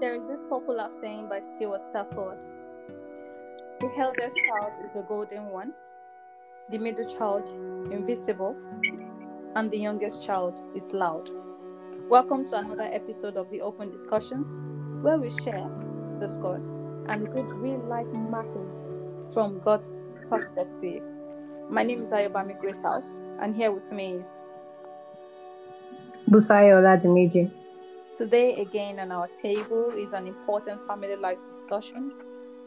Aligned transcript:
There 0.00 0.14
is 0.14 0.22
this 0.28 0.44
popular 0.48 0.88
saying 1.00 1.28
by 1.28 1.40
Stewart 1.40 1.82
Stafford 1.90 2.38
The 3.80 3.90
eldest 3.98 4.38
child 4.46 4.72
is 4.84 4.92
the 4.94 5.02
golden 5.02 5.46
one, 5.46 5.72
the 6.70 6.78
middle 6.78 7.04
child, 7.04 7.50
invisible, 7.90 8.54
and 9.56 9.68
the 9.72 9.76
youngest 9.76 10.22
child 10.22 10.62
is 10.76 10.92
loud. 10.92 11.28
Welcome 12.08 12.48
to 12.48 12.58
another 12.58 12.84
episode 12.84 13.36
of 13.36 13.50
the 13.50 13.60
Open 13.60 13.90
Discussions, 13.90 14.62
where 15.02 15.18
we 15.18 15.30
share, 15.30 15.68
discuss, 16.20 16.76
and 17.08 17.26
good 17.32 17.50
real 17.54 17.80
life 17.80 18.06
matters 18.12 18.86
from 19.34 19.58
God's 19.58 19.98
perspective. 20.30 21.02
My 21.68 21.82
name 21.82 22.02
is 22.02 22.12
Ayobami 22.12 22.56
Grace 22.60 22.82
House, 22.82 23.24
and 23.40 23.56
here 23.56 23.72
with 23.72 23.90
me 23.90 24.12
is 24.12 24.40
Busayo 26.30 26.78
Oladimeji. 26.78 27.50
Today, 28.18 28.56
again 28.56 28.98
on 28.98 29.12
our 29.12 29.28
table, 29.28 29.92
is 29.96 30.12
an 30.12 30.26
important 30.26 30.84
family 30.88 31.14
life 31.14 31.38
discussion 31.48 32.12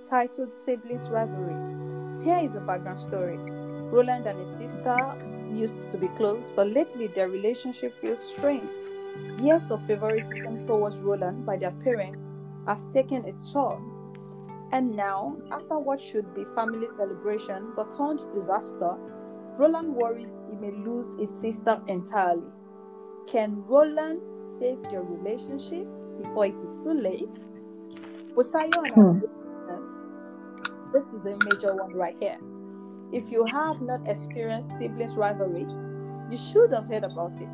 titled 0.10 0.56
Siblings 0.56 1.10
Rivalry. 1.10 2.24
Here 2.24 2.40
is 2.42 2.56
a 2.56 2.62
background 2.62 3.02
story. 3.02 3.36
Roland 3.36 4.28
and 4.28 4.40
his 4.40 4.48
sister 4.48 4.98
used 5.52 5.90
to 5.90 5.98
be 5.98 6.08
close, 6.16 6.54
but 6.56 6.68
lately 6.70 7.08
their 7.08 7.28
relationship 7.28 7.94
feels 8.00 8.22
strained. 8.22 8.70
Years 9.42 9.70
of 9.72 9.86
favoritism 9.88 10.68
towards 10.68 10.96
Roland 10.96 11.46
by 11.46 11.58
their 11.58 11.76
parents 11.84 12.18
has 12.66 12.88
taken 12.94 13.26
its 13.26 13.52
toll. 13.52 13.82
And 14.72 14.96
now, 14.96 15.36
after 15.52 15.78
what 15.78 16.00
should 16.00 16.34
be 16.34 16.46
family 16.56 16.88
celebration 16.96 17.74
but 17.76 17.92
turned 17.98 18.24
disaster, 18.34 18.96
Roland 19.58 19.94
worries 19.94 20.32
he 20.50 20.56
may 20.56 20.72
lose 20.72 21.14
his 21.20 21.30
sister 21.30 21.82
entirely. 21.90 22.48
Can 23.28 23.64
Roland 23.68 24.22
save 24.60 24.82
their 24.90 25.04
relationship 25.04 25.88
before 26.22 26.46
it 26.46 26.56
is 26.56 26.74
too 26.84 26.94
late? 26.94 27.46
And 28.86 28.94
Hmm. 28.94 29.20
this 30.94 31.14
is 31.14 31.26
a 31.26 31.38
major 31.38 31.76
one 31.76 31.94
right 31.94 32.18
here. 32.20 32.38
If 33.12 33.32
you 33.32 33.46
have 33.46 33.82
not 33.82 34.08
experienced 34.08 34.70
siblings 34.78 35.16
rivalry, 35.16 35.68
you 36.30 36.38
should 36.38 36.72
have 36.74 36.88
heard 36.88 37.04
about 37.04 37.40
it. 37.42 37.50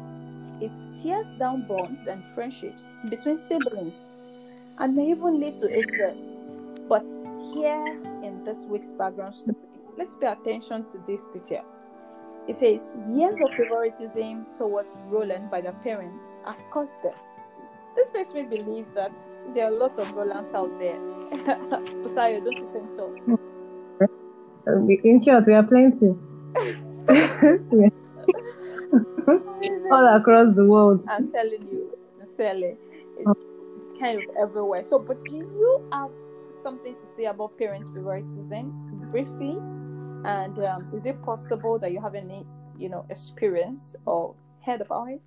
It 0.61 0.71
tears 1.01 1.33
down 1.39 1.67
bonds 1.67 2.07
and 2.07 2.25
friendships 2.33 2.93
between 3.09 3.37
siblings 3.37 4.09
and 4.79 4.95
may 4.95 5.11
even 5.11 5.39
lead 5.39 5.57
to 5.57 5.67
hatred. 5.69 6.17
But 6.89 7.05
here 7.53 7.85
in 8.23 8.43
this 8.43 8.65
week's 8.65 8.91
background 8.93 9.35
story, 9.35 9.55
let's 9.97 10.15
pay 10.15 10.27
attention 10.27 10.85
to 10.85 10.97
this 11.07 11.25
detail. 11.33 11.65
It 12.47 12.55
says 12.55 12.95
years 13.07 13.39
of 13.41 13.49
favoritism 13.57 14.47
towards 14.57 15.03
Roland 15.07 15.51
by 15.51 15.61
their 15.61 15.73
parents 15.73 16.29
has 16.45 16.65
caused 16.71 16.95
this. 17.03 17.15
This 17.95 18.13
makes 18.13 18.33
me 18.33 18.43
believe 18.43 18.85
that 18.93 19.11
there 19.53 19.65
are 19.67 19.71
lots 19.71 19.97
of 19.97 20.11
Rolands 20.11 20.53
out 20.53 20.71
there. 20.79 20.95
Busayo, 22.03 22.43
don't 22.43 22.57
you 22.57 22.69
think 22.71 22.91
so? 22.91 23.11
Uh, 24.67 24.85
In 25.03 25.23
short, 25.23 25.45
we 25.47 25.53
are 25.53 25.63
plenty. 25.63 26.15
All 29.91 30.15
across 30.15 30.55
the 30.55 30.65
world. 30.65 31.03
I'm 31.09 31.27
telling 31.27 31.67
you 31.71 31.97
sincerely, 32.17 32.77
it's 33.17 33.41
it's 33.77 33.91
kind 33.99 34.19
of 34.19 34.23
everywhere. 34.41 34.83
So, 34.83 34.99
but 34.99 35.23
do 35.25 35.35
you 35.35 35.89
have 35.91 36.11
something 36.63 36.95
to 36.95 37.05
say 37.15 37.25
about 37.25 37.57
parent 37.57 37.87
favoritism 37.93 38.71
briefly? 39.11 39.57
And 40.27 40.59
um, 40.59 40.91
is 40.93 41.05
it 41.05 41.21
possible 41.23 41.79
that 41.79 41.93
you 41.93 42.01
have 42.01 42.13
any, 42.13 42.45
you 42.77 42.89
know, 42.89 43.05
experience 43.09 43.95
or 44.05 44.35
heard 44.65 44.81
about 44.81 45.07
it? 45.07 45.21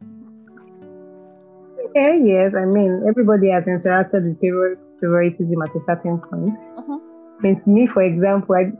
Yeah, 1.94 2.14
yes, 2.14 2.52
I 2.54 2.66
mean, 2.66 3.02
everybody 3.08 3.48
has 3.50 3.64
interacted 3.64 4.28
with 4.28 4.40
favor- 4.40 4.78
favoritism 5.00 5.62
at 5.62 5.74
a 5.74 5.80
certain 5.84 6.18
point. 6.18 6.58
Mhm. 6.76 7.00
I 7.38 7.42
mean, 7.42 7.62
me, 7.64 7.86
for 7.86 8.02
example, 8.02 8.54
I, 8.54 8.72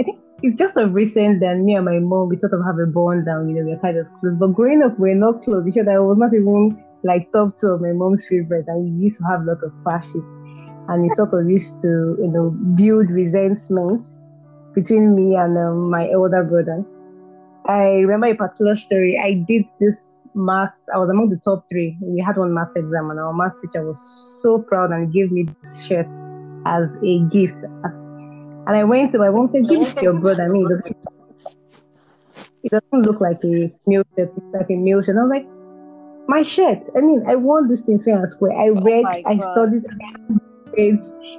I 0.00 0.02
think 0.02 0.18
it's 0.42 0.58
just 0.58 0.74
of 0.78 0.94
recent 0.94 1.40
that 1.40 1.58
me 1.58 1.74
and 1.74 1.84
my 1.84 1.98
mom, 1.98 2.30
we 2.30 2.38
sort 2.38 2.54
of 2.54 2.64
have 2.64 2.78
a 2.78 2.86
bond 2.86 3.28
and, 3.28 3.50
you 3.50 3.56
know, 3.56 3.68
we're 3.68 3.78
kind 3.78 3.98
of 3.98 4.06
close. 4.20 4.34
But 4.38 4.54
growing 4.54 4.82
up, 4.82 4.98
we're 4.98 5.14
not 5.14 5.44
close. 5.44 5.66
You 5.66 5.84
that 5.84 5.92
I 5.92 5.98
was 5.98 6.16
not 6.16 6.32
even 6.32 6.82
like 7.04 7.30
top 7.32 7.60
two 7.60 7.68
of 7.68 7.82
my 7.82 7.92
mom's 7.92 8.24
favorite, 8.24 8.64
and 8.68 8.84
we 8.84 9.04
used 9.04 9.18
to 9.18 9.24
have 9.24 9.42
a 9.42 9.44
lot 9.44 9.62
of 9.62 9.72
clashes. 9.84 10.24
And 10.88 11.04
it 11.04 11.14
sort 11.16 11.34
of 11.34 11.46
used 11.50 11.78
to, 11.82 12.16
you 12.18 12.30
know, 12.32 12.48
build 12.74 13.10
resentment 13.10 14.06
between 14.78 15.14
me 15.14 15.34
and 15.34 15.58
um, 15.58 15.90
my 15.90 16.08
elder 16.10 16.44
brother. 16.44 16.84
I 17.66 18.00
remember 18.06 18.28
a 18.28 18.34
particular 18.34 18.76
story. 18.76 19.18
I 19.22 19.32
did 19.50 19.64
this 19.80 19.96
math. 20.34 20.72
I 20.94 20.98
was 20.98 21.10
among 21.10 21.30
the 21.30 21.40
top 21.44 21.64
three. 21.70 21.96
We 22.00 22.20
had 22.20 22.36
one 22.36 22.54
math 22.54 22.76
exam, 22.76 23.10
and 23.10 23.18
our 23.20 23.32
math 23.32 23.60
teacher 23.60 23.82
was 23.84 23.98
so 24.42 24.58
proud 24.70 24.90
and 24.90 25.12
gave 25.12 25.32
me 25.32 25.42
this 25.44 25.86
shirt 25.86 26.06
as 26.64 26.88
a 27.12 27.14
gift. 27.36 27.60
And 28.66 28.76
I 28.76 28.84
went 28.84 29.12
to 29.12 29.18
my 29.18 29.30
mom 29.30 29.48
and 29.48 29.50
said, 29.50 29.68
"Give 29.68 29.82
it 29.82 29.94
to 29.96 30.02
your 30.08 30.18
brother." 30.24 30.44
I 30.44 30.48
mean, 30.48 30.66
it 30.66 30.74
doesn't, 30.74 30.96
it 32.64 32.70
doesn't 32.70 33.02
look 33.10 33.20
like 33.20 33.44
a 33.44 33.72
meal 33.86 34.04
shirt. 34.16 34.32
It's 34.36 34.54
like 34.54 34.70
a 34.70 34.76
meal 34.86 35.02
shirt. 35.02 35.16
And 35.16 35.20
I 35.20 35.22
was 35.22 35.32
like, 35.36 35.48
"My 36.34 36.42
shirt. 36.56 36.80
I 36.96 37.00
mean, 37.00 37.24
I 37.28 37.34
want 37.34 37.68
this 37.68 37.80
thing 37.82 38.02
fair 38.08 38.18
and 38.22 38.30
square. 38.30 38.52
I 38.52 38.68
Oh 38.68 38.82
read, 38.90 39.04
my 39.04 39.22
I 39.26 39.38
studied, 39.52 39.84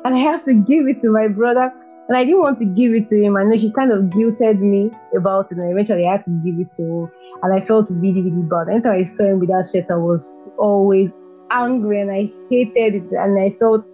and 0.06 0.16
I 0.16 0.20
have 0.30 0.44
to 0.46 0.54
give 0.54 0.88
it 0.88 1.02
to 1.04 1.10
my 1.20 1.28
brother." 1.28 1.72
And 2.10 2.18
I 2.18 2.26
didn't 2.26 2.42
want 2.42 2.58
to 2.58 2.66
give 2.66 2.94
it 2.96 3.08
to 3.12 3.22
him. 3.22 3.38
I 3.38 3.44
know 3.44 3.56
she 3.56 3.72
kind 3.72 3.92
of 3.92 4.06
guilted 4.06 4.60
me 4.60 4.90
about 5.16 5.52
it, 5.52 5.58
and 5.58 5.72
eventually 5.72 6.08
I 6.08 6.14
had 6.14 6.26
to 6.26 6.32
give 6.44 6.60
it 6.60 6.76
to 6.78 6.82
him. 6.82 7.12
And 7.44 7.54
I 7.54 7.64
felt 7.66 7.86
really, 7.90 8.24
really 8.24 8.42
bad. 8.42 8.68
Anytime 8.68 9.06
I 9.06 9.16
saw 9.16 9.26
him 9.26 9.40
with 9.40 9.50
that 9.50 9.70
shirt, 9.72 9.86
I 9.92 9.96
was 9.96 10.26
always 10.58 11.12
angry 11.52 12.02
and 12.02 12.12
I 12.12 12.32
hated 12.50 12.96
it. 12.96 13.12
And 13.12 13.40
I 13.40 13.56
thought, 13.60 13.86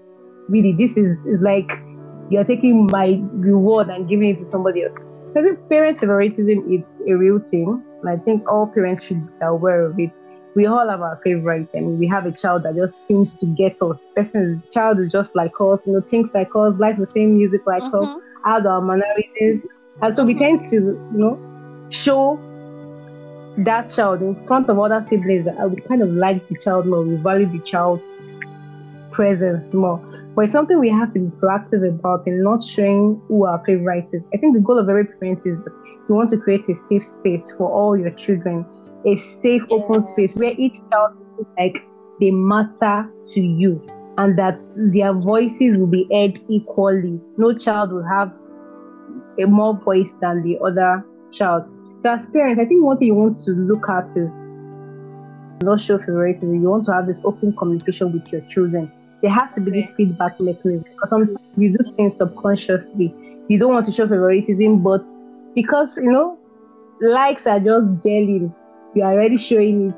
really, 0.47 0.71
this 0.71 0.95
is, 0.95 1.19
is 1.27 1.41
like 1.41 1.69
you're 2.29 2.45
taking 2.45 2.87
my 2.89 3.19
reward 3.33 3.89
and 3.89 4.07
giving 4.07 4.29
it 4.29 4.39
to 4.39 4.45
somebody 4.49 4.83
else. 4.83 4.97
So 5.33 5.41
I 5.41 5.55
parent 5.67 5.99
favoritism 5.99 6.71
is 6.71 6.83
a 7.09 7.13
real 7.17 7.39
thing. 7.39 7.83
And 8.01 8.09
I 8.09 8.23
think 8.23 8.49
all 8.49 8.67
parents 8.67 9.03
should 9.03 9.27
be 9.27 9.33
aware 9.45 9.85
of 9.85 9.99
it. 9.99 10.11
We 10.55 10.65
all 10.65 10.89
have 10.89 11.01
our 11.01 11.19
favorites. 11.23 11.71
and 11.73 11.99
we 11.99 12.07
have 12.07 12.25
a 12.25 12.31
child 12.31 12.63
that 12.63 12.75
just 12.75 12.93
seems 13.07 13.33
to 13.35 13.45
get 13.45 13.81
us. 13.81 13.97
Person, 14.15 14.63
child 14.71 14.99
is 14.99 15.11
just 15.11 15.35
like 15.35 15.51
us, 15.59 15.79
you 15.85 15.93
know, 15.93 16.01
thinks 16.09 16.33
like 16.33 16.49
us, 16.55 16.73
likes 16.79 16.99
the 16.99 17.07
same 17.13 17.35
music 17.37 17.61
like 17.67 17.85
us 17.93 18.09
Mhm. 18.09 18.21
has 18.45 18.65
our 18.65 18.81
minorities. 18.81 19.61
And 20.01 20.15
so 20.15 20.23
we 20.25 20.35
tend 20.37 20.61
to, 20.69 20.75
you 20.75 21.19
know, 21.23 21.39
show 21.89 22.41
that 23.57 23.89
child 23.89 24.21
in 24.21 24.35
front 24.47 24.69
of 24.69 24.79
other 24.79 25.05
siblings 25.09 25.45
that 25.45 25.55
I 25.59 25.65
would 25.65 25.83
kind 25.87 26.01
of 26.01 26.09
like 26.09 26.47
the 26.47 26.55
child 26.63 26.85
more, 26.87 27.03
we 27.03 27.15
value 27.15 27.45
the 27.47 27.59
child's 27.59 28.03
presence 29.11 29.73
more. 29.73 30.01
But 30.35 30.45
it's 30.45 30.53
something 30.53 30.79
we 30.79 30.89
have 30.89 31.13
to 31.13 31.19
be 31.19 31.31
proactive 31.41 31.87
about 31.87 32.27
in 32.27 32.43
not 32.43 32.61
showing 32.63 33.21
who 33.27 33.45
our 33.45 33.61
favorite 33.65 34.07
is. 34.11 34.21
I 34.33 34.37
think 34.37 34.55
the 34.55 34.61
goal 34.61 34.77
of 34.77 34.89
every 34.89 35.05
parent 35.05 35.39
is 35.45 35.57
that 35.63 35.73
you 36.07 36.15
want 36.15 36.29
to 36.31 36.37
create 36.37 36.67
a 36.69 36.75
safe 36.87 37.03
space 37.05 37.43
for 37.57 37.69
all 37.71 37.97
your 37.97 38.11
children, 38.11 38.65
a 39.05 39.41
safe, 39.41 39.61
open 39.69 40.07
space 40.09 40.35
where 40.35 40.53
each 40.57 40.75
child 40.91 41.17
feels 41.35 41.47
like 41.57 41.77
they 42.19 42.31
matter 42.31 43.09
to 43.33 43.39
you 43.39 43.81
and 44.17 44.37
that 44.37 44.59
their 44.75 45.13
voices 45.13 45.77
will 45.77 45.87
be 45.87 46.07
heard 46.11 46.39
equally. 46.49 47.19
No 47.37 47.57
child 47.57 47.91
will 47.91 48.07
have 48.07 48.31
a 49.39 49.45
more 49.45 49.77
voice 49.77 50.09
than 50.21 50.41
the 50.43 50.57
other 50.63 51.05
child. 51.33 51.65
So 52.01 52.11
as 52.11 52.25
parents, 52.27 52.61
I 52.61 52.65
think 52.65 52.83
one 52.83 52.97
thing 52.97 53.07
you 53.07 53.15
want 53.15 53.37
to 53.45 53.51
look 53.51 53.89
at 53.89 54.05
is 54.15 54.29
not 55.63 55.81
show 55.81 55.97
favoritism. 55.97 56.61
You 56.61 56.69
want 56.69 56.85
to 56.85 56.93
have 56.93 57.07
this 57.07 57.19
open 57.23 57.55
communication 57.57 58.13
with 58.13 58.31
your 58.31 58.41
children. 58.49 58.91
There 59.21 59.31
has 59.31 59.49
to 59.55 59.61
be 59.61 59.81
this 59.81 59.91
feedback 59.97 60.39
mechanism 60.39 60.83
because 60.83 61.09
sometimes 61.09 61.37
you 61.57 61.77
do 61.77 61.95
things 61.95 62.17
subconsciously. 62.17 63.13
You 63.47 63.59
don't 63.59 63.73
want 63.73 63.85
to 63.87 63.91
show 63.91 64.07
favoritism, 64.07 64.83
but 64.83 65.03
because 65.55 65.89
you 65.97 66.11
know 66.11 66.37
likes 67.01 67.45
are 67.45 67.59
just 67.59 67.87
gelling, 68.05 68.53
you 68.95 69.03
are 69.03 69.13
already 69.13 69.37
showing 69.37 69.89
it 69.89 69.95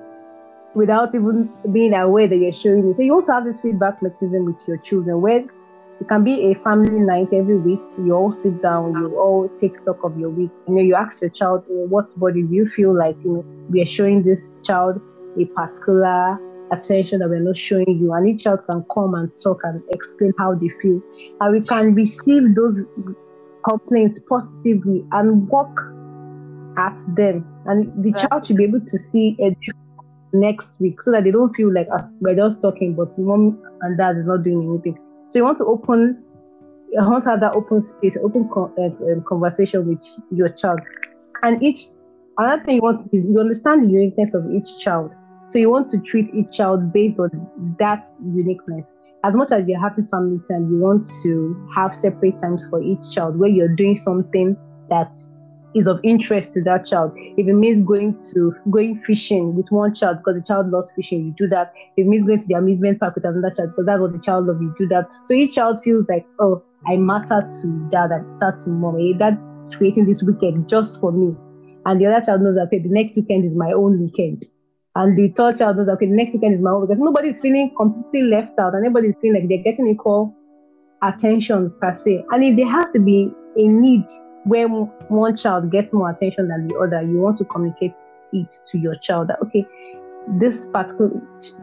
without 0.75 1.15
even 1.15 1.49
being 1.71 1.93
aware 1.93 2.27
that 2.27 2.37
you're 2.37 2.53
showing 2.53 2.89
it. 2.89 2.97
So 2.97 3.03
you 3.03 3.13
also 3.13 3.31
have 3.31 3.45
this 3.45 3.59
feedback 3.61 4.01
mechanism 4.01 4.45
with 4.45 4.67
your 4.67 4.77
children 4.77 5.21
where 5.21 5.45
it 5.99 6.07
can 6.07 6.23
be 6.23 6.51
a 6.51 6.55
family 6.63 6.99
night 6.99 7.29
every 7.33 7.57
week. 7.57 7.79
You 7.97 8.13
all 8.13 8.31
sit 8.31 8.61
down, 8.61 8.93
you 8.93 9.17
all 9.17 9.49
take 9.59 9.77
stock 9.77 10.03
of 10.03 10.19
your 10.19 10.29
week. 10.29 10.51
You 10.67 10.75
know, 10.75 10.81
you 10.81 10.95
ask 10.95 11.21
your 11.21 11.31
child, 11.31 11.63
"Oh, 11.71 11.87
what 11.87 12.17
body 12.19 12.43
do 12.43 12.53
you 12.53 12.67
feel 12.67 12.93
like 12.93 13.15
you 13.23 13.33
know 13.33 13.45
we 13.69 13.81
are 13.81 13.85
showing 13.85 14.23
this 14.23 14.41
child 14.63 15.01
a 15.39 15.45
particular 15.45 16.39
attention 16.71 17.19
that 17.19 17.29
we're 17.29 17.39
not 17.39 17.57
showing 17.57 17.97
you, 17.99 18.13
and 18.13 18.27
each 18.29 18.43
child 18.43 18.59
can 18.67 18.85
come 18.93 19.15
and 19.15 19.31
talk 19.41 19.61
and 19.63 19.81
explain 19.91 20.33
how 20.37 20.53
they 20.53 20.69
feel, 20.81 21.01
and 21.41 21.53
we 21.53 21.61
can 21.65 21.95
receive 21.95 22.53
those 22.53 22.77
complaints 23.67 24.19
positively 24.29 25.03
and 25.13 25.49
work 25.49 25.75
at 26.77 26.97
them, 27.15 27.43
and 27.67 28.03
the 28.03 28.13
child 28.13 28.47
should 28.47 28.57
be 28.57 28.63
able 28.63 28.79
to 28.79 28.97
see 29.11 29.37
a 29.41 29.55
next 30.33 30.67
week 30.79 31.01
so 31.01 31.11
that 31.11 31.23
they 31.23 31.31
don't 31.31 31.53
feel 31.55 31.73
like 31.73 31.87
ah, 31.91 32.07
we're 32.19 32.35
just 32.35 32.61
talking, 32.61 32.95
but 32.95 33.17
mom 33.17 33.61
and 33.81 33.97
dad 33.97 34.17
is 34.17 34.25
not 34.25 34.43
doing 34.43 34.67
anything. 34.69 34.97
So 35.29 35.39
you 35.39 35.43
want 35.43 35.57
to 35.59 35.65
open, 35.65 36.23
you 36.91 37.01
want 37.01 37.23
to 37.25 37.29
have 37.31 37.39
that 37.41 37.55
open 37.55 37.85
space, 37.87 38.13
open 38.23 38.49
con- 38.53 38.73
uh, 38.79 39.21
conversation 39.27 39.87
with 39.87 40.01
your 40.31 40.49
child, 40.49 40.79
and 41.43 41.61
each 41.61 41.79
another 42.37 42.63
thing 42.63 42.75
you 42.75 42.81
want 42.81 43.09
is 43.13 43.25
you 43.25 43.39
understand 43.39 43.85
the 43.85 43.89
uniqueness 43.89 44.33
of 44.33 44.51
each 44.51 44.67
child. 44.83 45.11
So 45.51 45.59
you 45.59 45.69
want 45.69 45.91
to 45.91 45.99
treat 45.99 46.33
each 46.35 46.51
child 46.57 46.91
based 46.91 47.19
on 47.19 47.29
that 47.79 48.09
uniqueness. 48.21 48.85
as 49.23 49.33
much 49.33 49.51
as 49.51 49.67
you're 49.67 49.79
happy 49.79 50.03
family 50.11 50.39
time, 50.49 50.69
you 50.69 50.77
want 50.79 51.05
to 51.23 51.67
have 51.75 51.91
separate 51.99 52.39
times 52.41 52.61
for 52.69 52.81
each 52.81 52.99
child 53.13 53.37
where 53.37 53.49
you're 53.49 53.75
doing 53.75 53.97
something 53.97 54.55
that 54.89 55.11
is 55.75 55.87
of 55.87 55.99
interest 56.03 56.53
to 56.53 56.63
that 56.63 56.85
child. 56.85 57.11
If 57.15 57.47
it 57.47 57.53
means 57.53 57.85
going 57.85 58.19
to 58.33 58.55
going 58.69 59.01
fishing 59.05 59.55
with 59.55 59.69
one 59.69 59.93
child 59.95 60.17
because 60.17 60.39
the 60.39 60.45
child 60.47 60.69
loves 60.69 60.87
fishing, 60.95 61.25
you 61.25 61.33
do 61.37 61.47
that. 61.49 61.73
If 61.95 62.05
it 62.05 62.09
means 62.09 62.25
going 62.25 62.41
to 62.41 62.47
the 62.47 62.55
amusement 62.55 62.99
park 62.99 63.15
with 63.15 63.25
another 63.25 63.53
child 63.55 63.71
because 63.71 63.85
that's 63.85 63.99
what 63.99 64.13
the 64.13 64.19
child 64.19 64.47
loves, 64.47 64.61
you 64.61 64.73
do 64.77 64.87
that. 64.87 65.09
So 65.27 65.33
each 65.33 65.55
child 65.55 65.79
feels 65.83 66.05
like, 66.09 66.25
oh, 66.39 66.63
I 66.87 66.95
matter 66.95 67.47
to 67.61 67.89
dad, 67.91 68.11
I 68.11 68.19
matter 68.19 68.57
to 68.63 68.69
mom. 68.69 68.97
Eh, 68.99 69.17
that's 69.17 69.37
creating 69.75 70.05
this 70.05 70.23
weekend 70.23 70.69
just 70.69 70.99
for 70.99 71.11
me. 71.11 71.35
And 71.85 72.01
the 72.01 72.07
other 72.07 72.25
child 72.25 72.41
knows 72.41 72.55
that 72.55 72.67
okay, 72.67 72.79
the 72.79 72.89
next 72.89 73.15
weekend 73.15 73.45
is 73.45 73.55
my 73.55 73.71
own 73.71 73.99
weekend. 74.01 74.45
And 74.95 75.17
the 75.17 75.29
third 75.37 75.59
child 75.59 75.77
knows 75.77 75.87
that 75.87 75.93
okay, 75.93 76.07
the 76.07 76.15
next 76.15 76.33
weekend 76.33 76.55
is 76.55 76.61
my 76.61 76.71
own 76.71 76.87
because 76.87 76.99
nobody's 76.99 77.39
feeling 77.41 77.71
completely 77.77 78.29
left 78.29 78.57
out 78.59 78.73
and 78.73 78.85
everybody's 78.85 79.15
feeling 79.21 79.41
like 79.41 79.49
they're 79.49 79.63
getting 79.63 79.87
equal 79.87 80.33
attention 81.03 81.71
per 81.79 81.99
se. 82.03 82.25
And 82.31 82.43
if 82.43 82.55
there 82.55 82.69
has 82.69 82.85
to 82.93 82.99
be 82.99 83.31
a 83.57 83.67
need 83.67 84.05
where 84.47 84.67
one 84.67 85.35
child 85.35 85.71
gets 85.71 85.91
more 85.93 86.09
attention 86.09 86.47
than 86.47 86.67
the 86.67 86.75
other, 86.77 87.01
you 87.01 87.19
want 87.19 87.37
to 87.39 87.45
communicate 87.45 87.93
it 88.33 88.47
to 88.71 88.77
your 88.77 88.95
child 88.95 89.27
that 89.29 89.39
okay, 89.43 89.65
this 90.39 90.55
particular 90.71 91.21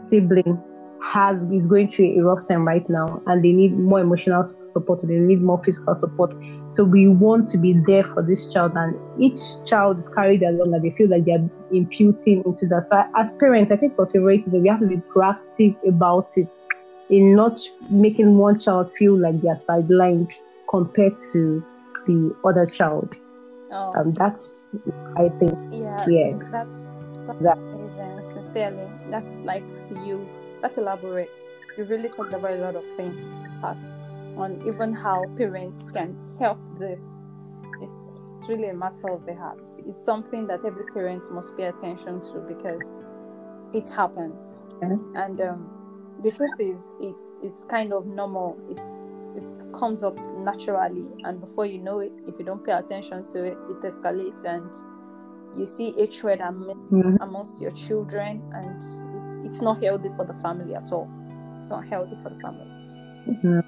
sibling 0.09 0.63
has 1.03 1.37
is 1.53 1.67
going 1.67 1.93
through 1.93 2.19
a 2.19 2.23
rough 2.25 2.47
time 2.49 2.67
right 2.67 2.89
now 2.89 3.23
and 3.27 3.45
they 3.45 3.53
need 3.53 3.79
more 3.79 4.01
emotional 4.01 4.47
support 4.73 5.01
they 5.03 5.15
need 5.15 5.43
more 5.43 5.63
physical 5.65 5.97
support. 5.99 6.35
So 6.75 6.83
we 6.83 7.07
want 7.09 7.51
to 7.51 7.59
be 7.59 7.75
there 7.87 8.05
for 8.05 8.23
this 8.23 8.53
child 8.53 8.73
and 8.75 8.97
each 9.23 9.39
child 9.67 10.01
is 10.01 10.09
carried 10.15 10.43
along 10.43 10.75
and 10.75 10.83
they 10.83 10.97
feel 10.97 11.09
like 11.09 11.25
they're 11.25 11.49
imputing 11.73 12.43
into 12.45 12.67
that. 12.69 12.89
So 12.91 13.03
as 13.17 13.31
parents 13.39 13.71
i 13.73 13.77
think 13.77 13.97
for 13.97 14.07
favoritism 14.07 14.63
we 14.63 14.69
have 14.69 14.81
to 14.81 14.87
be 14.87 14.97
proactive 14.97 15.77
about 15.87 16.31
it 16.37 16.49
in 17.11 17.35
not 17.35 17.61
making 17.91 18.37
one 18.39 18.59
child 18.59 18.91
feel 18.99 19.17
like 19.19 19.41
they're 19.43 19.61
sidelined 19.69 20.33
compared 20.71 21.15
to 21.33 21.65
the 22.07 22.35
other 22.45 22.67
child. 22.67 23.17
Oh. 23.73 23.93
Um, 23.97 24.13
that's, 24.15 24.43
I 25.17 25.29
think, 25.39 25.57
yeah, 25.73 26.05
yeah. 26.09 26.39
That's, 26.51 26.87
that's 27.27 27.43
that. 27.43 27.59
amazing. 27.59 28.21
Sincerely, 28.33 28.89
that's 29.11 29.39
like 29.39 29.65
you. 29.91 30.29
Let's 30.63 30.79
elaborate. 30.79 31.31
You 31.77 31.85
really 31.85 32.09
talked 32.09 32.33
about 32.33 32.53
a 32.53 32.57
lot 32.57 32.77
of 32.77 32.85
things, 32.97 33.35
but 33.61 33.79
on 34.37 34.63
even 34.67 34.93
how 34.93 35.25
parents 35.37 35.91
can 35.93 36.17
help 36.39 36.59
this. 36.79 37.23
It's 37.83 38.39
really 38.49 38.69
a 38.69 38.75
matter 38.75 39.09
of 39.09 39.27
the 39.27 39.35
heart. 39.35 39.67
It's 39.87 40.05
something 40.05 40.47
that 40.47 40.65
every 40.65 40.85
parent 40.93 41.31
must 41.33 41.57
pay 41.57 41.65
attention 41.65 42.21
to 42.21 42.45
because 42.47 42.99
it 43.73 43.91
happens. 43.91 44.55
Mm-hmm. 44.83 45.17
And 45.17 45.41
um, 45.41 45.71
the 46.23 46.31
truth 46.31 46.59
is, 46.59 46.95
it's 47.01 47.37
it's 47.43 47.65
kind 47.65 47.93
of 47.93 48.07
normal. 48.07 48.59
It's 48.69 49.09
it 49.37 49.51
comes 49.73 50.03
up 50.03 50.19
naturally 50.39 51.09
and 51.25 51.41
before 51.41 51.67
you 51.67 51.79
know 51.79 52.01
it 52.01 52.13
if 52.27 52.39
you 52.39 52.45
don't 52.45 52.65
pay 52.65 52.73
attention 52.73 53.25
to 53.25 53.45
it 53.45 53.59
it 53.71 53.81
escalates 53.81 54.45
and 54.45 54.73
you 55.59 55.67
see 55.67 55.93
hatred 55.93 56.41
mm-hmm. 56.41 57.17
amongst 57.21 57.61
your 57.61 57.71
children 57.73 58.43
and 58.55 58.77
it's, 59.31 59.41
it's, 59.41 59.61
not 59.63 59.83
healthy 59.83 60.09
for 60.17 60.25
the 60.25 60.35
family 60.35 60.75
at 60.75 60.93
all. 60.93 61.09
It's 61.59 61.71
not 61.71 61.87
healthy 61.87 62.17
for 62.23 62.31
the 62.31 62.39
family. 62.41 62.67
Mm-hmm. 63.29 63.61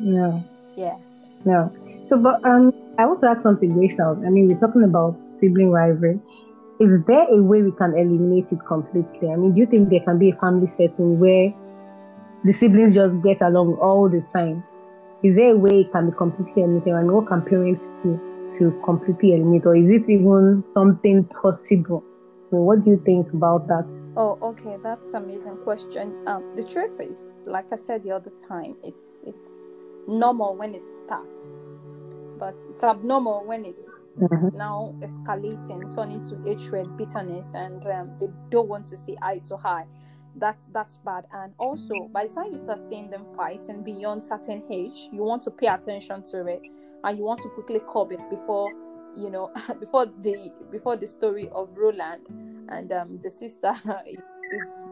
no 0.00 0.44
yeah. 0.76 0.96
No 1.44 1.72
so 2.08 2.16
but 2.18 2.44
um 2.44 2.72
i 2.98 3.06
want 3.06 3.20
to 3.20 3.26
ask 3.26 3.42
something 3.42 3.72
Grace 3.72 3.98
i 4.00 4.30
mean 4.30 4.48
we're 4.48 4.60
talking 4.60 4.84
about 4.84 5.16
sibling 5.40 5.70
rivalry. 5.70 6.20
Is 6.80 7.04
there 7.06 7.26
a 7.30 7.40
way 7.40 7.62
we 7.62 7.70
can 7.72 7.94
eliminate 7.94 8.46
it 8.50 8.58
completely? 8.66 9.30
I 9.30 9.36
mean 9.36 9.54
do 9.54 9.60
you 9.60 9.66
think 9.66 9.90
there 9.90 10.00
can 10.00 10.18
be 10.18 10.30
a 10.30 10.36
family 10.36 10.70
setting 10.76 11.18
where 11.18 11.52
the 12.44 12.52
siblings 12.52 12.94
just 12.94 13.22
get 13.22 13.40
along 13.40 13.74
all 13.74 14.08
the 14.08 14.24
time. 14.32 14.64
Is 15.22 15.36
there 15.36 15.52
a 15.52 15.56
way 15.56 15.82
it 15.82 15.92
can 15.92 16.10
be 16.10 16.16
completely 16.16 16.62
eliminated 16.62 16.94
and 16.94 17.12
what 17.12 17.28
can 17.28 17.42
parents 17.42 17.86
do 18.02 18.18
to 18.58 18.80
completely 18.84 19.34
eliminate 19.34 19.64
or 19.64 19.76
is 19.76 19.88
it 19.88 20.10
even 20.10 20.64
something 20.72 21.24
possible? 21.24 22.02
So 22.50 22.56
what 22.56 22.84
do 22.84 22.90
you 22.90 23.02
think 23.04 23.32
about 23.32 23.68
that? 23.68 23.86
Oh, 24.16 24.38
okay, 24.42 24.76
that's 24.82 25.14
an 25.14 25.24
amazing 25.24 25.56
question. 25.58 26.14
Um, 26.26 26.52
the 26.56 26.64
truth 26.64 27.00
is, 27.00 27.26
like 27.46 27.72
I 27.72 27.76
said 27.76 28.02
the 28.02 28.10
other 28.10 28.30
time, 28.30 28.76
it's 28.82 29.24
it's 29.26 29.64
normal 30.06 30.54
when 30.56 30.74
it 30.74 30.86
starts, 30.86 31.60
but 32.38 32.54
it's 32.68 32.82
abnormal 32.84 33.46
when 33.46 33.64
it's, 33.64 33.84
mm-hmm. 34.20 34.46
it's 34.46 34.54
now 34.54 34.94
escalating, 35.00 35.94
turning 35.94 36.20
to 36.28 36.36
hatred, 36.44 36.94
bitterness, 36.98 37.54
and 37.54 37.86
um, 37.86 38.14
they 38.20 38.26
don't 38.50 38.68
want 38.68 38.84
to 38.88 38.98
see 38.98 39.16
eye 39.22 39.40
to 39.46 39.56
eye 39.64 39.86
that's 40.36 40.68
that's 40.68 40.96
bad. 40.98 41.26
And 41.32 41.52
also 41.58 42.08
by 42.12 42.26
the 42.26 42.34
time 42.34 42.46
you 42.50 42.56
start 42.56 42.80
seeing 42.80 43.10
them 43.10 43.26
fight 43.36 43.68
and 43.68 43.84
beyond 43.84 44.22
certain 44.22 44.62
age 44.70 45.08
you 45.12 45.22
want 45.22 45.42
to 45.42 45.50
pay 45.50 45.68
attention 45.68 46.22
to 46.30 46.46
it 46.46 46.62
and 47.04 47.18
you 47.18 47.24
want 47.24 47.40
to 47.40 47.48
quickly 47.50 47.80
curb 47.92 48.12
it 48.12 48.22
before 48.30 48.70
you 49.16 49.30
know 49.30 49.50
before 49.80 50.06
the 50.06 50.50
before 50.70 50.96
the 50.96 51.06
story 51.06 51.48
of 51.52 51.68
roland 51.76 52.26
and 52.68 52.92
um, 52.92 53.18
the 53.22 53.28
sister 53.30 53.72
is 54.52 54.84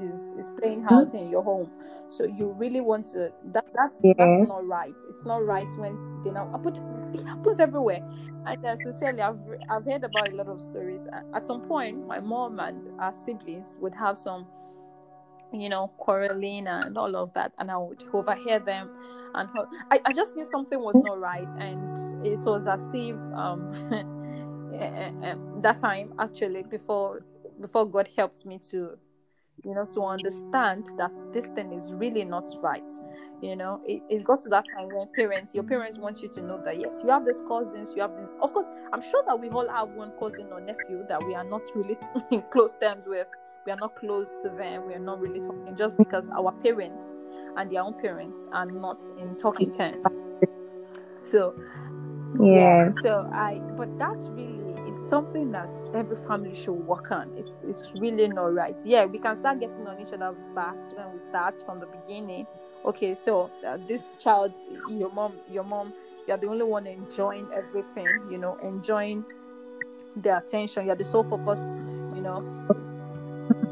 is 0.00 0.26
is 0.38 0.50
playing 0.58 0.82
hmm? 0.82 0.94
out 0.94 1.14
in 1.14 1.28
your 1.28 1.42
home. 1.42 1.70
So 2.10 2.24
you 2.24 2.54
really 2.56 2.80
want 2.80 3.06
to 3.12 3.32
that 3.52 3.66
that's 3.74 4.00
yeah. 4.02 4.14
that's 4.16 4.48
not 4.48 4.66
right. 4.66 4.94
It's 5.10 5.24
not 5.24 5.44
right 5.44 5.68
when 5.76 6.22
they 6.22 6.30
now 6.30 6.46
but 6.62 6.80
it 7.14 7.26
happens 7.26 7.60
everywhere. 7.60 8.00
And 8.46 8.64
uh, 8.64 8.76
sincerely 8.76 9.20
i've 9.20 9.40
i've 9.70 9.84
heard 9.84 10.04
about 10.04 10.32
a 10.32 10.36
lot 10.36 10.48
of 10.48 10.60
stories. 10.60 11.08
At 11.34 11.46
some 11.46 11.62
point 11.62 12.06
my 12.06 12.20
mom 12.20 12.60
and 12.60 12.88
our 13.00 13.12
siblings 13.12 13.76
would 13.80 13.94
have 13.94 14.16
some 14.16 14.46
you 15.52 15.68
know, 15.68 15.90
quarreling 15.98 16.66
and 16.66 16.96
all 16.96 17.16
of 17.16 17.32
that, 17.34 17.52
and 17.58 17.70
I 17.70 17.76
would 17.78 18.04
overhear 18.12 18.58
them. 18.58 18.90
And 19.34 19.48
I, 19.90 20.00
I 20.04 20.12
just 20.12 20.36
knew 20.36 20.46
something 20.46 20.80
was 20.80 20.96
not 20.96 21.20
right, 21.20 21.48
and 21.58 22.26
it 22.26 22.40
was 22.44 22.66
as 22.66 22.90
if 22.94 23.16
um, 23.34 23.72
eh, 24.74 24.78
eh, 24.78 25.12
eh, 25.22 25.34
that 25.62 25.78
time 25.78 26.12
actually 26.18 26.62
before 26.62 27.24
before 27.60 27.86
God 27.86 28.08
helped 28.16 28.46
me 28.46 28.58
to 28.70 28.98
you 29.64 29.74
know 29.74 29.84
to 29.84 30.02
understand 30.02 30.90
that 30.96 31.12
this 31.32 31.44
thing 31.54 31.72
is 31.72 31.92
really 31.92 32.24
not 32.24 32.48
right 32.62 32.92
you 33.42 33.56
know 33.56 33.80
it, 33.84 34.02
it 34.08 34.24
got 34.24 34.40
to 34.40 34.48
that 34.48 34.64
time 34.76 34.88
when 34.92 35.08
parents 35.16 35.54
your 35.54 35.64
parents 35.64 35.98
want 35.98 36.22
you 36.22 36.28
to 36.28 36.40
know 36.42 36.62
that 36.64 36.78
yes 36.78 37.00
you 37.02 37.10
have 37.10 37.24
these 37.24 37.42
cousins 37.48 37.92
you 37.94 38.02
have 38.02 38.12
the, 38.12 38.28
of 38.40 38.52
course 38.52 38.68
i'm 38.92 39.02
sure 39.02 39.22
that 39.26 39.38
we 39.38 39.48
all 39.48 39.68
have 39.68 39.88
one 39.90 40.12
cousin 40.18 40.46
or 40.52 40.60
nephew 40.60 41.04
that 41.08 41.22
we 41.24 41.34
are 41.34 41.44
not 41.44 41.62
really 41.74 41.98
in 42.30 42.42
close 42.50 42.76
terms 42.80 43.04
with 43.06 43.26
we 43.66 43.72
are 43.72 43.76
not 43.76 43.96
close 43.96 44.34
to 44.42 44.48
them. 44.48 44.86
We 44.86 44.94
are 44.94 44.98
not 44.98 45.20
really 45.20 45.40
talking 45.40 45.76
just 45.76 45.98
because 45.98 46.30
our 46.30 46.52
parents 46.52 47.12
and 47.56 47.70
their 47.70 47.82
own 47.82 48.00
parents 48.00 48.46
are 48.52 48.66
not 48.66 49.06
in 49.18 49.36
talking 49.36 49.70
terms. 49.70 50.20
So 51.16 51.54
yeah. 52.40 52.92
so 53.00 53.28
i 53.32 53.58
but 53.76 53.98
that's 53.98 54.26
really 54.28 54.58
it's 54.86 55.08
something 55.08 55.50
that 55.52 55.68
every 55.94 56.16
family 56.16 56.54
should 56.54 56.72
work 56.72 57.10
on. 57.10 57.30
It's 57.36 57.62
it's 57.62 57.90
really 57.98 58.28
not 58.28 58.54
right. 58.54 58.76
Yeah 58.84 59.04
we 59.04 59.18
can 59.18 59.36
start 59.36 59.60
getting 59.60 59.86
on 59.86 60.00
each 60.00 60.12
other's 60.12 60.36
backs 60.54 60.94
when 60.94 61.12
we 61.12 61.18
start 61.18 61.62
from 61.64 61.80
the 61.80 61.86
beginning. 61.86 62.46
Okay 62.84 63.14
so 63.14 63.50
uh, 63.66 63.78
this 63.88 64.04
child 64.18 64.56
your 64.88 65.10
mom 65.12 65.34
your 65.48 65.64
mom 65.64 65.92
you're 66.26 66.38
the 66.38 66.46
only 66.46 66.64
one 66.64 66.86
enjoying 66.86 67.48
everything 67.54 68.06
you 68.30 68.38
know 68.38 68.56
enjoying 68.62 69.24
the 70.16 70.38
attention. 70.38 70.86
You're 70.86 70.96
the 70.96 71.04
sole 71.04 71.24
focus 71.24 71.58
you 72.14 72.22
know 72.22 72.86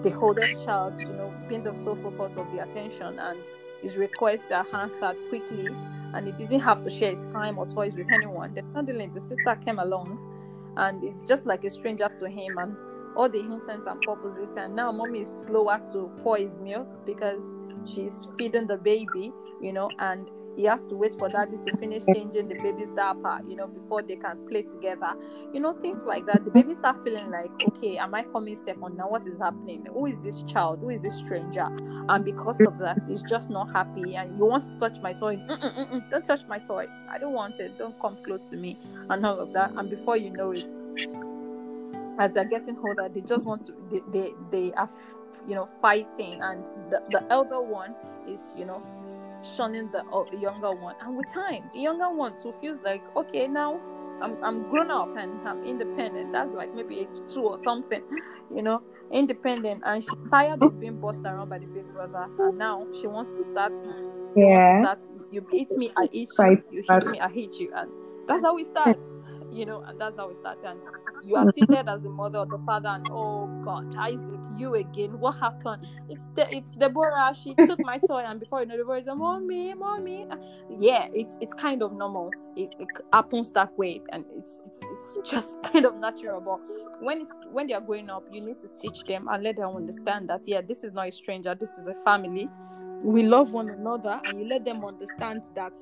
the 0.07 0.17
oldest 0.21 0.65
child, 0.65 0.95
you 1.01 1.07
know, 1.07 1.35
being 1.49 1.65
the 1.65 1.77
sole 1.77 1.97
focus 1.97 2.37
of 2.37 2.51
the 2.53 2.63
attention 2.63 3.19
and 3.19 3.41
his 3.83 3.97
requests 3.97 4.51
are 4.53 4.67
answered 4.73 5.17
quickly 5.29 5.67
and 6.15 6.27
he 6.27 6.33
didn't 6.33 6.61
have 6.61 6.81
to 6.81 6.89
share 6.89 7.11
his 7.11 7.25
time 7.33 7.59
or 7.59 7.67
toys 7.67 7.93
with 7.95 8.11
anyone. 8.13 8.55
Then 8.55 8.73
suddenly 8.73 9.11
the 9.13 9.21
sister 9.21 9.59
came 9.65 9.81
along 9.81 10.19
and 10.77 11.03
it's 11.03 11.25
just 11.25 11.45
like 11.45 11.65
a 11.65 11.71
stranger 11.71 12.09
to 12.19 12.29
him 12.29 12.57
and 12.59 12.77
all 13.17 13.29
the 13.29 13.41
intents 13.41 13.87
and 13.87 14.01
purposes 14.03 14.51
and 14.57 14.77
now 14.77 14.93
mommy 14.93 15.23
is 15.23 15.31
slower 15.31 15.81
to 15.93 16.09
pour 16.23 16.37
his 16.37 16.57
milk 16.59 16.87
because 17.05 17.57
she's 17.87 18.29
feeding 18.39 18.67
the 18.67 18.77
baby 18.77 19.33
you 19.61 19.73
know 19.73 19.89
and 19.99 20.31
he 20.57 20.65
has 20.65 20.83
to 20.85 20.97
wait 20.97 21.15
for 21.15 21.29
daddy 21.29 21.59
to 21.59 21.77
finish 21.77 22.03
changing 22.07 22.49
the 22.49 22.55
baby's 22.55 22.91
diaper 22.91 23.41
you 23.47 23.57
know 23.57 23.67
before 23.67 24.03
they 24.03 24.17
can 24.17 24.47
play 24.49 24.63
together. 24.63 25.13
You 25.53 25.61
know 25.61 25.75
things 25.75 26.03
like 26.03 26.25
that. 26.27 26.45
The 26.45 26.51
baby 26.51 26.73
start 26.75 27.05
feeling 27.05 27.31
like 27.31 27.51
okay 27.69 27.99
am 27.99 28.15
i 28.15 28.23
coming 28.23 28.57
second 28.57 28.97
now? 28.97 29.09
What 29.09 29.27
is 29.27 29.39
happening? 29.39 29.87
Who 29.93 30.07
is 30.07 30.19
this 30.21 30.43
child? 30.43 30.81
Who 30.81 30.89
is 30.91 31.03
this 31.03 31.17
stranger? 31.19 31.67
And 32.09 32.25
because 32.25 32.61
of 32.63 32.79
that 32.79 33.03
he's 33.07 33.23
just 33.23 33.51
not 33.51 33.71
happy. 33.73 34.17
And 34.17 34.37
you 34.39 34.47
want 34.47 34.65
to 34.65 34.79
touch 34.79 35.01
my 35.03 35.13
toy? 35.13 35.37
Mm-mm-mm-mm. 35.37 36.11
don't 36.11 36.25
touch 36.25 36.47
my 36.49 36.59
toy. 36.59 36.87
I 37.11 37.19
don't 37.19 37.35
want 37.35 37.61
it. 37.61 37.77
Don't 37.79 38.01
come 38.01 38.17
close 38.25 38.45
to 38.47 38.57
me. 38.57 38.79
And 39.11 39.25
all 39.27 39.39
of 39.39 39.53
that. 39.53 39.73
And 39.77 39.91
before 39.91 40.17
you 40.17 40.31
know 40.31 40.53
it 40.53 40.67
as 42.19 42.33
they're 42.33 42.49
getting 42.49 42.79
older 42.79 43.11
they 43.13 43.21
just 43.21 43.45
want 43.45 43.63
to 43.63 43.75
they 43.91 44.01
they, 44.11 44.33
they 44.51 44.73
are 44.73 44.89
you 45.47 45.55
know 45.55 45.69
fighting 45.81 46.41
and 46.43 46.67
the, 46.91 47.03
the 47.11 47.25
elder 47.31 47.61
one 47.61 47.95
is 48.29 48.53
you 48.57 48.65
know 48.65 48.83
shunning 49.43 49.91
the, 49.93 50.01
uh, 50.13 50.25
the 50.31 50.39
younger 50.39 50.71
one. 50.71 50.97
And 51.01 51.17
with 51.17 51.33
time 51.33 51.71
the 51.73 51.81
younger 51.81 52.11
one 52.11 52.41
too 52.41 52.53
feels 52.61 52.83
like 52.83 53.03
okay 53.17 53.47
now 53.47 53.81
I'm, 54.21 54.43
I'm 54.43 54.71
grown 54.71 54.91
up 54.91 55.15
and 55.17 55.47
I'm 55.47 55.65
independent. 55.65 56.33
That's 56.33 56.53
like 56.53 56.75
maybe 56.75 57.01
age 57.01 57.21
two 57.29 57.43
or 57.43 57.59
something, 57.59 58.03
you 58.55 58.63
know. 58.63 58.83
independent. 59.11 59.83
And 59.85 60.03
she's 60.03 60.15
tired 60.31 60.63
of 60.63 60.81
being 60.81 60.99
bossed 61.01 61.23
around 61.25 61.51
by 61.51 61.59
the 61.59 61.67
big 61.67 61.93
brother. 61.93 62.27
And 62.39 62.57
now 62.57 62.87
she 62.99 63.07
wants 63.07 63.31
to 63.31 63.45
start 63.45 63.73
yeah. 64.35 64.83
start 64.83 65.01
you 65.31 65.47
hit 65.51 65.71
me 65.73 65.91
i 65.97 66.09
hit 66.13 66.29
you 66.39 66.63
you 66.71 66.85
hit 66.89 67.07
me 67.07 67.21
i 67.21 67.29
hit 67.29 67.57
you. 67.57 67.73
And 67.75 67.91
that's 68.27 68.43
how 68.43 68.57
it 68.59 68.67
starts 68.67 69.07
you 69.57 69.67
know 69.67 69.83
and 69.87 70.01
that's 70.01 70.17
how 70.17 70.29
it 70.29 70.37
started. 70.37 70.65
and 70.65 70.81
you 71.25 71.35
are 71.37 71.51
seated 71.53 71.89
as 71.89 72.03
the 72.03 72.09
mother 72.09 72.39
or 72.41 72.47
the 72.47 72.59
father 72.65 72.89
and 72.91 73.09
oh 73.11 73.47
god 73.65 73.85
isaac 73.97 74.41
you 74.57 74.75
again 74.75 75.19
what 75.19 75.39
happened? 75.39 75.87
It's 76.09 76.27
the 76.35 76.47
it's 76.55 76.75
deborah. 76.75 77.33
She 77.35 77.55
took 77.55 77.79
my 77.81 77.99
toy 77.99 78.25
and 78.27 78.41
before 78.41 78.61
you 78.61 78.67
know 78.67 78.77
the 78.77 78.87
words 78.87 79.07
mommy 79.07 79.75
mommy. 79.75 80.27
Yeah 80.79 81.09
it's 81.13 81.37
it's 81.41 81.55
kind 81.55 81.83
of 81.83 81.93
normal. 81.93 82.31
It, 82.57 82.71
it 82.79 82.89
happens 83.13 83.51
that 83.53 83.77
way 83.77 84.01
and 84.13 84.25
it's, 84.37 84.61
it's 84.67 84.81
it's 84.83 85.31
just 85.31 85.63
kind 85.73 85.85
of 85.85 85.97
natural. 85.97 86.41
But 86.41 87.05
when 87.05 87.23
it's 87.23 87.35
when 87.51 87.67
they 87.67 87.75
are 87.75 87.81
growing 87.81 88.11
up 88.11 88.25
you 88.31 88.41
need 88.41 88.59
to 88.61 88.69
teach 88.69 89.05
them 89.05 89.29
and 89.31 89.43
let 89.43 89.57
them 89.57 89.77
understand 89.77 90.29
that 90.31 90.43
yeah 90.47 90.61
this 90.61 90.85
is 90.85 90.93
not 90.93 91.09
a 91.09 91.13
stranger 91.13 91.55
this 91.55 91.71
is 91.79 91.87
a 91.87 91.95
family. 92.03 92.49
We 93.03 93.23
love 93.23 93.53
one 93.53 93.69
another 93.69 94.21
and 94.25 94.41
you 94.41 94.49
let 94.49 94.65
them 94.65 94.85
understand 94.85 95.45
that 95.55 95.75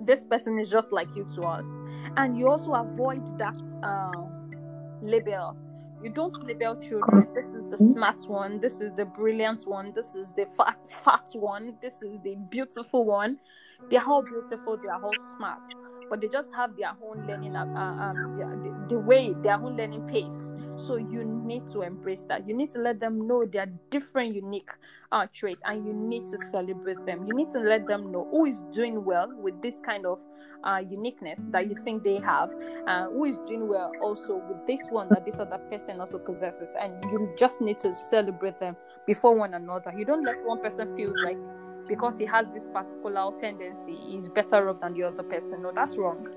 this 0.00 0.24
person 0.24 0.58
is 0.58 0.70
just 0.70 0.92
like 0.92 1.08
you 1.14 1.26
to 1.34 1.42
us. 1.42 1.66
And 2.16 2.38
you 2.38 2.48
also 2.48 2.72
avoid 2.74 3.26
that 3.38 3.56
uh, 3.82 4.24
label. 5.02 5.56
You 6.02 6.10
don't 6.10 6.34
label 6.46 6.76
children. 6.76 7.28
This 7.34 7.46
is 7.46 7.64
the 7.70 7.76
smart 7.76 8.22
one. 8.26 8.60
This 8.60 8.80
is 8.80 8.92
the 8.96 9.04
brilliant 9.04 9.66
one. 9.66 9.92
This 9.94 10.14
is 10.14 10.32
the 10.32 10.46
fat 10.56 10.78
fat 10.88 11.30
one. 11.34 11.74
This 11.82 12.02
is 12.02 12.20
the 12.20 12.36
beautiful 12.48 13.04
one. 13.04 13.38
They're 13.90 14.06
all 14.06 14.22
beautiful. 14.22 14.78
They're 14.78 14.94
all 14.94 15.12
smart 15.36 15.60
but 16.10 16.20
they 16.20 16.28
just 16.28 16.52
have 16.52 16.76
their 16.76 16.92
own 17.02 17.24
learning 17.26 17.54
uh, 17.54 17.62
um, 17.62 18.34
the, 18.36 18.94
the 18.94 18.98
way 18.98 19.32
their 19.42 19.54
own 19.54 19.76
learning 19.76 20.06
pace. 20.08 20.52
So 20.76 20.96
you 20.96 21.24
need 21.24 21.68
to 21.68 21.82
embrace 21.82 22.24
that. 22.28 22.46
You 22.48 22.54
need 22.54 22.72
to 22.72 22.78
let 22.78 22.98
them 22.98 23.28
know 23.28 23.46
their 23.46 23.66
different 23.90 24.34
unique 24.34 24.70
uh, 25.12 25.26
traits 25.32 25.62
and 25.64 25.86
you 25.86 25.92
need 25.92 26.22
to 26.30 26.38
celebrate 26.50 27.04
them. 27.06 27.26
You 27.26 27.34
need 27.34 27.50
to 27.50 27.60
let 27.60 27.86
them 27.86 28.10
know 28.10 28.26
who 28.30 28.46
is 28.46 28.62
doing 28.72 29.04
well 29.04 29.32
with 29.40 29.60
this 29.62 29.80
kind 29.80 30.04
of 30.04 30.18
uh, 30.64 30.82
uniqueness 30.88 31.40
that 31.50 31.68
you 31.68 31.76
think 31.84 32.02
they 32.02 32.16
have 32.16 32.50
uh, 32.86 33.06
who 33.06 33.24
is 33.24 33.38
doing 33.46 33.68
well 33.68 33.92
also 34.02 34.42
with 34.48 34.66
this 34.66 34.86
one 34.90 35.08
that 35.10 35.24
this 35.24 35.38
other 35.38 35.58
person 35.70 36.00
also 36.00 36.18
possesses. 36.18 36.76
And 36.80 37.02
you 37.04 37.32
just 37.36 37.60
need 37.60 37.78
to 37.78 37.94
celebrate 37.94 38.58
them 38.58 38.76
before 39.06 39.34
one 39.34 39.54
another. 39.54 39.92
You 39.96 40.04
don't 40.04 40.24
let 40.24 40.44
one 40.44 40.60
person 40.60 40.94
feels 40.96 41.16
like 41.22 41.38
because 41.90 42.16
he 42.16 42.24
has 42.24 42.48
this 42.50 42.68
particular 42.68 43.32
tendency 43.36 43.96
he's 43.96 44.28
better 44.28 44.70
off 44.70 44.78
than 44.78 44.94
the 44.94 45.02
other 45.02 45.24
person. 45.24 45.60
No 45.60 45.72
that's 45.74 45.96
wrong. 45.98 46.28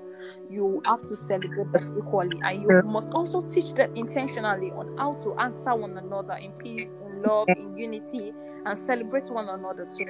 You 0.50 0.82
have 0.84 1.02
to 1.04 1.16
celebrate 1.16 1.70
them 1.72 1.96
equally 1.96 2.40
and 2.42 2.60
you 2.60 2.82
must 2.84 3.12
also 3.12 3.40
teach 3.40 3.72
them 3.72 3.94
intentionally 3.94 4.72
on 4.72 4.98
how 4.98 5.14
to 5.22 5.34
answer 5.36 5.74
one 5.74 5.96
another 5.96 6.34
in 6.34 6.50
peace 6.52 6.96
in 7.06 7.22
love 7.22 7.48
in 7.48 7.76
unity 7.76 8.32
and 8.66 8.76
celebrate 8.76 9.30
one 9.30 9.48
another 9.48 9.86
too. 9.96 10.06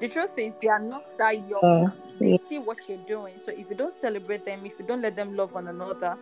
The 0.00 0.08
truth 0.08 0.36
is 0.38 0.56
they 0.60 0.68
are 0.68 0.80
not 0.80 1.16
that 1.18 1.48
young. 1.48 1.64
Uh, 1.64 1.90
they 2.18 2.36
see 2.36 2.58
what 2.58 2.88
you're 2.88 2.98
doing. 3.06 3.34
So 3.38 3.52
if 3.52 3.70
you 3.70 3.76
don't 3.76 3.92
celebrate 3.92 4.44
them 4.44 4.66
if 4.66 4.72
you 4.78 4.84
don't 4.84 5.02
let 5.02 5.14
them 5.14 5.36
love 5.36 5.52
one 5.52 5.68
another 5.68 6.18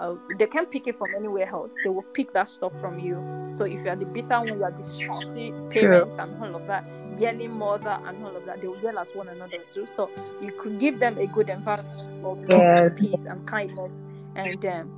uh, 0.00 0.14
they 0.38 0.46
can't 0.46 0.70
pick 0.70 0.86
it 0.86 0.96
from 0.96 1.08
anywhere 1.14 1.48
else. 1.48 1.76
They 1.84 1.90
will 1.90 2.06
pick 2.14 2.32
that 2.32 2.48
stuff 2.48 2.78
from 2.80 2.98
you. 2.98 3.22
So 3.52 3.64
if 3.64 3.84
you 3.84 3.90
are 3.90 3.96
the 3.96 4.06
bitter 4.06 4.38
one, 4.38 4.48
you 4.48 4.64
are 4.64 4.70
the 4.70 4.82
shouty 4.82 5.70
parents 5.70 6.16
and 6.18 6.42
all 6.42 6.56
of 6.56 6.66
that, 6.66 6.84
yelling 7.18 7.52
mother 7.52 8.00
and 8.06 8.24
all 8.24 8.34
of 8.34 8.46
that, 8.46 8.62
they 8.62 8.66
will 8.66 8.80
yell 8.80 8.98
at 8.98 9.14
one 9.14 9.28
another 9.28 9.58
too. 9.68 9.86
So 9.86 10.10
you 10.40 10.52
could 10.52 10.80
give 10.80 10.98
them 11.00 11.18
a 11.18 11.26
good 11.26 11.50
environment 11.50 12.14
of 12.24 12.48
yeah. 12.48 12.88
peace 12.88 13.24
and 13.24 13.46
kindness, 13.46 14.04
and 14.36 14.64
um, 14.64 14.90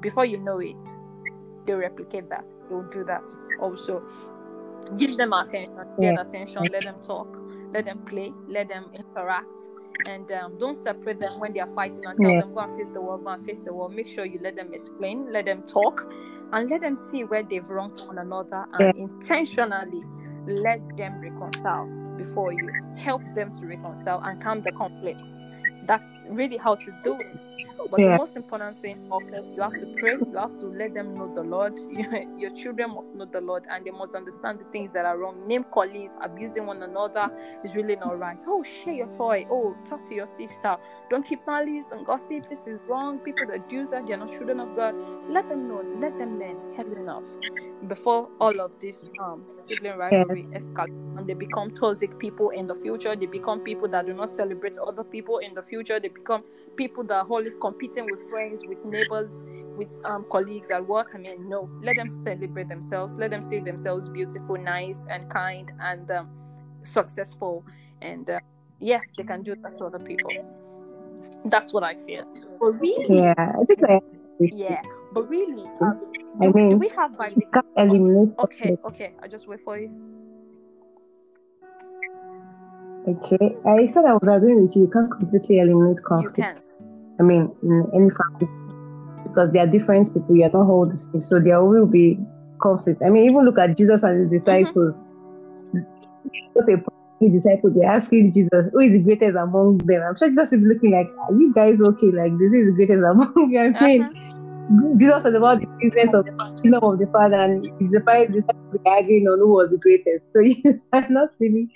before 0.00 0.24
you 0.24 0.38
know 0.38 0.58
it, 0.58 0.84
they 1.66 1.74
replicate 1.74 2.28
that. 2.30 2.44
They 2.68 2.74
will 2.74 2.82
do 2.90 3.04
that 3.04 3.22
also. 3.60 4.02
Give 4.96 5.16
them 5.16 5.32
attention, 5.32 5.76
yeah. 6.00 6.20
attention, 6.20 6.66
let 6.72 6.84
them 6.84 6.96
talk, 7.02 7.28
let 7.72 7.84
them 7.84 7.98
play, 8.06 8.32
let 8.48 8.68
them 8.68 8.86
interact 8.92 9.58
and 10.06 10.30
um, 10.32 10.58
don't 10.58 10.76
separate 10.76 11.20
them 11.20 11.38
when 11.40 11.52
they 11.52 11.60
are 11.60 11.68
fighting 11.68 12.04
and 12.04 12.18
tell 12.18 12.30
yeah. 12.30 12.40
them 12.40 12.54
go 12.54 12.60
and 12.60 12.76
face 12.76 12.90
the 12.90 13.00
wall 13.00 13.18
go 13.18 13.30
and 13.30 13.44
face 13.44 13.62
the 13.62 13.72
wall 13.72 13.88
make 13.88 14.08
sure 14.08 14.24
you 14.24 14.38
let 14.40 14.56
them 14.56 14.72
explain 14.72 15.32
let 15.32 15.46
them 15.46 15.62
talk 15.62 16.10
and 16.52 16.70
let 16.70 16.80
them 16.80 16.96
see 16.96 17.24
where 17.24 17.42
they've 17.42 17.68
wronged 17.68 17.98
one 18.06 18.18
another 18.18 18.66
and 18.74 18.94
yeah. 18.96 19.02
intentionally 19.02 20.02
let 20.46 20.80
them 20.96 21.20
reconcile 21.20 21.86
before 22.16 22.52
you 22.52 22.70
help 22.96 23.22
them 23.34 23.52
to 23.52 23.66
reconcile 23.66 24.20
and 24.24 24.42
calm 24.42 24.62
the 24.62 24.72
conflict 24.72 25.20
that's 25.88 26.10
really 26.28 26.56
how 26.56 26.76
to 26.76 26.92
do 27.02 27.18
it 27.18 27.36
but 27.90 28.00
yeah. 28.00 28.12
the 28.12 28.18
most 28.18 28.36
important 28.36 28.80
thing, 28.82 29.08
okay, 29.10 29.40
you 29.54 29.62
have 29.62 29.74
to 29.74 29.86
pray. 29.98 30.12
You 30.12 30.36
have 30.36 30.54
to 30.56 30.66
let 30.66 30.94
them 30.94 31.14
know 31.14 31.32
the 31.32 31.42
Lord. 31.42 31.78
Your 32.36 32.50
children 32.50 32.94
must 32.94 33.14
know 33.14 33.24
the 33.24 33.40
Lord, 33.40 33.64
and 33.70 33.84
they 33.84 33.90
must 33.90 34.14
understand 34.14 34.58
the 34.58 34.64
things 34.64 34.92
that 34.92 35.06
are 35.06 35.16
wrong. 35.16 35.46
Name 35.46 35.64
callings, 35.64 36.16
abusing 36.20 36.66
one 36.66 36.82
another 36.82 37.30
is 37.64 37.74
really 37.74 37.96
not 37.96 38.18
right. 38.18 38.42
Oh, 38.46 38.62
share 38.62 38.94
your 38.94 39.10
toy. 39.10 39.46
Oh, 39.50 39.76
talk 39.86 40.04
to 40.06 40.14
your 40.14 40.26
sister. 40.26 40.76
Don't 41.08 41.24
keep 41.24 41.46
malice. 41.46 41.86
Don't 41.86 42.06
gossip. 42.06 42.48
This 42.48 42.66
is 42.66 42.80
wrong. 42.88 43.20
People 43.20 43.46
that 43.46 43.68
do 43.68 43.88
that, 43.90 44.06
they're 44.06 44.16
not 44.16 44.28
children 44.28 44.60
of 44.60 44.74
God. 44.76 44.94
Let 45.28 45.48
them 45.48 45.68
know. 45.68 45.82
Let 45.96 46.18
them 46.18 46.38
learn. 46.38 46.56
Hell 46.76 46.92
enough. 46.92 47.24
Before 47.86 48.28
all 48.40 48.60
of 48.60 48.72
this 48.80 49.08
um, 49.22 49.44
sibling 49.58 49.96
rivalry 49.96 50.46
yeah. 50.50 50.58
escalates 50.58 51.16
and 51.16 51.28
they 51.28 51.34
become 51.34 51.70
toxic 51.70 52.18
people 52.18 52.50
in 52.50 52.66
the 52.66 52.74
future, 52.74 53.14
they 53.14 53.26
become 53.26 53.60
people 53.60 53.88
that 53.88 54.06
do 54.06 54.12
not 54.12 54.30
celebrate 54.30 54.76
other 54.78 55.04
people 55.04 55.38
in 55.38 55.54
the 55.54 55.62
future. 55.62 55.77
They 55.82 56.08
become 56.08 56.44
people 56.76 57.04
that 57.04 57.14
are 57.14 57.26
always 57.26 57.56
competing 57.60 58.06
with 58.06 58.22
friends, 58.30 58.60
with 58.66 58.84
neighbors, 58.84 59.42
with 59.76 59.98
um, 60.04 60.24
colleagues 60.30 60.70
at 60.70 60.86
work. 60.86 61.10
I 61.14 61.18
mean, 61.18 61.48
no, 61.48 61.68
let 61.82 61.96
them 61.96 62.10
celebrate 62.10 62.68
themselves. 62.68 63.16
Let 63.16 63.30
them 63.30 63.42
see 63.42 63.60
themselves 63.60 64.08
beautiful, 64.08 64.56
nice, 64.56 65.04
and 65.10 65.28
kind, 65.30 65.70
and 65.80 66.10
um, 66.10 66.28
successful. 66.84 67.64
And 68.00 68.28
uh, 68.30 68.38
yeah, 68.80 69.00
they 69.16 69.24
can 69.24 69.42
do 69.42 69.54
that 69.62 69.76
to 69.78 69.86
other 69.86 69.98
people. 69.98 70.30
That's 71.44 71.72
what 71.72 71.82
I 71.82 71.94
feel. 71.94 72.24
But 72.60 72.72
really, 72.80 73.18
yeah, 73.18 73.34
I 73.38 73.64
think 73.64 73.80
I 73.84 74.00
yeah, 74.40 74.82
but 75.12 75.28
really, 75.28 75.64
um, 75.80 76.00
I 76.40 76.48
mean, 76.48 76.70
do 76.70 76.76
we 76.76 76.88
have 76.90 77.16
by 77.16 77.30
can't 77.30 77.66
eliminate. 77.76 78.34
Okay, 78.38 78.76
okay, 78.84 79.12
I 79.22 79.28
just 79.28 79.48
wait 79.48 79.60
for 79.64 79.78
you. 79.78 79.90
Okay, 83.06 83.56
I 83.64 83.90
said 83.92 84.04
I 84.04 84.14
was 84.14 84.28
agreeing 84.28 84.62
with 84.62 84.76
you. 84.76 84.82
You 84.82 84.90
can't 84.90 85.10
completely 85.10 85.60
eliminate 85.60 86.02
conflict. 86.04 86.38
You 86.38 86.44
can't. 86.44 86.70
I 87.20 87.22
mean, 87.22 87.50
in 87.62 87.86
any 87.94 88.10
family, 88.10 88.48
because 89.24 89.52
they 89.52 89.60
are 89.60 89.66
different 89.66 90.12
people. 90.12 90.36
You 90.36 90.44
are 90.44 90.50
not 90.50 90.68
all 90.68 90.86
the 90.86 90.96
same, 90.96 91.22
so 91.22 91.40
there 91.40 91.62
will 91.64 91.86
be 91.86 92.18
conflict. 92.60 93.02
I 93.04 93.10
mean, 93.10 93.30
even 93.30 93.44
look 93.44 93.58
at 93.58 93.76
Jesus 93.76 94.00
and 94.02 94.30
his 94.30 94.40
disciples. 94.40 94.94
Mm-hmm. 95.72 96.84
The 97.20 97.28
disciples 97.30 97.74
they're 97.74 97.90
asking 97.90 98.32
Jesus, 98.32 98.70
"Who 98.72 98.80
is 98.80 98.92
the 98.92 98.98
greatest 98.98 99.36
among 99.36 99.78
them?" 99.78 100.02
I'm 100.02 100.16
sure 100.16 100.28
Jesus 100.28 100.52
is 100.52 100.62
looking 100.62 100.92
like, 100.92 101.08
"Are 101.28 101.34
you 101.34 101.52
guys 101.54 101.80
okay? 101.80 102.10
Like, 102.12 102.32
this 102.38 102.52
is 102.52 102.66
the 102.70 102.74
greatest 102.76 103.02
among 103.02 103.50
you." 103.50 103.58
I 103.74 103.86
mean. 103.86 104.02
Uh-huh. 104.02 104.34
Jesus 104.98 105.24
was 105.24 105.34
about 105.34 105.60
the 105.60 105.66
business 105.80 106.12
of 106.12 106.26
the 106.26 106.60
kingdom 106.60 106.84
of 106.84 106.98
the 106.98 107.06
Father, 107.06 107.36
and 107.36 107.64
the 107.64 107.70
his 107.80 107.90
disciples 107.90 108.72
were 108.72 108.84
arguing 108.84 109.26
on 109.26 109.38
who 109.38 109.48
was 109.48 109.70
the 109.70 109.78
greatest. 109.78 110.22
So 110.34 110.40
you 110.44 110.80
are 110.92 111.08
not 111.08 111.30
really 111.38 111.70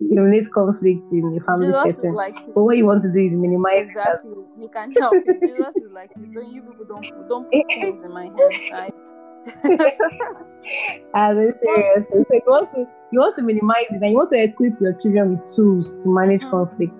eliminate 0.00 0.52
conflict 0.52 1.00
in 1.12 1.34
the 1.34 1.40
family 1.44 1.68
Jesus 1.68 1.96
setting. 1.96 2.14
Like, 2.14 2.34
but 2.54 2.62
what 2.62 2.76
you 2.76 2.86
want 2.86 3.02
to 3.02 3.12
do 3.12 3.18
is 3.18 3.32
minimize 3.32 3.88
exactly. 3.88 4.30
That. 4.30 4.62
You 4.62 4.68
can 4.68 4.92
help 4.92 5.14
it. 5.14 5.40
Jesus 5.40 5.76
is 5.76 5.92
like, 5.92 6.10
don't 6.14 6.52
you 6.52 6.62
people 6.62 6.84
don't 6.84 7.28
don't 7.28 7.44
put 7.50 7.66
things 7.66 8.04
in 8.04 8.12
my 8.12 8.24
hands. 8.24 8.70
I 8.72 8.90
As 11.14 11.36
a 11.36 11.52
serious, 11.62 12.04
so 12.12 12.24
you 12.30 12.42
want 12.46 12.74
to 12.74 12.86
you 13.12 13.20
want 13.20 13.36
to 13.36 13.42
minimize 13.42 13.86
it, 13.90 14.02
and 14.02 14.10
you 14.10 14.16
want 14.16 14.30
to 14.32 14.42
equip 14.42 14.80
your 14.80 14.92
children 15.00 15.38
with 15.38 15.56
tools 15.56 15.96
to 16.02 16.08
manage 16.14 16.42
mm-hmm. 16.42 16.50
conflict 16.50 16.92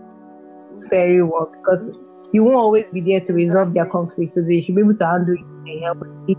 very 0.89 1.23
well 1.23 1.53
because 1.53 1.95
you 2.33 2.43
won't 2.45 2.57
always 2.57 2.87
be 2.93 3.01
there 3.01 3.21
to 3.21 3.33
resolve 3.33 3.69
exactly. 3.69 3.75
their 3.75 3.91
conflict, 3.91 4.35
so 4.35 4.41
they 4.41 4.63
should 4.63 4.75
be 4.75 4.81
able 4.81 4.97
to 4.97 5.07
handle 5.07 5.35
it 5.35 5.41
in 5.41 5.69
a 5.69 5.85
healthy, 5.85 6.37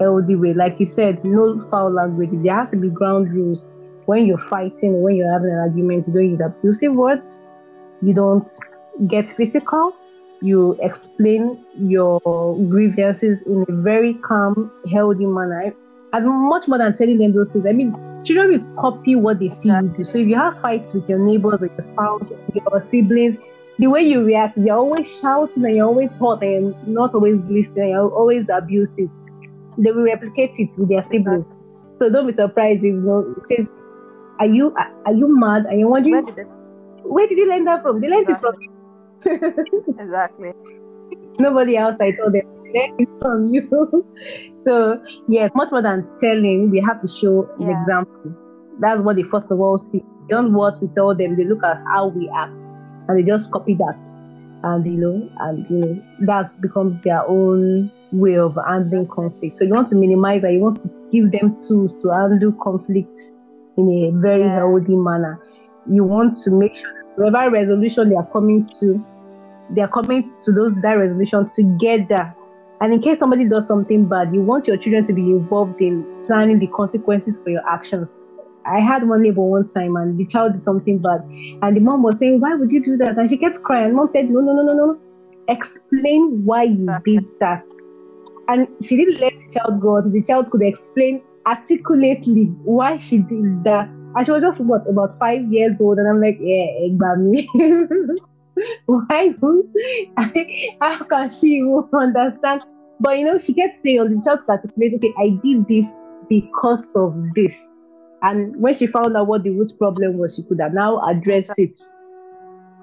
healthy 0.00 0.36
way. 0.36 0.54
Like 0.54 0.80
you 0.80 0.86
said, 0.86 1.22
no 1.24 1.66
foul 1.70 1.90
language. 1.92 2.30
There 2.32 2.54
has 2.54 2.70
to 2.70 2.76
be 2.76 2.88
ground 2.88 3.32
rules 3.32 3.66
when 4.06 4.26
you're 4.26 4.46
fighting, 4.48 5.02
when 5.02 5.16
you're 5.16 5.30
having 5.30 5.50
an 5.50 5.58
argument, 5.58 6.06
you 6.08 6.14
don't 6.14 6.30
use 6.30 6.40
abusive 6.40 6.94
words, 6.94 7.22
you 8.02 8.14
don't 8.14 8.48
get 9.08 9.36
physical, 9.36 9.92
you 10.40 10.78
explain 10.80 11.64
your 11.78 12.20
grievances 12.68 13.38
in 13.46 13.64
a 13.68 13.72
very 13.82 14.14
calm, 14.14 14.70
healthy 14.90 15.26
manner. 15.26 15.74
And 16.12 16.26
much 16.48 16.68
more 16.68 16.78
than 16.78 16.96
telling 16.96 17.18
them 17.18 17.32
those 17.34 17.48
things. 17.48 17.66
I 17.68 17.72
mean, 17.72 17.92
children 18.24 18.50
will 18.52 18.82
copy 18.82 19.16
what 19.16 19.38
they 19.40 19.50
see 19.50 19.68
you 19.68 19.94
do. 19.96 20.04
So 20.04 20.18
if 20.18 20.28
you 20.28 20.36
have 20.36 20.60
fights 20.62 20.94
with 20.94 21.08
your 21.08 21.18
neighbors 21.18 21.60
or 21.60 21.66
your 21.66 21.82
spouse, 21.82 22.30
your 22.54 22.86
siblings, 22.90 23.38
the 23.78 23.88
way 23.88 24.02
you 24.02 24.24
react, 24.24 24.56
you're 24.56 24.76
always 24.76 25.06
shouting 25.20 25.64
and 25.64 25.76
you're 25.76 25.86
always 25.86 26.10
hot 26.18 26.42
and 26.42 26.74
not 26.86 27.14
always 27.14 27.36
listening, 27.50 27.90
you're 27.90 28.08
always 28.08 28.46
abusive. 28.52 29.10
They 29.76 29.90
will 29.90 30.04
replicate 30.04 30.52
it 30.58 30.70
with 30.78 30.88
their 30.88 31.02
siblings. 31.10 31.46
So 31.98 32.08
don't 32.08 32.26
be 32.26 32.32
surprised 32.32 32.78
if 32.78 32.84
you 32.84 33.00
know 33.00 33.34
are 34.38 34.46
you 34.46 34.74
are 35.06 35.14
you 35.14 35.38
mad? 35.38 35.66
Are 35.66 35.74
you 35.74 35.88
wondering 35.88 36.24
where 36.24 36.34
did, 36.34 36.38
it... 36.38 36.46
where 37.04 37.28
did 37.28 37.38
you 37.38 37.48
learn 37.48 37.64
that 37.64 37.82
from? 37.82 38.00
They 38.00 38.08
learned 38.08 38.28
exactly. 38.28 38.68
it 39.24 39.40
from 39.40 39.64
you. 39.64 39.94
exactly. 39.98 40.52
Nobody 41.38 41.76
else 41.76 41.96
I 42.00 42.12
told 42.12 42.34
them 42.34 42.56
learn 42.74 42.94
it 42.98 43.08
from 43.20 43.48
you. 43.48 43.62
so 44.66 45.02
yes, 45.28 45.50
much 45.54 45.70
more 45.70 45.82
than 45.82 46.08
telling, 46.20 46.70
we 46.70 46.80
have 46.86 47.00
to 47.00 47.08
show 47.08 47.48
an 47.58 47.70
example. 47.70 48.34
That's 48.80 49.00
what 49.00 49.16
they 49.16 49.22
first 49.22 49.50
of 49.50 49.60
all 49.60 49.78
see. 49.90 50.02
Beyond 50.28 50.54
what 50.54 50.80
we 50.82 50.88
tell 50.88 51.14
them, 51.14 51.36
they 51.36 51.44
look 51.44 51.62
at 51.62 51.76
how 51.86 52.08
we 52.08 52.30
act 52.36 52.52
and 53.08 53.18
they 53.18 53.22
just 53.22 53.50
copy 53.52 53.74
that. 53.74 53.96
And 54.64 54.84
you 54.84 54.98
know, 54.98 55.30
and 55.40 55.70
you 55.70 55.76
know, 55.76 56.02
that 56.26 56.60
becomes 56.60 57.02
their 57.04 57.24
own 57.26 57.90
way 58.12 58.36
of 58.36 58.58
handling 58.66 59.06
conflict. 59.08 59.58
So 59.58 59.64
you 59.64 59.74
want 59.74 59.90
to 59.90 59.96
minimize 59.96 60.42
that, 60.42 60.52
you 60.52 60.60
want 60.60 60.82
to 60.82 60.90
give 61.12 61.30
them 61.30 61.56
tools 61.68 61.92
to 62.02 62.08
handle 62.10 62.52
conflict 62.62 63.08
in 63.76 63.88
a 63.88 64.10
very 64.20 64.46
Yeah. 64.46 64.54
healthy 64.54 64.96
manner. 64.96 65.40
You 65.86 66.04
want 66.04 66.36
to 66.44 66.50
make 66.50 66.74
sure 66.74 66.92
whatever 67.16 67.50
resolution 67.50 68.08
they 68.10 68.16
are 68.16 68.26
coming 68.32 68.68
to, 68.80 69.04
they 69.70 69.82
are 69.82 69.88
coming 69.88 70.30
to 70.44 70.52
those 70.52 70.72
that 70.82 70.94
resolution 70.94 71.50
together. 71.54 72.34
And 72.80 72.92
in 72.92 73.00
case 73.00 73.18
somebody 73.18 73.44
does 73.48 73.66
something 73.66 74.06
bad, 74.06 74.34
you 74.34 74.42
want 74.42 74.66
your 74.66 74.76
children 74.76 75.06
to 75.06 75.12
be 75.14 75.22
involved 75.22 75.80
in 75.80 76.04
planning 76.26 76.58
the 76.58 76.66
consequences 76.68 77.36
for 77.42 77.50
your 77.50 77.66
actions. 77.68 78.08
I 78.66 78.80
had 78.80 79.08
one 79.08 79.22
neighbor 79.22 79.42
one 79.42 79.68
time 79.70 79.96
and 79.96 80.18
the 80.18 80.26
child 80.26 80.52
did 80.54 80.64
something 80.64 80.98
bad. 80.98 81.22
And 81.62 81.76
the 81.76 81.80
mom 81.80 82.02
was 82.02 82.16
saying, 82.18 82.40
Why 82.40 82.54
would 82.54 82.70
you 82.70 82.84
do 82.84 82.96
that? 82.98 83.16
And 83.16 83.28
she 83.30 83.36
kept 83.38 83.62
crying. 83.62 83.94
Mom 83.94 84.08
said, 84.12 84.28
No, 84.30 84.40
no, 84.40 84.52
no, 84.54 84.62
no, 84.62 84.74
no. 84.74 84.98
Explain 85.48 86.44
why 86.44 86.64
you 86.64 86.72
Exactly. 86.72 87.14
did 87.14 87.24
that. 87.40 87.64
And 88.48 88.68
she 88.82 88.96
didn't 88.96 89.20
let 89.20 89.32
the 89.32 89.58
child 89.58 89.80
go 89.80 90.00
the 90.00 90.22
child 90.22 90.50
could 90.50 90.62
explain 90.62 91.22
articulately 91.46 92.46
why 92.64 92.98
she 92.98 93.18
did 93.18 93.64
that. 93.64 93.88
And 93.88 94.26
she 94.26 94.32
was 94.32 94.42
just 94.42 94.60
what 94.60 94.88
about 94.88 95.18
five 95.18 95.52
years 95.52 95.80
old, 95.80 95.98
and 95.98 96.08
I'm 96.08 96.20
like, 96.20 96.38
yeah, 96.40 96.66
Egbami. 96.88 97.46
why? 98.86 99.34
How 100.80 101.04
can 101.04 101.30
she 101.30 101.62
understand? 101.92 102.62
But 102.98 103.18
you 103.18 103.26
know, 103.26 103.38
she 103.38 103.52
kept 103.52 103.82
saying, 103.84 103.98
the 103.98 104.22
child 104.24 104.40
could 104.40 104.52
articulate, 104.52 104.94
okay, 104.96 105.12
I 105.18 105.38
did 105.42 105.68
this 105.68 105.86
because 106.28 106.84
of 106.94 107.14
this. 107.34 107.52
And 108.22 108.56
when 108.60 108.76
she 108.76 108.86
found 108.86 109.16
out 109.16 109.26
what 109.26 109.42
the 109.42 109.50
root 109.50 109.78
problem 109.78 110.16
was, 110.16 110.34
she 110.34 110.42
could 110.44 110.60
have 110.60 110.72
now 110.72 111.06
addressed 111.06 111.52
it. 111.58 111.74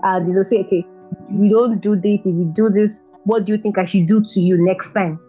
And 0.04 0.28
you 0.28 0.34
know, 0.36 0.44
say, 0.44 0.58
okay, 0.66 0.86
you 1.32 1.50
don't 1.50 1.82
do 1.82 1.96
this. 1.96 2.20
If 2.20 2.26
you 2.26 2.52
do 2.56 2.70
this, 2.70 2.92
what 3.26 3.46
do 3.46 3.54
you 3.54 3.58
think 3.58 3.78
I 3.78 3.86
should 3.86 4.08
do 4.08 4.22
to 4.22 4.40
you 4.40 4.64
next 4.64 4.92
time? 4.92 5.20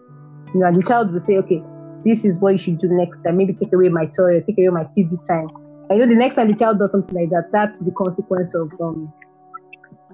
You 0.53 0.59
know, 0.59 0.67
and 0.67 0.77
the 0.77 0.87
child 0.87 1.11
will 1.11 1.19
say, 1.19 1.37
okay, 1.37 1.63
this 2.05 2.23
is 2.23 2.39
what 2.39 2.53
you 2.53 2.57
should 2.59 2.79
do 2.79 2.87
next 2.89 3.17
time. 3.23 3.37
Maybe 3.37 3.53
take 3.53 3.73
away 3.73 3.89
my 3.89 4.05
toy 4.05 4.35
or 4.37 4.41
take 4.41 4.57
away 4.59 4.69
my 4.69 4.83
TV 4.95 5.17
time. 5.27 5.49
I 5.89 5.95
know 5.95 6.07
the 6.07 6.15
next 6.15 6.35
time 6.35 6.51
the 6.51 6.57
child 6.57 6.79
does 6.79 6.91
something 6.91 7.15
like 7.15 7.29
that, 7.31 7.49
that's 7.51 7.77
the 7.79 7.91
consequence 7.91 8.53
of 8.55 8.71
um, 8.81 9.11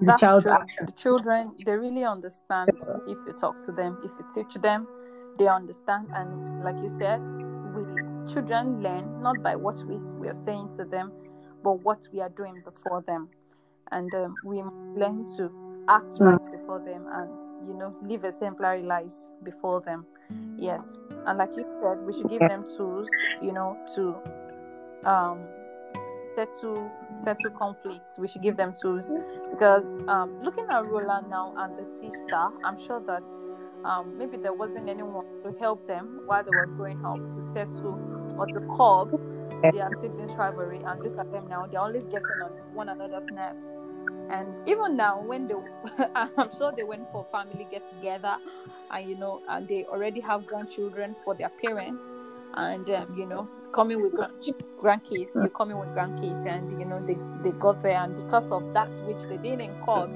the 0.00 0.06
That's 0.06 0.20
child's 0.20 0.44
true. 0.44 0.52
action. 0.52 0.86
The 0.86 0.92
children, 0.92 1.54
they 1.64 1.72
really 1.72 2.04
understand 2.04 2.70
if 3.06 3.18
you 3.26 3.32
talk 3.38 3.60
to 3.66 3.72
them, 3.72 3.98
if 4.04 4.10
you 4.18 4.26
teach 4.34 4.54
them, 4.60 4.86
they 5.38 5.46
understand. 5.48 6.08
And 6.14 6.64
like 6.64 6.76
you 6.82 6.88
said, 6.88 7.20
we 7.74 7.84
children 8.32 8.82
learn 8.82 9.22
not 9.22 9.42
by 9.42 9.56
what 9.56 9.82
we, 9.86 9.96
we 10.18 10.28
are 10.28 10.34
saying 10.34 10.70
to 10.76 10.84
them, 10.84 11.12
but 11.62 11.80
what 11.84 12.08
we 12.12 12.20
are 12.20 12.28
doing 12.30 12.62
before 12.64 13.02
them. 13.02 13.28
And 13.90 14.12
um, 14.14 14.36
we 14.42 14.62
learn 14.94 15.24
to 15.36 15.50
act 15.88 16.12
Mm. 16.18 16.20
right 16.20 16.52
before 16.52 16.80
them 16.80 17.06
and, 17.12 17.30
you 17.68 17.74
know, 17.74 17.94
live 18.02 18.24
exemplary 18.24 18.82
lives 18.82 19.26
before 19.42 19.80
them. 19.80 20.06
Yes. 20.56 20.96
And 21.26 21.38
like 21.38 21.50
you 21.56 21.64
said, 21.80 22.04
we 22.06 22.12
should 22.12 22.28
give 22.28 22.40
them 22.40 22.64
tools, 22.76 23.08
you 23.40 23.52
know, 23.52 23.76
to 23.94 24.16
um, 25.08 25.40
settle 26.34 26.90
settle 27.12 27.50
conflicts. 27.50 28.18
We 28.18 28.28
should 28.28 28.42
give 28.42 28.56
them 28.56 28.74
tools 28.80 29.12
because 29.50 29.96
um, 30.08 30.42
looking 30.42 30.66
at 30.70 30.86
Roland 30.86 31.28
now 31.30 31.54
and 31.56 31.78
the 31.78 31.84
sister, 31.84 32.48
I'm 32.64 32.78
sure 32.80 33.00
that 33.06 33.22
um, 33.84 34.16
maybe 34.16 34.36
there 34.36 34.52
wasn't 34.52 34.88
anyone 34.88 35.26
to 35.42 35.54
help 35.58 35.86
them 35.86 36.22
while 36.26 36.42
they 36.42 36.50
were 36.50 36.66
growing 36.66 37.04
up 37.04 37.18
to 37.18 37.40
settle 37.40 37.98
or 38.38 38.46
to 38.46 38.60
curb 38.76 39.10
their 39.62 39.90
siblings' 40.00 40.32
rivalry. 40.32 40.80
And 40.84 41.02
look 41.02 41.18
at 41.18 41.30
them 41.30 41.48
now; 41.48 41.66
they're 41.66 41.80
always 41.80 42.04
getting 42.04 42.40
on 42.44 42.50
one 42.74 42.88
another's 42.88 43.26
nerves. 43.32 43.66
And 44.30 44.68
even 44.68 44.96
now, 44.96 45.20
when 45.20 45.46
they, 45.46 45.54
I'm 46.14 46.50
sure 46.56 46.72
they 46.76 46.84
went 46.84 47.10
for 47.12 47.24
family 47.24 47.66
get 47.70 47.88
together, 47.88 48.36
and 48.90 49.08
you 49.08 49.16
know, 49.16 49.42
and 49.48 49.68
they 49.68 49.84
already 49.84 50.20
have 50.20 50.46
grandchildren 50.46 51.16
for 51.24 51.34
their 51.34 51.50
parents, 51.62 52.14
and 52.54 52.88
um, 52.90 53.14
you 53.16 53.26
know, 53.26 53.48
coming 53.72 54.02
with 54.02 54.12
grand- 54.12 54.32
grandkids, 54.78 55.34
you're 55.34 55.48
coming 55.50 55.78
with 55.78 55.88
grandkids, 55.90 56.46
and 56.46 56.70
you 56.78 56.84
know, 56.84 57.04
they 57.04 57.16
they 57.42 57.56
got 57.58 57.82
there, 57.82 57.98
and 57.98 58.24
because 58.24 58.50
of 58.50 58.72
that 58.72 58.90
which 59.06 59.22
they 59.28 59.36
didn't 59.36 59.80
call 59.82 60.08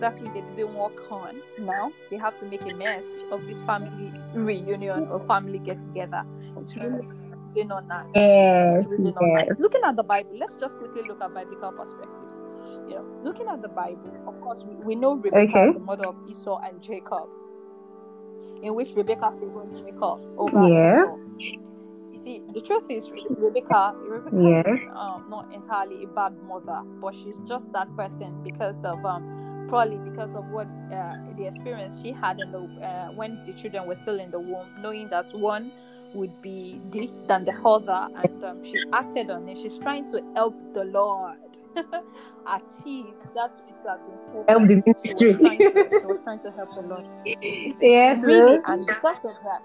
that 0.00 0.20
which 0.20 0.32
they 0.32 0.40
didn't 0.56 0.74
work 0.74 1.10
on, 1.10 1.40
now 1.58 1.92
they 2.10 2.16
have 2.16 2.38
to 2.38 2.46
make 2.46 2.62
a 2.62 2.74
mess 2.74 3.04
of 3.30 3.44
this 3.46 3.60
family 3.62 4.12
reunion 4.34 5.06
or 5.08 5.20
family 5.26 5.58
get 5.58 5.80
together. 5.80 6.24
It's 6.56 6.76
really, 6.76 7.08
really 7.54 7.66
not 7.68 7.86
nice 7.86 8.06
Yes, 8.14 8.80
it's 8.82 8.86
really 8.90 9.12
not 9.12 9.22
yes. 9.22 9.48
nice. 9.48 9.58
Looking 9.58 9.80
at 9.84 9.96
the 9.96 10.02
Bible, 10.02 10.30
let's 10.38 10.54
just 10.56 10.78
quickly 10.78 11.02
look 11.08 11.20
at 11.22 11.32
biblical 11.34 11.72
perspectives. 11.72 12.40
You 12.88 12.96
know, 12.96 13.04
looking 13.22 13.46
at 13.48 13.62
the 13.62 13.68
Bible, 13.68 14.12
of 14.26 14.40
course, 14.40 14.64
we, 14.64 14.74
we 14.76 14.94
know 14.94 15.14
Rebecca, 15.14 15.40
Okay. 15.40 15.72
the 15.72 15.78
mother 15.80 16.04
of 16.04 16.16
Esau 16.28 16.58
and 16.58 16.82
Jacob, 16.82 17.28
in 18.62 18.74
which 18.74 18.94
Rebecca 18.96 19.32
favored 19.32 19.76
Jacob 19.76 20.20
over 20.38 20.68
Yeah. 20.68 21.04
Esau. 21.04 21.16
You 22.12 22.18
see, 22.22 22.42
the 22.52 22.60
truth 22.60 22.90
is, 22.90 23.10
Rebecca, 23.38 23.94
Rebecca 24.06 24.36
Yeah. 24.36 24.62
is 24.66 24.80
um, 24.94 25.26
not 25.28 25.52
entirely 25.52 26.04
a 26.04 26.06
bad 26.08 26.32
mother, 26.42 26.80
but 27.00 27.14
she's 27.14 27.38
just 27.46 27.72
that 27.72 27.94
person 27.96 28.42
because 28.44 28.84
of 28.84 29.04
um, 29.04 29.66
probably 29.68 29.98
because 29.98 30.34
of 30.34 30.44
what 30.50 30.66
uh, 30.92 31.16
the 31.36 31.46
experience 31.46 32.00
she 32.00 32.12
had 32.12 32.38
in 32.38 32.52
the 32.52 32.60
uh, 32.86 33.08
when 33.12 33.44
the 33.46 33.52
children 33.54 33.86
were 33.86 33.96
still 33.96 34.20
in 34.20 34.30
the 34.30 34.38
womb, 34.38 34.66
knowing 34.80 35.08
that 35.10 35.26
one 35.34 35.72
would 36.14 36.40
be 36.42 36.80
this 36.90 37.20
than 37.28 37.44
the 37.44 37.52
other, 37.64 38.08
and 38.16 38.44
um, 38.44 38.64
she 38.64 38.80
acted 38.92 39.30
on 39.30 39.48
it. 39.48 39.58
She's 39.58 39.78
trying 39.78 40.06
to 40.12 40.22
help 40.34 40.54
the 40.74 40.84
Lord 40.86 41.38
achieve 42.46 43.14
that 43.34 43.60
which 43.66 43.76
has 43.86 44.00
been 44.08 44.18
spoken. 44.18 44.44
Help 44.48 44.68
the 44.68 44.82
She 45.04 45.12
was, 45.14 45.26
ministry. 45.26 45.34
trying 45.40 45.64
to, 45.64 45.72
she 46.00 46.06
was 46.06 46.18
trying 46.24 46.40
to 46.40 46.50
help 46.52 46.74
the 46.74 46.82
Lord. 46.82 47.06
It's, 47.26 47.60
it's, 47.64 47.80
Yes, 47.82 48.18
it's 48.18 48.22
really, 48.22 48.58
and 48.66 48.86
because 48.86 49.24
of 49.24 49.34
that, 49.44 49.62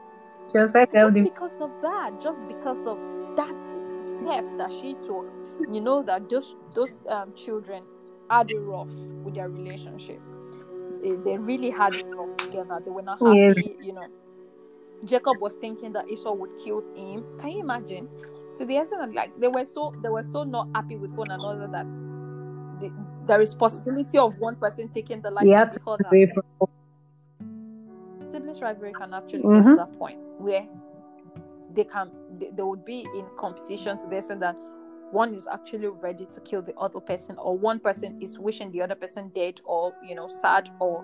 She 0.51 0.57
was 0.57 0.71
trying 0.71 0.87
to 0.87 0.97
help 0.97 1.13
just 1.13 1.15
the 1.15 1.21
because 1.21 1.61
of 1.61 1.71
that, 1.81 2.21
just 2.21 2.47
because 2.47 2.87
of 2.87 2.97
that 3.35 3.55
step 4.01 4.45
that 4.57 4.71
she 4.71 4.93
took, 5.05 5.25
you 5.71 5.81
know 5.81 6.03
that 6.03 6.29
those 6.29 6.55
those 6.73 6.91
um, 7.09 7.33
children 7.35 7.83
had 8.29 8.49
it 8.51 8.57
rough 8.59 8.89
with 9.23 9.35
their 9.35 9.49
relationship. 9.49 10.19
They, 11.03 11.15
they 11.15 11.37
really 11.37 11.69
had 11.69 11.95
it 11.95 12.05
rough 12.05 12.35
together. 12.37 12.81
They 12.83 12.91
were 12.91 13.01
not 13.03 13.19
happy, 13.23 13.75
Yes. 13.75 13.75
you 13.81 13.93
know. 13.93 14.09
Jacob 15.05 15.39
was 15.39 15.55
thinking 15.55 15.93
that 15.93 16.09
Esau 16.09 16.33
would 16.33 16.51
kill 16.63 16.83
him. 16.95 17.23
Can 17.39 17.51
you 17.51 17.59
imagine? 17.61 18.09
To 18.57 18.65
the 18.65 18.77
extent 18.77 19.01
that 19.01 19.13
like 19.13 19.31
they 19.39 19.47
were 19.47 19.65
so 19.65 19.93
they 20.03 20.09
were 20.09 20.23
so 20.23 20.43
not 20.43 20.67
happy 20.75 20.97
with 20.97 21.11
one 21.11 21.31
another 21.31 21.67
that 21.67 21.87
the, 22.81 22.91
there 23.25 23.39
is 23.41 23.55
possibility 23.55 24.17
of 24.17 24.37
one 24.39 24.55
person 24.55 24.89
taking 24.93 25.21
the 25.21 25.31
life 25.31 25.45
You 25.45 25.55
of 25.55 25.71
the 25.71 25.79
other 25.87 26.33
siblings 28.31 28.61
rivalry 28.61 28.93
can 28.93 29.13
actually 29.13 29.41
get 29.43 29.49
Mhm. 29.49 29.65
to 29.65 29.75
that 29.75 29.97
point 29.97 30.19
where 30.39 30.67
they 31.73 31.83
can 31.83 32.11
they, 32.37 32.49
they 32.51 32.63
would 32.63 32.83
be 32.85 33.01
in 33.15 33.25
competition 33.37 33.97
to 33.99 34.07
the 34.07 34.17
extent 34.17 34.39
that 34.41 34.55
one 35.11 35.33
is 35.33 35.47
actually 35.47 35.87
ready 35.87 36.25
to 36.25 36.39
kill 36.41 36.61
the 36.61 36.75
other 36.75 36.99
person 36.99 37.35
or 37.37 37.57
one 37.57 37.79
person 37.79 38.21
is 38.21 38.37
wishing 38.37 38.71
the 38.71 38.81
other 38.81 38.95
person 38.95 39.29
dead 39.33 39.59
or 39.65 39.93
you 40.03 40.15
know 40.15 40.27
sad 40.27 40.69
or 40.79 41.03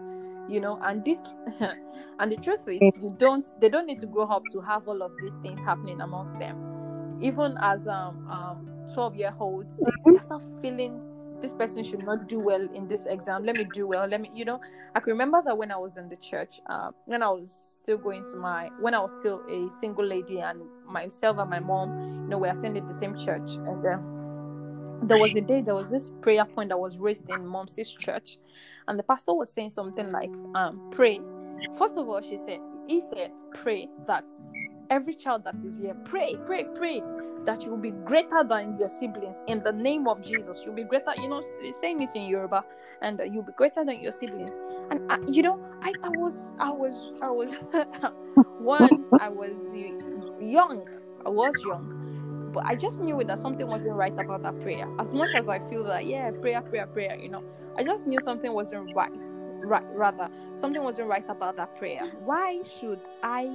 you 0.49 0.59
know 0.59 0.79
and 0.83 1.03
this 1.03 1.19
and 2.19 2.31
the 2.31 2.37
truth 2.37 2.67
is 2.67 2.97
you 3.01 3.15
don't 3.17 3.59
they 3.59 3.69
don't 3.69 3.85
need 3.85 3.99
to 3.99 4.05
grow 4.05 4.25
up 4.25 4.43
to 4.51 4.61
have 4.61 4.87
all 4.87 5.01
of 5.01 5.11
these 5.21 5.35
things 5.41 5.59
happening 5.61 6.01
amongst 6.01 6.39
them. 6.39 7.17
Even 7.21 7.57
as 7.61 7.87
um 7.87 8.27
um 8.29 8.69
12 8.93 9.15
year 9.15 9.33
olds 9.39 9.77
they, 9.77 9.91
they 10.11 10.19
start 10.19 10.43
feeling 10.61 11.01
this 11.41 11.53
person 11.53 11.83
should 11.83 12.03
not 12.03 12.27
do 12.27 12.39
well 12.39 12.67
in 12.73 12.87
this 12.87 13.05
exam. 13.05 13.43
Let 13.43 13.55
me 13.55 13.65
do 13.65 13.87
well. 13.87 14.07
Let 14.07 14.21
me 14.21 14.29
you 14.33 14.45
know 14.45 14.59
I 14.95 14.99
can 14.99 15.11
remember 15.11 15.41
that 15.45 15.57
when 15.57 15.71
I 15.71 15.77
was 15.77 15.97
in 15.97 16.07
the 16.07 16.15
church, 16.15 16.61
uh, 16.67 16.91
when 17.05 17.21
I 17.21 17.27
was 17.27 17.51
still 17.51 17.97
going 17.97 18.25
to 18.27 18.37
my, 18.37 18.69
when 18.79 18.93
I 18.93 18.99
was 18.99 19.11
still 19.11 19.41
a 19.49 19.69
single 19.69 20.05
lady, 20.05 20.39
and 20.39 20.61
myself 20.87 21.37
and 21.37 21.49
my 21.49 21.59
mom, 21.59 22.23
you 22.23 22.29
know, 22.29 22.37
we 22.37 22.47
attended 22.47 22.87
the 22.87 22.93
same 22.93 23.17
church, 23.17 23.55
and 23.55 23.85
um, 23.85 24.14
there 25.03 25.17
was 25.17 25.35
a 25.35 25.41
day, 25.41 25.61
there 25.61 25.75
was 25.75 25.87
this 25.87 26.11
prayer 26.21 26.45
point 26.45 26.69
that 26.69 26.79
was 26.79 26.97
raised 26.97 27.29
in 27.29 27.45
mom's 27.45 27.77
church, 27.99 28.37
and 28.87 28.97
the 28.97 29.03
pastor 29.03 29.33
was 29.33 29.51
saying 29.51 29.69
something 29.69 30.09
like, 30.11 30.31
um, 30.55 30.89
pray. 30.91 31.19
First 31.77 31.95
of 31.95 32.07
all, 32.07 32.21
she 32.21 32.37
said, 32.37 32.59
he 32.87 33.01
said, 33.01 33.31
pray 33.53 33.87
that 34.07 34.25
every 34.89 35.15
child 35.15 35.43
that 35.45 35.55
is 35.55 35.77
here, 35.77 35.95
pray, 36.05 36.35
pray, 36.45 36.65
pray 36.75 37.01
that 37.45 37.63
you 37.63 37.69
will 37.71 37.77
be 37.77 37.91
greater 37.91 38.43
than 38.43 38.75
your 38.79 38.89
siblings 38.89 39.37
in 39.47 39.61
the 39.63 39.71
name 39.71 40.07
of 40.07 40.21
Jesus. 40.21 40.61
You'll 40.65 40.75
be 40.75 40.83
greater, 40.83 41.13
you 41.17 41.29
know, 41.29 41.43
saying 41.79 42.01
it 42.01 42.15
in 42.15 42.23
Yoruba, 42.23 42.63
and 43.01 43.19
uh, 43.19 43.23
you'll 43.23 43.43
be 43.43 43.53
greater 43.53 43.85
than 43.85 44.01
your 44.01 44.11
siblings. 44.11 44.51
And 44.89 45.11
uh, 45.11 45.17
you 45.27 45.43
know, 45.43 45.59
I, 45.81 45.93
I 46.03 46.09
was, 46.09 46.53
I 46.59 46.71
was, 46.71 47.13
I 47.21 47.29
was, 47.29 47.55
one, 48.59 49.05
I 49.19 49.29
was 49.29 49.57
young. 50.41 50.87
I 51.25 51.29
was 51.29 51.53
young, 51.65 52.14
but 52.55 52.65
I 52.65 52.75
just 52.75 53.01
knew 53.01 53.21
that 53.21 53.37
something 53.37 53.67
wasn't 53.67 53.97
right 53.97 54.17
about 54.17 54.41
that 54.43 54.59
prayer. 54.61 54.87
As 54.97 55.11
much 55.11 55.35
as 55.35 55.49
I 55.49 55.59
feel 55.69 55.83
that, 55.83 56.05
yeah, 56.05 56.31
prayer, 56.31 56.61
prayer, 56.61 56.87
prayer, 56.87 57.17
you 57.19 57.27
know, 57.27 57.43
I 57.77 57.83
just 57.83 58.07
knew 58.07 58.17
something 58.21 58.51
wasn't 58.53 58.95
right 58.95 59.11
right 59.61 59.83
rather 59.93 60.29
something 60.53 60.83
wasn't 60.83 61.07
right 61.07 61.25
about 61.27 61.57
that 61.57 61.75
prayer. 61.77 62.01
Why 62.23 62.61
should 62.63 62.99
i 63.23 63.53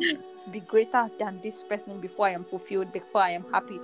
be 0.50 0.60
greater 0.60 1.08
than 1.18 1.40
this 1.40 1.62
person 1.62 2.00
before 2.00 2.26
i 2.26 2.32
am 2.32 2.44
fulfilled 2.44 2.92
before 2.92 3.22
i 3.22 3.30
am 3.30 3.44
happy? 3.50 3.78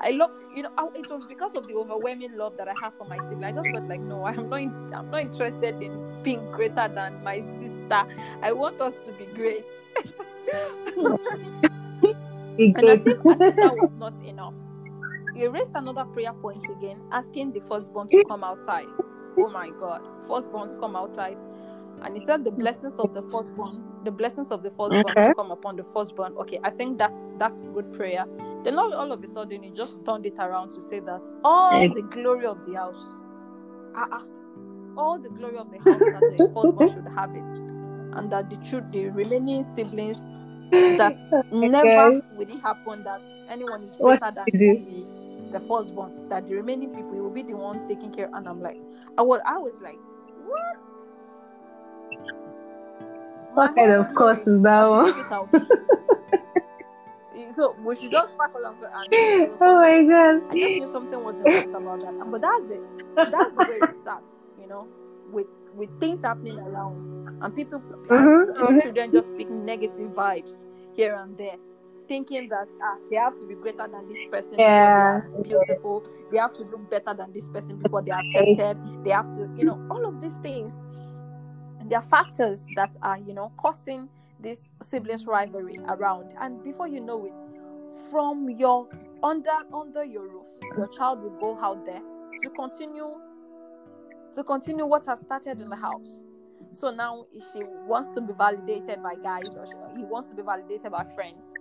I 0.00 0.10
love 0.10 0.30
you 0.54 0.62
know 0.62 0.72
oh, 0.78 0.90
it 0.94 1.08
was 1.08 1.24
because 1.26 1.54
of 1.54 1.68
the 1.68 1.74
overwhelming 1.74 2.36
love 2.36 2.56
that 2.56 2.66
i 2.66 2.74
have 2.82 2.94
for 2.98 3.06
my 3.06 3.18
sibling. 3.18 3.44
I 3.44 3.52
just 3.52 3.68
felt 3.70 3.86
like 3.86 4.00
no 4.00 4.24
i'm 4.24 4.48
not 4.48 4.60
in, 4.60 4.94
i'm 4.94 5.10
not 5.10 5.20
interested 5.20 5.80
in 5.82 6.22
being 6.22 6.50
greater 6.50 6.88
than 6.88 7.22
my 7.22 7.40
sister. 7.40 8.06
I 8.42 8.52
want 8.52 8.80
us 8.80 8.96
to 9.04 9.12
be 9.12 9.26
great 9.26 9.64
and 12.58 12.88
as 12.88 13.06
if, 13.06 13.18
as 13.26 13.40
if 13.40 13.56
that 13.56 13.76
was 13.76 13.94
not 13.94 14.18
enough. 14.24 14.54
He 15.34 15.46
raised 15.46 15.72
another 15.74 16.04
prayer 16.04 16.32
point 16.32 16.64
again 16.70 17.02
asking 17.12 17.52
the 17.52 17.60
firstborn 17.60 18.08
to 18.08 18.24
come 18.24 18.42
outside. 18.42 18.86
Oh 19.38 19.50
my 19.50 19.70
god. 19.78 20.02
Firstborns 20.22 20.78
come 20.80 20.96
outside. 20.96 21.36
And 22.02 22.16
he 22.16 22.24
said 22.24 22.44
the 22.44 22.50
blessings 22.50 22.98
of 22.98 23.14
the 23.14 23.22
firstborn 23.22 23.82
the 24.04 24.10
blessings 24.10 24.50
of 24.50 24.62
the 24.62 24.70
firstborn 24.70 25.04
okay. 25.10 25.28
to 25.28 25.34
come 25.34 25.50
upon 25.50 25.76
the 25.76 25.84
firstborn. 25.84 26.32
Okay 26.38 26.58
i 26.64 26.70
think 26.70 26.98
that's 26.98 27.28
that's 27.38 27.64
good 27.64 27.92
prayer. 27.92 28.24
Then 28.64 28.78
all, 28.78 28.94
all 28.94 29.12
of 29.12 29.22
a 29.22 29.28
sudden 29.28 29.62
he 29.62 29.70
just 29.70 30.04
turned 30.04 30.26
it 30.26 30.34
around 30.38 30.72
to 30.72 30.80
say 30.80 31.00
that 31.00 31.22
all 31.44 31.88
the 31.88 32.02
glory 32.02 32.46
of 32.46 32.64
the 32.66 32.74
house 32.74 33.08
uh-uh, 33.94 34.22
all 34.96 35.18
the 35.18 35.28
glory 35.30 35.58
of 35.58 35.70
the 35.70 35.78
house 35.78 35.98
that 35.98 36.20
the 36.36 36.50
firstborn 36.54 36.88
should 36.88 37.12
have 37.14 37.30
it 37.34 37.66
and 38.16 38.32
that 38.32 38.48
the 38.48 38.56
truth 38.56 38.84
the 38.92 39.08
remaining 39.10 39.64
siblings 39.64 40.30
that 40.70 41.18
okay. 41.32 41.68
never 41.68 42.22
will 42.34 42.48
it 42.48 42.60
happen 42.60 43.02
that 43.04 43.20
anyone 43.48 43.82
is 43.82 43.94
better 43.96 44.32
than 44.34 44.44
the, 44.52 45.04
the 45.52 45.60
firstborn 45.66 46.28
that 46.28 46.46
the 46.48 46.54
remaining 46.54 46.90
people 46.90 47.12
will 47.12 47.30
be 47.30 47.42
the 47.42 47.54
one 47.54 47.88
taking 47.88 48.12
care. 48.12 48.28
And 48.32 48.48
i'm 48.48 48.60
like 48.60 48.78
i 49.18 49.22
was 49.22 49.40
i 49.46 49.58
was 49.58 49.74
like 49.80 49.98
what? 50.46 50.76
What 53.54 53.74
kind 53.74 53.90
of 53.90 54.14
course 54.14 54.38
is 54.46 54.62
that 54.62 54.86
one? 54.86 55.50
so 57.56 57.74
we 57.82 57.94
should 57.94 58.10
just 58.10 58.32
sparkle 58.32 58.64
and 58.66 58.78
go 58.80 58.86
oh 59.60 59.80
my 59.80 60.02
god. 60.04 60.42
I 60.50 60.54
just 60.54 60.54
knew 60.54 60.88
something 60.88 61.24
wasn't 61.24 61.46
right 61.46 61.68
about 61.68 62.00
that. 62.00 62.30
But 62.30 62.40
that's 62.42 62.68
it. 62.70 62.82
That's 63.16 63.54
the 63.54 63.64
way 63.64 63.78
it 63.82 63.94
starts 64.02 64.32
you 64.60 64.68
know 64.68 64.86
with 65.32 65.46
with 65.76 66.00
things 66.00 66.22
happening 66.22 66.58
around 66.58 67.38
and 67.42 67.54
people 67.54 67.80
mm-hmm, 67.80 68.14
and 68.14 68.56
mm-hmm. 68.56 68.78
children 68.80 69.12
just 69.12 69.28
speaking 69.28 69.64
negative 69.64 70.10
vibes 70.10 70.64
here 70.94 71.14
and 71.14 71.36
there 71.36 71.56
thinking 72.08 72.48
that 72.48 72.68
ah, 72.82 72.96
they 73.10 73.16
have 73.16 73.34
to 73.34 73.46
be 73.46 73.54
greater 73.54 73.86
than 73.88 74.08
this 74.08 74.18
person 74.30 74.58
yeah. 74.58 75.20
beautiful. 75.42 76.06
They 76.30 76.38
have 76.38 76.52
to 76.54 76.62
look 76.64 76.88
better 76.90 77.14
than 77.14 77.32
this 77.32 77.48
person 77.48 77.76
before 77.78 78.02
they're 78.02 78.18
accepted. 78.18 78.78
They 79.04 79.10
have 79.10 79.28
to 79.30 79.50
you 79.56 79.64
know 79.64 79.86
all 79.90 80.06
of 80.06 80.20
these 80.20 80.36
things 80.38 80.80
there 81.88 81.98
are 81.98 82.02
factors 82.02 82.66
that 82.76 82.96
are 83.02 83.18
you 83.18 83.34
know 83.34 83.52
causing 83.58 84.08
this 84.40 84.70
siblings 84.82 85.26
rivalry 85.26 85.78
around. 85.88 86.32
And 86.40 86.62
before 86.62 86.88
you 86.88 87.00
know 87.00 87.26
it 87.26 87.32
from 88.10 88.50
your 88.50 88.88
under 89.22 89.50
under 89.74 90.04
your 90.04 90.28
roof 90.28 90.46
your 90.76 90.88
child 90.88 91.22
will 91.22 91.38
go 91.40 91.58
out 91.58 91.84
there 91.86 92.02
to 92.42 92.50
continue 92.50 93.14
to 94.36 94.44
continue 94.44 94.84
what 94.84 95.06
has 95.06 95.20
started 95.20 95.62
in 95.62 95.70
the 95.70 95.76
house. 95.76 96.20
So 96.72 96.90
now 96.90 97.26
she 97.52 97.60
wants 97.86 98.10
to 98.10 98.20
be 98.20 98.34
validated 98.34 99.02
by 99.02 99.14
guys 99.14 99.56
or 99.56 99.66
she, 99.66 99.72
he 99.96 100.04
wants 100.04 100.28
to 100.28 100.34
be 100.34 100.42
validated 100.42 100.92
by 100.92 101.04
friends 101.04 101.54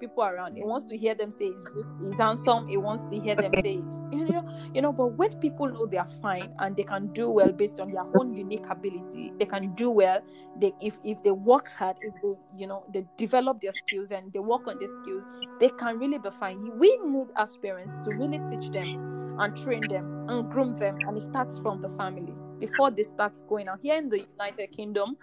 people 0.00 0.24
around. 0.24 0.56
He 0.56 0.62
wants 0.62 0.86
to 0.86 0.96
hear 0.96 1.14
them 1.14 1.30
say 1.30 1.52
he's 1.52 1.64
good, 1.64 1.86
he's 2.00 2.18
handsome. 2.18 2.66
He 2.66 2.76
wants 2.76 3.04
to 3.12 3.20
hear 3.20 3.36
them 3.36 3.52
say, 3.62 3.74
you 4.10 4.24
know, 4.24 4.44
you 4.74 4.82
know. 4.82 4.92
But 4.92 5.08
when 5.18 5.38
people 5.38 5.68
know 5.68 5.86
they 5.86 5.98
are 5.98 6.08
fine 6.22 6.52
and 6.58 6.76
they 6.76 6.82
can 6.82 7.12
do 7.12 7.28
well 7.28 7.52
based 7.52 7.78
on 7.78 7.92
their 7.92 8.04
own 8.18 8.34
unique 8.34 8.66
ability, 8.68 9.32
they 9.38 9.44
can 9.44 9.74
do 9.74 9.90
well. 9.90 10.20
They 10.58 10.72
if 10.80 10.98
if 11.04 11.22
they 11.22 11.30
work 11.30 11.68
hard, 11.68 11.96
if 12.00 12.14
they 12.22 12.34
you 12.56 12.66
know 12.66 12.84
they 12.92 13.06
develop 13.16 13.60
their 13.60 13.72
skills 13.72 14.10
and 14.10 14.32
they 14.32 14.38
work 14.38 14.66
on 14.66 14.78
their 14.78 14.88
skills, 14.88 15.24
they 15.60 15.68
can 15.68 15.98
really 15.98 16.18
be 16.18 16.30
fine. 16.30 16.78
We 16.78 16.96
need 17.04 17.28
as 17.36 17.56
parents 17.56 18.04
to 18.06 18.16
really 18.16 18.40
teach 18.50 18.70
them 18.70 19.36
and 19.38 19.56
train 19.56 19.86
them 19.88 20.26
and 20.28 20.50
groom 20.50 20.76
them, 20.76 20.98
and 21.06 21.16
it 21.16 21.22
starts 21.22 21.58
from 21.58 21.82
the 21.82 21.90
family 21.90 22.34
before 22.58 22.90
they 22.90 23.02
start 23.02 23.40
going 23.48 23.68
out. 23.68 23.78
Here 23.82 23.96
in 23.96 24.08
the 24.08 24.20
United 24.20 24.72
Kingdom, 24.72 25.16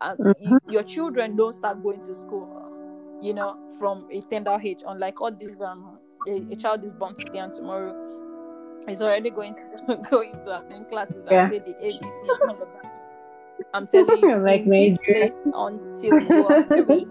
um, 0.00 0.16
mm-hmm. 0.16 0.56
your 0.68 0.82
children 0.82 1.36
don't 1.36 1.52
start 1.52 1.82
going 1.82 2.00
to 2.02 2.14
school 2.14 2.59
you 3.20 3.34
know, 3.34 3.56
from 3.78 4.06
a 4.10 4.20
tender 4.22 4.58
age. 4.62 4.82
Unlike 4.86 5.20
all 5.20 5.32
these, 5.32 5.60
um, 5.60 5.98
a, 6.26 6.52
a 6.52 6.56
child 6.56 6.84
is 6.84 6.92
born 6.92 7.14
today 7.14 7.38
and 7.38 7.52
tomorrow 7.52 7.94
is 8.88 9.02
already 9.02 9.30
going 9.30 9.54
to 9.54 9.96
going 10.10 10.32
to 10.44 10.60
attend 10.60 10.88
classes 10.88 11.24
yeah. 11.30 11.44
and 11.44 11.52
say 11.52 11.58
the 11.58 11.74
ABC 11.74 12.20
and 12.22 12.50
all 12.50 12.50
of 12.50 12.58
that. 12.58 12.90
I'm 13.74 13.86
telling 13.86 14.18
you, 14.22 14.38
like 14.38 14.66
this 14.66 14.98
place 14.98 15.42
until 15.44 16.20
you 16.20 16.46
are 16.46 16.64
three, 16.64 17.06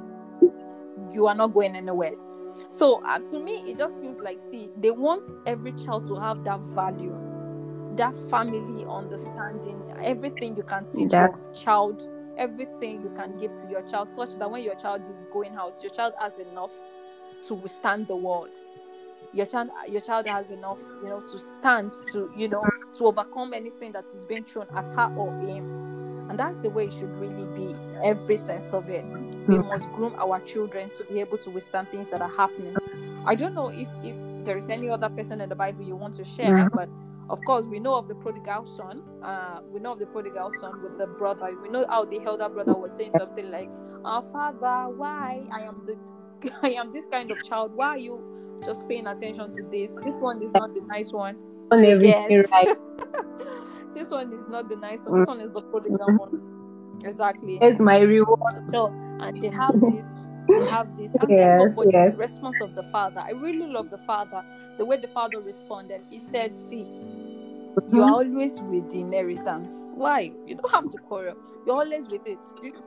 you 1.14 1.28
are 1.28 1.36
not 1.36 1.54
going 1.54 1.76
anywhere. 1.76 2.14
So 2.70 3.04
uh, 3.06 3.20
to 3.20 3.40
me, 3.40 3.64
it 3.70 3.78
just 3.78 4.00
feels 4.00 4.20
like, 4.20 4.42
see, 4.42 4.70
they 4.78 4.92
want 4.92 5.28
every 5.46 5.72
child 5.74 6.08
to 6.08 6.16
have 6.16 6.44
that 6.44 6.60
value, 6.60 7.16
that 7.96 8.14
family 8.30 8.86
understanding, 8.90 9.82
everything 10.02 10.58
you 10.58 10.64
can 10.64 10.86
teach 10.90 11.12
your 11.12 11.40
child 11.54 12.08
everything 12.40 13.04
you 13.04 13.12
can 13.16 13.38
give 13.38 13.54
to 13.54 13.70
your 13.70 13.84
child 13.84 14.08
such 14.08 14.36
that 14.40 14.50
when 14.50 14.64
your 14.64 14.76
child 14.76 15.02
is 15.12 15.28
going 15.32 15.56
out 15.56 15.78
your 15.84 15.92
child 15.92 16.14
has 16.20 16.40
enough 16.40 16.72
to 17.48 17.54
withstand 17.54 18.08
the 18.08 18.16
world. 18.16 18.50
Your 19.32 19.46
child 19.46 19.70
your 19.88 20.02
child 20.02 20.28
has 20.28 20.50
enough 20.50 20.80
you 21.04 21.10
know 21.10 21.22
to 21.22 21.38
stand 21.40 21.94
to 22.12 22.32
you 22.36 22.48
know 22.48 22.64
to 22.98 23.06
overcome 23.06 23.54
anything 23.54 23.92
that 23.92 24.06
is 24.16 24.26
being 24.26 24.44
thrown 24.44 24.68
at 24.76 24.90
her 24.90 25.14
or 25.16 25.38
him. 25.40 26.28
And 26.30 26.38
that's 26.38 26.58
the 26.58 26.70
way 26.70 26.86
it 26.86 26.94
should 26.94 27.12
really 27.18 27.46
be 27.56 27.76
every 28.04 28.38
sense 28.38 28.70
of 28.70 28.90
it. 28.90 29.04
We 29.48 29.56
hmm. 29.56 29.68
must 29.68 29.90
groom 29.92 30.16
our 30.18 30.40
children 30.42 30.92
to 30.92 31.04
be 31.06 31.20
able 31.20 31.38
to 31.40 31.50
withstand 31.50 31.90
things 31.90 32.08
that 32.10 32.22
are 32.22 32.30
happening. 32.30 32.76
I 33.26 33.36
don't 33.36 33.54
know 33.54 33.70
if 33.70 33.88
if 34.04 34.16
there 34.46 34.58
is 34.58 34.70
any 34.70 34.90
other 34.90 35.10
person 35.10 35.42
in 35.42 35.50
the 35.50 35.56
bible 35.56 35.84
you 35.84 35.96
want 35.96 36.14
to 36.16 36.24
share 36.24 36.70
but 36.70 36.90
of 37.30 37.44
course, 37.46 37.66
we 37.66 37.80
know 37.80 37.96
of 37.96 38.08
the 38.08 38.16
prodigal 38.16 38.66
son. 38.66 39.04
Uh, 39.24 39.60
we 39.72 39.80
know 39.80 39.94
of 39.94 40.00
the 40.00 40.06
prodigal 40.08 40.52
son 40.60 40.82
with 40.82 40.98
the 40.98 41.08
brother. 41.08 41.56
We 41.62 41.70
know 41.70 41.86
how 41.88 42.06
the 42.06 42.20
elder 42.26 42.50
brother 42.50 42.74
was 42.74 42.94
saying 42.94 43.12
something 43.18 43.50
like, 43.52 43.70
"Our 44.04 44.24
father, 44.32 44.94
why 44.96 45.44
I 45.54 45.62
am 45.62 45.86
the, 45.86 45.98
I 46.64 46.72
am 46.72 46.92
this 46.94 47.06
kind 47.12 47.32
of 47.32 47.44
child. 47.44 47.76
Why 47.76 47.88
are 47.88 47.98
you 47.98 48.62
just 48.66 48.88
paying 48.88 49.08
attention 49.08 49.54
to 49.54 49.64
this? 49.72 49.94
This 50.04 50.18
one 50.18 50.42
is 50.42 50.52
not 50.54 50.74
the 50.74 50.82
nice 50.82 51.12
one. 51.12 51.38
On 51.72 51.86
everything 51.86 52.44
right. 52.52 52.78
this 53.94 54.10
one 54.10 54.34
is 54.34 54.48
not 54.48 54.70
the 54.70 54.76
nice 54.76 55.06
one. 55.06 55.20
This 55.20 55.28
one 55.28 55.42
is 55.42 55.54
the 55.54 55.62
prodigal 55.62 56.18
one. 56.18 57.02
Exactly. 57.06 57.60
It's 57.62 57.80
my 57.80 58.00
reward. 58.00 58.72
So, 58.72 58.88
and 59.22 59.42
they 59.42 59.50
have 59.50 59.80
this 59.80 60.06
they 60.50 60.66
have 60.66 60.98
this 60.98 61.14
and 61.16 61.30
yes, 61.30 61.76
for 61.76 61.86
yes. 61.92 62.12
the 62.12 62.18
response 62.18 62.58
of 62.62 62.76
the 62.76 62.84
father 62.84 63.20
i 63.20 63.32
really 63.32 63.68
love 63.68 63.90
the 63.90 63.98
father 64.00 64.44
the 64.78 64.86
way 64.86 64.98
the 64.98 65.08
father 65.08 65.40
responded 65.40 66.02
he 66.10 66.22
said 66.32 66.56
see 66.56 66.84
you're 67.92 68.06
mm-hmm. 68.06 68.14
always 68.14 68.62
with 68.62 68.90
the 68.90 69.00
inheritance. 69.02 69.72
Why? 69.96 70.32
You 70.46 70.56
don't 70.56 70.72
have 70.72 70.90
to 70.92 70.98
quarrel. 70.98 71.36
You're 71.66 71.76
always 71.76 72.08
with 72.08 72.26
it. 72.26 72.38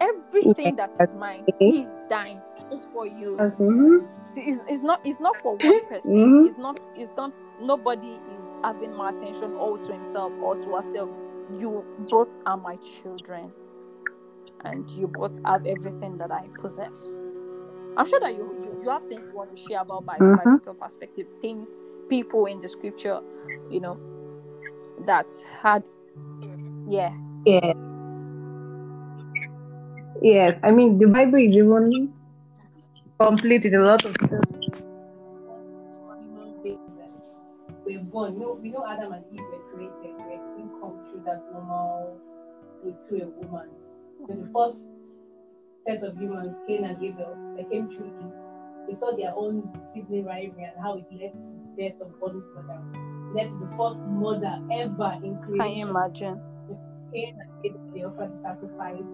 Everything 0.01 0.77
that 0.77 0.91
is 1.01 1.15
mine 1.15 1.45
is 1.61 1.89
dying. 2.09 2.41
It's 2.71 2.87
for 2.87 3.07
you. 3.07 3.37
Mm-hmm. 3.39 4.07
It's, 4.37 4.61
it's 4.69 4.83
not 4.83 5.01
it's 5.05 5.21
not 5.21 5.37
for 5.43 5.57
one 5.57 5.87
person. 5.89 6.11
Mm-hmm. 6.11 6.47
It's 6.47 6.59
not 6.59 6.81
it's 6.97 7.11
not 7.17 7.37
nobody 7.61 8.09
is 8.09 8.55
having 8.65 8.95
my 8.95 9.11
attention 9.11 9.55
all 9.55 9.79
to 9.79 9.93
himself 9.93 10.33
or 10.43 10.57
to 10.57 10.77
herself. 10.77 11.11
You 11.59 11.85
both 12.09 12.29
are 12.47 12.57
my 12.57 12.77
children. 12.77 13.53
And 14.65 14.89
you 14.91 15.09
both 15.09 15.41
have 15.45 15.67
everything 15.67 16.19
that 16.19 16.31
I 16.31 16.47
possess. 16.61 17.17
I'm 17.97 18.07
sure 18.07 18.21
that 18.21 18.33
you 18.33 18.55
you, 18.63 18.81
you 18.85 18.91
have 18.91 19.07
things 19.09 19.29
you 19.29 19.37
want 19.37 19.55
to 19.57 19.63
share 19.63 19.81
about 19.81 20.07
by 20.07 20.17
mm-hmm. 20.17 20.37
biblical 20.37 20.75
perspective, 20.75 21.27
things 21.41 21.83
people 22.09 22.47
in 22.47 22.61
the 22.61 22.69
scripture, 22.69 23.21
you 23.71 23.81
know, 23.81 23.99
that 25.07 25.31
had 25.63 25.83
yeah. 26.89 27.15
Yeah 27.45 27.73
yes 30.23 30.57
i 30.63 30.71
mean 30.71 30.99
the 30.99 31.07
bible 31.07 31.39
is 31.39 31.57
even 31.57 32.13
complete 33.19 33.65
with 33.65 33.75
a 33.75 33.81
lot 33.81 34.05
of 34.05 34.15
stuff 34.15 34.45
we're 37.85 37.99
born 37.99 38.35
you 38.35 38.41
know 38.41 38.59
we 38.63 38.71
know 38.71 38.87
adam 38.87 39.13
and 39.13 39.25
eve 39.33 39.41
were 39.41 39.59
created 39.75 40.15
we 40.29 40.39
didn't 40.57 40.81
come 40.81 40.95
through 41.11 41.23
that 41.27 41.43
normal 41.53 42.17
through 43.09 43.23
a 43.23 43.27
woman. 43.27 43.69
So 44.27 44.35
the 44.35 44.49
first 44.53 44.87
set 45.87 46.03
of 46.05 46.17
humans 46.17 46.57
cain 46.69 46.85
and 46.85 47.03
abel 47.03 47.37
they 47.57 47.65
came 47.65 47.89
through 47.91 48.07
eve 48.07 48.87
they 48.87 48.95
saw 48.95 49.17
their 49.17 49.33
own 49.35 49.69
sibling 49.85 50.25
rivalry 50.25 50.65
and 50.65 50.81
how 50.81 50.99
it 50.99 51.07
led 51.11 51.35
to 51.35 51.53
death 51.77 52.01
of 52.01 52.13
one 52.21 52.43
brother 52.55 53.12
to 53.33 53.59
the 53.59 53.77
first 53.77 54.01
mother 54.01 54.61
ever 54.73 55.19
in 55.25 55.37
creation. 55.39 55.59
Can 55.59 55.73
you 55.73 55.89
imagine? 55.89 56.41
Cain 57.13 57.39
and 57.41 57.51
Abel, 57.65 57.81
they 57.95 58.03
offered 58.05 58.35
the 58.35 58.39
sacrifice, 58.39 59.05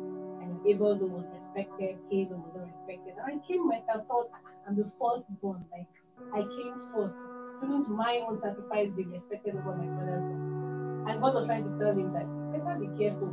and 0.42 0.58
Abel's 0.66 1.02
was 1.02 1.24
respected, 1.32 1.98
Cain 2.10 2.28
was 2.30 2.50
not 2.54 2.68
respected. 2.68 3.14
And 3.26 3.40
Cain 3.46 3.66
might 3.68 3.84
have 3.88 4.06
thought, 4.06 4.30
ah, 4.34 4.38
ah, 4.44 4.50
I'm 4.68 4.76
the 4.76 4.90
firstborn, 4.98 5.64
like 5.72 5.86
I 6.34 6.42
came 6.56 6.80
first. 6.94 7.16
Shouldn't 7.60 7.88
my 7.90 8.22
own 8.28 8.38
sacrifice 8.38 8.90
be 8.96 9.04
respected 9.04 9.56
over 9.56 9.74
my 9.74 9.86
brother's 9.86 10.22
one? 10.22 11.06
And 11.08 11.20
God 11.20 11.34
was 11.34 11.46
trying 11.46 11.64
to 11.64 11.78
tell 11.78 11.94
him 11.94 12.12
that 12.12 12.26
better 12.52 12.78
be 12.78 12.86
careful 12.98 13.32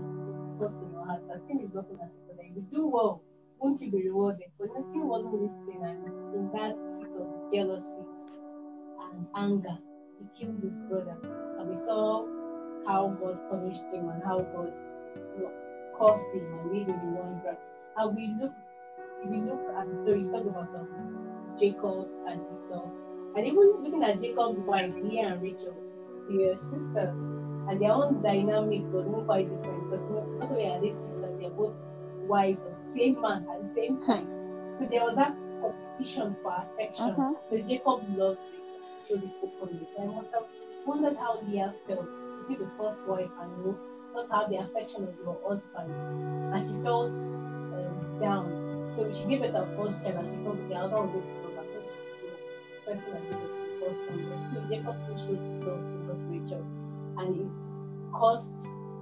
what 0.57 0.71
you 0.71 0.97
our 0.97 1.05
heart 1.05 1.27
that 1.27 1.45
sin 1.45 1.59
is 1.59 1.73
not 1.73 1.89
an 1.89 1.97
but 1.99 2.37
if 2.39 2.55
you 2.55 2.65
do 2.71 2.87
well, 2.87 3.21
won't 3.59 3.79
you 3.81 3.91
be 3.91 4.03
rewarded? 4.03 4.47
But 4.57 4.69
nothing 4.69 5.07
wasn't 5.07 5.33
listening, 5.33 5.83
and 5.83 6.05
in 6.33 6.49
that 6.53 6.75
fit 6.99 7.11
of 7.19 7.51
jealousy 7.51 8.01
and 9.11 9.27
anger, 9.35 9.77
he 10.19 10.45
killed 10.45 10.62
his 10.63 10.78
brother. 10.78 11.17
And 11.60 11.69
we 11.69 11.78
saw 11.78 12.25
how 12.88 13.10
God 13.19 13.39
punished 13.49 13.84
him 13.93 14.10
and 14.10 14.23
how 14.23 14.39
God 14.39 14.71
caused 15.97 16.28
him 16.34 16.45
and 16.60 16.71
made 16.71 16.88
him 16.88 16.99
the 16.99 17.21
one 17.21 17.39
brother. 17.39 17.58
And 17.97 18.15
we 18.15 18.36
look, 18.39 18.54
if 19.23 19.30
we 19.30 19.38
look 19.38 19.62
at 19.78 19.89
the 19.89 19.95
story, 19.95 20.23
talk 20.23 20.45
about 20.45 20.75
um, 20.75 21.56
Jacob 21.60 22.08
and 22.28 22.41
Esau. 22.54 22.84
And 23.36 23.45
even 23.45 23.82
looking 23.82 24.04
at 24.04 24.21
Jacob's 24.21 24.60
wives, 24.60 24.97
Leah 24.97 25.34
and 25.34 25.41
Rachel, 25.41 25.75
they 26.30 26.38
were 26.38 26.58
sisters 26.58 27.21
and 27.67 27.82
their 27.82 27.91
own 27.91 28.21
dynamics 28.21 28.91
was 28.91 29.08
even 29.08 29.25
quite 29.25 29.49
different 29.49 29.89
because 29.89 30.06
not, 30.06 30.28
not 30.38 30.51
only 30.51 30.67
are 30.67 30.80
they 30.80 30.91
sisters, 30.91 31.34
they're 31.39 31.49
both 31.49 31.93
wives 32.28 32.65
of 32.65 32.73
the 32.78 32.89
same 32.93 33.19
man 33.21 33.47
at 33.51 33.65
the 33.65 33.71
same 33.71 33.99
time. 34.06 34.28
So 34.28 34.86
there 34.86 35.01
was 35.01 35.15
that 35.15 35.36
competition 35.62 36.36
for 36.43 36.54
affection. 36.54 37.10
Uh-huh. 37.10 37.34
So 37.49 37.58
Jacob 37.58 38.17
loved 38.17 38.39
So 39.07 40.03
I 40.03 40.05
must 40.07 40.31
have 40.33 40.45
wondered 40.85 41.17
how 41.17 41.39
Leah 41.47 41.73
felt 41.87 42.09
to 42.11 42.45
be 42.47 42.55
the 42.55 42.69
first 42.77 43.05
wife 43.07 43.31
and 43.41 43.51
you 43.57 43.63
know, 43.63 43.79
not 44.15 44.29
have 44.29 44.49
the 44.49 44.57
affection 44.57 45.03
of 45.03 45.15
your 45.19 45.37
husband. 45.47 45.95
And 46.53 46.63
she 46.63 46.73
felt 46.83 47.19
um, 47.73 48.19
down. 48.19 48.55
So 48.95 49.13
she 49.13 49.27
gave 49.27 49.43
it 49.43 49.55
her 49.55 49.67
first 49.77 50.03
child 50.03 50.17
and 50.17 50.29
she 50.29 50.37
felt 50.43 50.67
the 50.69 50.75
other 50.75 51.01
was 51.01 51.11
going 51.11 51.27
to 51.27 51.33
go 51.41 51.49
back. 51.55 51.65
This 51.73 51.93
person 52.85 53.13
that 53.13 53.29
gave 53.29 53.39
the 53.39 53.49
first 53.85 54.09
one. 54.09 54.25
But 54.29 54.37
still, 54.37 54.63
Jacob 54.69 54.99
still 54.99 55.17
love 56.07 56.19
Rachel 56.29 56.65
and 57.17 57.35
it 57.41 57.51
caused 58.13 58.53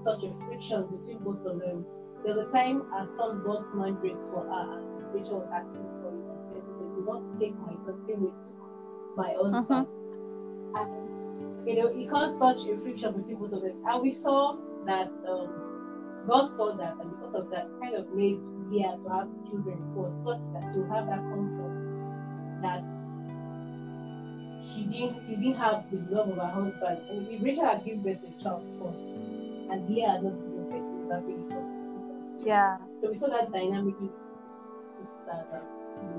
such 0.01 0.23
a 0.23 0.33
friction 0.45 0.87
between 0.87 1.19
both 1.19 1.45
of 1.45 1.59
them. 1.59 1.85
There 2.23 2.35
was 2.35 2.47
a 2.47 2.51
time 2.51 2.83
our 2.93 3.07
son 3.07 3.41
bought 3.45 3.75
mandrakes 3.75 4.25
for 4.25 4.43
her, 4.43 4.79
and 4.79 5.13
Rachel 5.13 5.39
was 5.39 5.49
asking 5.53 5.87
for 6.01 6.09
it. 6.09 6.37
I 6.37 6.41
said, 6.41 6.63
"You 6.97 7.03
want 7.05 7.33
to 7.35 7.39
take 7.39 7.55
my 7.59 7.75
son, 7.75 8.01
same 8.01 8.23
way 8.23 8.31
took 8.43 8.57
my 9.17 9.33
husband." 9.33 9.87
And 10.75 11.67
you 11.67 11.75
know, 11.81 11.87
it 11.87 12.09
caused 12.09 12.39
such 12.39 12.67
a 12.67 12.77
friction 12.79 13.13
between 13.13 13.37
both 13.37 13.53
of 13.53 13.61
them. 13.61 13.83
And 13.87 14.01
we 14.01 14.13
saw 14.13 14.57
that 14.85 15.11
um, 15.27 16.23
God 16.27 16.53
saw 16.53 16.75
that, 16.75 16.97
and 16.99 17.09
because 17.11 17.35
of 17.35 17.49
that, 17.51 17.67
kind 17.81 17.95
of 17.95 18.09
made 18.13 18.37
Leah 18.69 18.97
to 19.03 19.09
have 19.09 19.27
children 19.49 19.79
for 19.93 20.09
such 20.09 20.41
that 20.53 20.71
she 20.73 20.79
have 20.89 21.07
that 21.07 21.19
comfort 21.19 21.83
that 22.63 22.81
she 24.63 24.83
didn't 24.85 25.23
she 25.25 25.35
didn't 25.35 25.55
have 25.55 25.83
the 25.91 25.97
love 26.09 26.29
of 26.29 26.37
her 26.37 26.47
husband. 26.47 27.01
And 27.09 27.27
if 27.27 27.43
Rachel 27.43 27.65
had 27.65 27.83
given 27.83 28.01
birth 28.01 28.21
to 28.21 28.27
a 28.27 28.41
child 28.41 28.63
first, 28.81 29.09
and 29.09 29.89
Leah 29.89 30.11
had 30.11 30.23
not 30.23 30.33
given 30.39 30.69
birth, 30.69 30.87
to 30.89 31.07
that 31.09 31.23
first. 32.23 32.35
Yeah. 32.45 32.77
So 33.01 33.09
we 33.09 33.17
saw 33.17 33.27
that 33.29 33.51
dynamic 33.51 33.95
in 33.99 34.09
sisters 34.51 35.21
that 35.27 35.63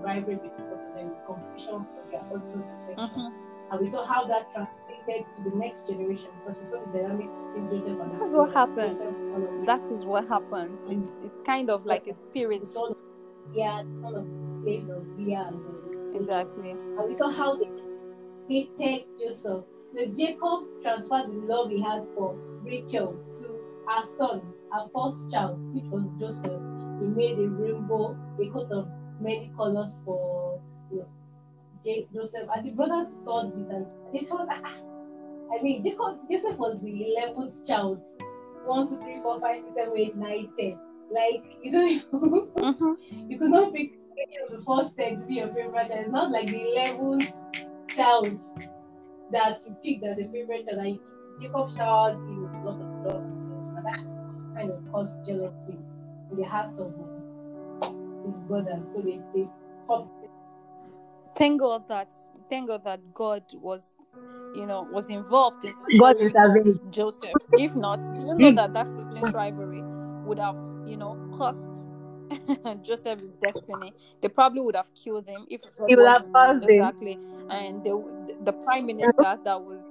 rivalry 0.03 0.37
between 0.37 0.69
both 0.69 0.85
of 0.85 0.97
them, 0.97 1.09
the 1.09 1.17
competition 1.27 1.87
for 1.95 2.11
their 2.11 2.23
husband's 2.25 2.67
affection. 2.93 3.33
And 3.71 3.81
we 3.81 3.89
saw 3.89 4.05
how 4.05 4.27
that 4.27 4.53
translated 4.53 5.31
to 5.37 5.43
the 5.43 5.57
next 5.57 5.89
generation 5.89 6.29
because 6.41 6.59
we 6.59 6.65
saw 6.65 6.85
the 6.85 6.99
dynamic 6.99 7.29
between 7.53 7.71
Joseph 7.71 7.99
and 8.01 8.13
That's 8.13 8.35
what 8.35 8.53
happens. 8.53 8.99
Joseph, 8.99 9.07
the 9.09 9.33
son 9.33 9.43
of 9.43 9.53
Mary, 9.53 9.67
That 9.67 9.85
is 9.93 10.05
what 10.05 10.29
happens. 10.29 10.81
It's 10.89 11.19
it's 11.25 11.41
kind 11.47 11.71
of 11.71 11.87
like 11.87 12.07
a 12.07 12.15
spirit. 12.15 12.61
the 12.61 12.67
son 12.67 12.91
of 12.93 12.97
Leah, 13.55 13.85
the 13.89 14.01
son 14.01 14.15
of 14.15 14.27
the 14.27 14.61
slaves 14.63 14.91
of 14.91 15.07
Leah 15.19 15.51
and 15.53 16.17
Exactly. 16.17 16.71
And 16.71 17.09
we 17.09 17.15
saw 17.15 17.31
how 17.31 17.57
they 17.57 17.71
hated 18.49 19.05
Joseph. 19.19 19.65
So 19.95 20.07
Jacob 20.15 20.65
transferred 20.83 21.27
the 21.29 21.47
love 21.47 21.71
he 21.71 21.81
had 21.81 22.07
for 22.15 22.37
Rachel 22.63 23.13
to 23.13 23.49
her 23.89 24.07
son, 24.07 24.43
her 24.73 24.87
first 24.95 25.31
child, 25.31 25.59
which 25.75 25.85
was 25.87 26.11
Joseph. 26.19 26.61
He 27.01 27.07
made 27.07 27.39
a 27.39 27.49
rainbow, 27.49 28.17
a 28.41 28.49
coat 28.51 28.71
of 28.71 28.89
many 29.21 29.53
colors 29.57 29.97
for 30.05 30.61
you 30.91 30.99
know, 30.99 31.09
Joseph. 31.85 32.49
And 32.55 32.67
the 32.67 32.71
brothers 32.71 33.11
saw 33.25 33.45
this 33.45 33.69
and 33.71 33.87
they 34.13 34.27
thought, 34.27 34.49
ah, 34.51 34.61
ah." 34.65 34.77
I 35.55 35.63
mean, 35.63 35.85
Jacob, 35.85 36.19
Joseph 36.31 36.57
was 36.59 36.81
the 36.81 36.91
11th 36.91 37.67
child. 37.67 38.05
One, 38.65 38.89
two, 38.89 38.97
three, 38.99 39.21
four, 39.23 39.41
five, 39.41 39.61
six, 39.61 39.75
seven, 39.75 39.97
eight, 39.99 40.17
nine, 40.17 40.49
ten. 40.59 40.79
Like, 41.11 41.45
you 41.63 41.71
know, 41.73 41.87
Mhm. 42.13 42.97
you 43.31 43.39
could 43.39 43.51
not 43.51 43.73
pick 43.73 43.93
any 44.17 44.37
of 44.45 44.51
the 44.51 44.65
first 44.65 44.97
10 44.97 45.21
to 45.21 45.27
be 45.27 45.35
your 45.35 45.49
favorite 45.49 45.89
child. 45.89 46.01
It's 46.01 46.11
not 46.11 46.31
like 46.31 46.47
the 46.49 46.61
11th 46.73 47.31
child 47.89 48.41
that 49.31 49.61
you 49.67 49.77
picked 49.85 50.05
as 50.05 50.19
a 50.19 50.29
favorite 50.33 50.67
child. 50.67 50.79
Like, 50.79 51.01
Jacob 51.41 51.71
showered 51.71 52.15
him 52.15 52.43
with 52.43 52.55
a 52.55 52.65
lot 52.65 52.81
of 52.81 53.07
love. 53.07 53.25
And 53.77 53.87
that 53.87 54.01
kind 54.57 54.71
of 54.71 54.93
caused 54.93 55.25
jealousy 55.27 55.79
in 56.31 56.37
the 56.37 56.45
hearts 56.45 56.79
of 56.79 56.93
his 58.25 58.37
brothers. 58.49 58.95
So 58.95 59.03
they, 59.03 59.21
they 59.35 59.49
Thank 61.37 61.61
God 61.61 61.89
that 61.89 62.09
thank 62.51 62.69
God 62.69 62.85
that 62.85 63.01
God 63.15 63.43
was, 63.55 63.97
you 64.55 64.67
know, 64.67 64.83
was 64.91 65.11
involved 65.11 65.65
in 65.65 65.75
God 65.99 66.17
intervened. 66.17 66.79
Joseph. 66.91 67.33
If 67.53 67.75
not, 67.75 68.01
do 68.15 68.21
you 68.23 68.35
know 68.35 68.53
that 68.53 68.75
that 68.75 68.89
siblings 68.89 69.33
rivalry 69.33 69.83
would 70.27 70.39
have, 70.39 70.57
you 70.87 70.97
know, 70.97 71.17
cost 71.37 71.69
Joseph 72.83 73.21
his 73.21 73.35
destiny? 73.35 73.93
They 74.23 74.29
probably 74.29 74.61
would 74.61 74.77
have 74.77 74.91
killed 74.95 75.27
him 75.29 75.47
if 75.49 75.63
He 75.89 75.97
would 75.97 76.07
have 76.07 76.23
wasn't- 76.27 76.33
caused 76.35 76.63
him. 76.65 76.71
exactly. 76.71 77.19
And 77.51 77.83
the 77.85 78.37
the 78.45 78.53
prime 78.53 78.87
minister 78.87 79.39
that 79.45 79.61
was 79.63 79.83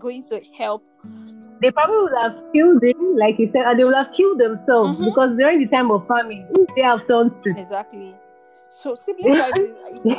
going 0.00 0.22
to 0.22 0.40
help 0.56 0.82
they 1.60 1.70
probably 1.70 1.96
would 1.96 2.14
have 2.20 2.36
killed 2.52 2.82
him, 2.82 3.16
like 3.16 3.38
you 3.38 3.46
said, 3.46 3.64
and 3.66 3.78
they 3.78 3.84
would 3.84 3.94
have 3.94 4.12
killed 4.12 4.38
themselves 4.38 4.98
Mhm. 4.98 5.04
because 5.06 5.36
during 5.38 5.58
the 5.58 5.66
time 5.68 5.90
of 5.90 6.06
famine, 6.06 6.46
they 6.76 6.82
have 6.82 7.06
done 7.06 7.30
to? 7.42 7.50
Exactly. 7.58 8.14
So 8.68 8.94
siblings 8.94 9.38
rivalry 9.38 9.74
is, 9.94 10.04
is, 10.04 10.12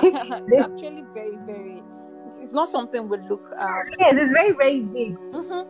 actually 0.59 1.03
very, 1.13 1.37
very. 1.45 1.83
It's, 2.27 2.39
it's 2.39 2.53
not 2.53 2.67
something 2.67 3.07
we 3.09 3.17
look 3.29 3.45
at. 3.57 3.85
Yes, 3.99 4.15
it's 4.17 4.33
very, 4.33 4.51
very 4.51 4.81
big. 4.81 5.15
Mhm. 5.31 5.67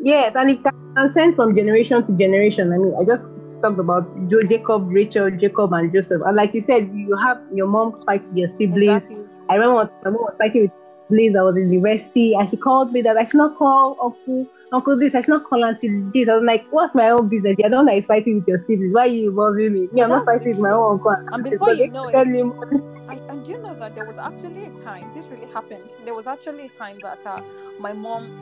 Yes, 0.00 0.32
and 0.34 0.50
it 0.50 0.62
can 0.62 0.72
transcend 0.94 1.36
from 1.36 1.54
generation 1.54 2.02
to 2.04 2.12
generation. 2.16 2.72
I 2.72 2.78
mean, 2.78 2.94
I 2.98 3.04
just 3.04 3.22
talked 3.62 3.78
about 3.78 4.08
Joe, 4.28 4.42
Jacob, 4.42 4.88
Rachel, 4.88 5.30
Jacob, 5.30 5.72
and 5.72 5.92
Joseph. 5.92 6.22
And 6.24 6.36
like 6.36 6.54
you 6.54 6.62
said, 6.62 6.90
you 6.94 7.16
have 7.16 7.40
your 7.52 7.66
mom 7.66 8.02
fight 8.04 8.24
with 8.24 8.36
your 8.36 8.48
siblings. 8.58 9.02
Exactly. 9.02 9.24
I 9.48 9.54
remember 9.54 9.76
when 9.76 9.88
my 10.04 10.10
mom 10.10 10.22
was 10.22 10.34
fighting 10.38 10.62
with 10.62 10.70
siblings. 11.08 11.36
I 11.36 11.42
was 11.42 11.56
in 11.56 11.72
university, 11.72 12.34
and 12.34 12.48
she 12.48 12.56
called 12.56 12.92
me 12.92 13.02
that 13.02 13.16
I 13.16 13.24
should 13.24 13.38
not 13.38 13.58
call 13.58 13.96
Uncle, 14.02 14.46
Uncle 14.72 14.98
this. 14.98 15.14
I 15.14 15.20
should 15.22 15.30
not 15.30 15.44
call 15.48 15.64
Auntie 15.64 15.88
this. 16.14 16.28
I 16.28 16.34
was 16.36 16.44
like, 16.44 16.66
what's 16.70 16.94
my 16.94 17.10
own 17.10 17.28
business? 17.28 17.56
You're 17.58 17.70
the 17.70 17.76
one 17.76 17.86
that 17.86 17.96
is 17.96 18.06
fighting 18.06 18.36
with 18.36 18.48
your 18.48 18.58
siblings. 18.58 18.94
Why 18.94 19.02
are 19.02 19.06
you 19.08 19.30
involving 19.30 19.72
me? 19.74 19.88
Me, 19.92 20.02
I'm 20.02 20.10
not 20.10 20.24
fighting 20.24 20.52
with 20.52 20.58
my 20.60 20.70
own 20.70 20.92
uncle. 20.94 21.10
And 21.10 21.28
auntie. 21.34 21.50
before 21.50 21.68
So 21.68 21.74
you 21.74 21.90
know 21.90 22.08
tell 22.10 22.22
it- 22.22 22.28
me, 22.28 22.40
And, 23.08 23.20
and 23.30 23.44
do 23.44 23.52
you 23.52 23.58
know 23.62 23.74
that 23.74 23.94
there 23.96 24.04
was 24.04 24.18
actually 24.18 24.66
a 24.66 24.70
time 24.70 25.12
this 25.14 25.26
really 25.26 25.46
happened? 25.52 25.90
There 26.04 26.14
was 26.14 26.26
actually 26.28 26.66
a 26.66 26.68
time 26.68 27.00
that 27.02 27.26
uh, 27.26 27.42
my 27.80 27.92
mom, 27.92 28.32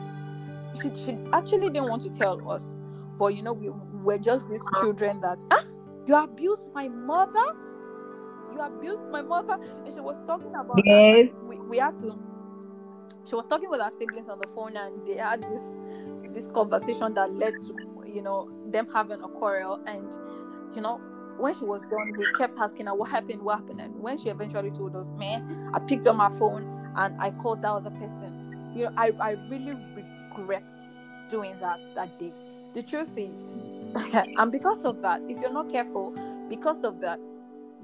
she, 0.79 0.95
she 0.95 1.17
actually 1.33 1.69
didn't 1.71 1.87
want 1.87 2.03
to 2.03 2.09
tell 2.11 2.47
us, 2.49 2.77
but 3.17 3.35
you 3.35 3.41
know 3.41 3.53
we 3.53 3.69
were 4.03 4.19
just 4.19 4.49
these 4.49 4.69
children 4.69 5.21
that 5.21 5.39
ah, 5.51 5.63
you 6.07 6.15
abused 6.15 6.69
my 6.73 6.87
mother, 6.87 7.53
you 8.51 8.59
abused 8.59 9.07
my 9.09 9.21
mother, 9.21 9.57
and 9.83 9.91
she 9.93 9.99
was 9.99 10.21
talking 10.27 10.53
about 10.55 10.87
that, 10.89 11.07
Yes. 11.07 11.29
and 11.31 11.47
we 11.47 11.57
we 11.57 11.77
had 11.79 11.95
to. 11.97 12.15
She 13.27 13.35
was 13.35 13.45
talking 13.47 13.69
with 13.69 13.81
her 13.81 13.91
siblings 13.91 14.29
on 14.29 14.39
the 14.39 14.47
phone, 14.47 14.77
and 14.77 15.05
they 15.07 15.17
had 15.17 15.41
this 15.49 15.61
this 16.33 16.47
conversation 16.47 17.13
that 17.15 17.31
led 17.31 17.53
to 17.61 17.75
you 18.05 18.21
know 18.21 18.49
them 18.67 18.87
having 18.93 19.21
a 19.21 19.27
quarrel, 19.27 19.79
and 19.85 20.13
you 20.75 20.81
know 20.81 20.99
when 21.39 21.53
she 21.53 21.63
was 21.63 21.85
done, 21.85 22.13
we 22.17 22.25
kept 22.37 22.55
asking 22.59 22.87
her 22.87 22.93
what 22.93 23.09
happened, 23.09 23.41
what 23.41 23.59
happened, 23.59 23.79
and 23.79 23.95
when 23.99 24.17
she 24.17 24.29
eventually 24.29 24.71
told 24.71 24.95
us, 24.95 25.09
man, 25.17 25.71
I 25.73 25.79
picked 25.79 26.05
up 26.05 26.15
my 26.15 26.29
phone 26.37 26.91
and 26.95 27.19
I 27.19 27.31
called 27.31 27.61
that 27.61 27.71
other 27.71 27.91
person. 27.91 28.73
You 28.75 28.85
know, 28.85 28.93
I, 28.97 29.11
I 29.21 29.31
really 29.49 29.73
regret 29.95 30.63
doing 31.29 31.57
that 31.59 31.79
that 31.95 32.19
day. 32.19 32.33
The 32.73 32.83
truth 32.83 33.17
is, 33.17 33.57
and 34.13 34.51
because 34.51 34.83
of 34.85 35.01
that, 35.01 35.21
if 35.29 35.39
you're 35.39 35.53
not 35.53 35.69
careful, 35.69 36.13
because 36.49 36.83
of 36.83 36.99
that, 37.01 37.19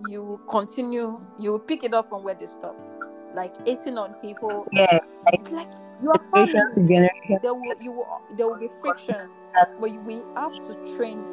you 0.10 0.40
continue, 0.50 1.16
you 1.40 1.60
pick 1.60 1.84
it 1.84 1.94
up 1.94 2.10
from 2.10 2.24
where 2.24 2.36
they 2.36 2.48
stopped, 2.48 2.94
like 3.34 3.56
hating 3.66 3.98
on 3.98 4.14
people. 4.16 4.68
yeah, 4.72 5.00
like 5.24 5.72
you 6.02 6.12
are 6.12 6.20
family. 6.32 6.88
generation. 6.88 7.40
There 7.42 7.54
will 7.54 7.76
you 7.82 7.92
will 7.92 8.22
there 8.38 8.48
will 8.48 8.60
be 8.60 8.70
friction, 8.82 9.30
but 9.54 9.80
we 9.80 10.22
have 10.36 10.54
to 10.68 10.96
train 10.96 11.24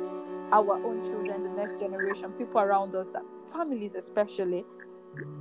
our 0.52 0.74
own 0.84 1.02
children, 1.02 1.42
the 1.42 1.48
next 1.48 1.78
generation, 1.78 2.30
people 2.32 2.60
around 2.60 2.94
us, 2.94 3.08
that 3.08 3.22
families 3.50 3.94
especially, 3.94 4.64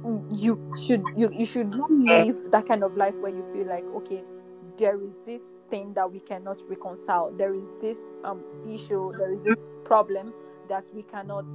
mm, 0.03 0.25
you 0.31 0.59
should 0.81 1.03
you, 1.15 1.29
you 1.33 1.45
should 1.45 1.75
not 1.75 1.91
live 1.91 2.37
that 2.51 2.67
kind 2.67 2.83
of 2.83 2.95
life 2.95 3.15
where 3.19 3.31
you 3.31 3.45
feel 3.53 3.67
like 3.67 3.83
okay, 3.97 4.23
there 4.77 5.01
is 5.01 5.17
this 5.25 5.41
thing 5.69 5.93
that 5.93 6.11
we 6.11 6.19
cannot 6.19 6.57
reconcile, 6.69 7.31
there 7.31 7.53
is 7.53 7.73
this 7.81 7.97
um 8.23 8.43
issue, 8.67 9.11
there 9.17 9.31
is 9.31 9.41
this 9.41 9.67
problem 9.85 10.33
that 10.69 10.85
we 10.93 11.03
cannot 11.03 11.45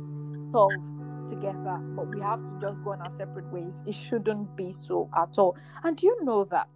solve 0.52 0.82
together, 1.28 1.78
but 1.96 2.06
we 2.08 2.20
have 2.20 2.42
to 2.42 2.52
just 2.60 2.82
go 2.84 2.92
on 2.92 3.00
our 3.00 3.10
separate 3.10 3.50
ways. 3.52 3.82
It 3.86 3.94
shouldn't 3.94 4.56
be 4.56 4.72
so 4.72 5.08
at 5.16 5.38
all. 5.38 5.56
And 5.82 5.96
do 5.96 6.06
you 6.06 6.24
know 6.24 6.44
that 6.44 6.68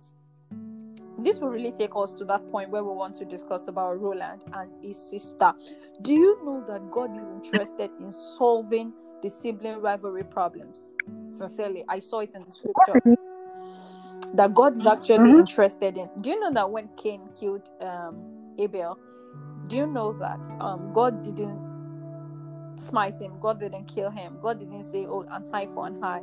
this 1.24 1.38
will 1.38 1.48
really 1.48 1.72
take 1.72 1.90
us 1.94 2.12
to 2.14 2.24
that 2.26 2.46
point 2.50 2.70
where 2.70 2.85
we 2.85 2.92
want 2.92 3.14
to 3.16 3.24
discuss 3.24 3.68
about 3.68 4.00
Roland 4.00 4.44
and 4.52 4.70
his 4.83 4.96
sister. 4.96 5.52
Do 6.02 6.14
you 6.14 6.44
know 6.44 6.64
that 6.68 6.90
God 6.90 7.16
is 7.16 7.28
interested 7.28 7.90
in 8.00 8.11
solving 8.11 8.92
the 9.22 9.28
sibling 9.28 9.80
rivalry 9.80 10.24
problems? 10.24 10.94
Sincerely, 11.37 11.85
I 11.88 11.98
saw 11.98 12.20
it 12.20 12.35
in 12.35 12.44
the 12.44 12.52
scripture 12.52 13.16
that 14.35 14.54
God 14.54 14.76
is 14.76 14.87
actually 14.87 15.30
mm-hmm. 15.30 15.40
interested 15.40 15.96
in. 15.96 16.09
Do 16.20 16.30
you 16.30 16.40
know 16.40 16.52
that 16.52 16.70
when 16.70 16.88
Cain 16.96 17.28
killed 17.38 17.68
um, 17.80 18.54
Abel, 18.59 18.98
do 19.66 19.76
you 19.76 19.87
know 19.87 20.12
that 20.18 20.40
um, 20.61 20.92
God 20.92 21.22
didn't 21.22 22.76
smite 22.76 23.20
him? 23.20 23.38
God 23.40 23.61
didn't 23.61 23.87
kill 23.87 24.11
him. 24.11 24.38
God 24.40 24.59
didn't 24.59 24.85
say, 24.85 25.06
"Oh, 25.06 25.24
and 25.30 25.54
eye 25.54 25.66
for 25.66 25.87
an 25.87 26.02
eye," 26.02 26.22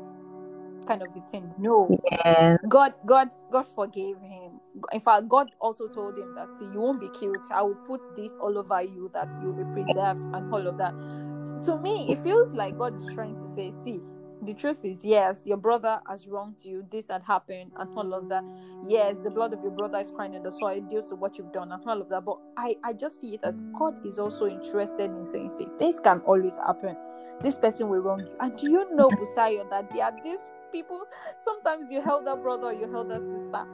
kind 0.85 1.01
of 1.01 1.09
a 1.15 1.31
thing. 1.31 1.53
No. 1.57 1.97
Yeah. 2.11 2.57
God, 2.67 2.93
God, 3.05 3.29
God 3.51 3.65
forgave 3.67 4.19
him. 4.21 4.56
In 4.91 4.99
fact, 4.99 5.27
God 5.29 5.51
also 5.59 5.87
told 5.87 6.17
him 6.17 6.33
that, 6.35 6.53
"See, 6.53 6.65
you 6.65 6.79
won't 6.79 6.99
be 6.99 7.09
killed. 7.09 7.45
I 7.51 7.61
will 7.61 7.75
put 7.87 8.01
this 8.15 8.35
all 8.35 8.57
over 8.57 8.81
you, 8.81 9.09
that 9.13 9.33
you'll 9.41 9.53
be 9.53 9.65
preserved, 9.73 10.25
and 10.33 10.53
all 10.53 10.67
of 10.67 10.77
that." 10.77 10.93
So 11.39 11.59
to 11.75 11.81
me, 11.81 12.11
it 12.11 12.19
feels 12.19 12.53
like 12.53 12.77
God 12.77 12.95
is 12.95 13.07
trying 13.13 13.35
to 13.35 13.47
say, 13.47 13.71
"See, 13.71 14.01
the 14.41 14.53
truth 14.53 14.85
is 14.85 15.03
yes 15.03 15.47
your 15.47 15.57
brother 15.57 15.99
has 16.07 16.27
wronged 16.27 16.63
you. 16.63 16.85
This 16.91 17.07
had 17.09 17.23
happened 17.23 17.71
and 17.75 17.89
all 17.97 18.13
of 18.13 18.29
that. 18.29 18.43
Yes 18.83 19.17
the 19.19 19.31
blood 19.31 19.53
of 19.53 19.61
your 19.63 19.71
brother 19.71 19.97
is 19.97 20.11
crying 20.11 20.35
in 20.35 20.43
the 20.43 20.51
soil 20.51 20.77
it 20.77 20.89
deals 20.89 21.09
with 21.11 21.19
what 21.19 21.37
you've 21.37 21.51
done 21.51 21.71
and 21.71 21.81
all 21.85 21.99
of 22.01 22.09
that. 22.09 22.23
But 22.23 22.37
i 22.55 22.75
i 22.83 22.93
just 22.93 23.19
see 23.19 23.33
it 23.33 23.41
as 23.43 23.61
god 23.77 24.05
is 24.05 24.19
also 24.19 24.47
interested 24.47 25.09
in 25.09 25.25
saying 25.25 25.49
see 25.49 25.67
this 25.79 25.99
can 25.99 26.19
always 26.21 26.57
happen. 26.57 26.95
This 27.41 27.57
person 27.57 27.89
will 27.89 27.99
wrong 27.99 28.19
you. 28.21 28.31
And 28.39 28.55
do 28.57 28.69
you 28.69 28.95
know 28.95 29.09
busayo 29.09 29.69
that 29.69 29.91
there 29.91 30.05
are 30.05 30.13
these 30.23 30.51
people 30.71 31.03
sometimes 31.37 31.89
your 31.91 32.07
elder 32.07 32.35
brother 32.35 32.67
or 32.67 32.73
your 32.73 32.93
elder 32.95 33.19
sister 33.19 33.65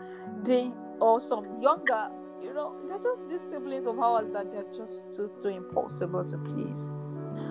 they 0.44 0.72
or 1.00 1.20
some 1.20 1.62
younger 1.62 2.10
you 2.42 2.54
know 2.54 2.76
they're 2.88 3.00
just 3.00 3.28
these 3.30 3.42
siblings 3.50 3.86
of 3.86 4.00
ours 4.00 4.30
that 4.32 4.52
they're 4.52 4.72
just 4.76 5.12
too 5.12 5.32
too 5.42 5.50
impossible 5.50 6.24
to 6.24 6.38
please 6.40 6.90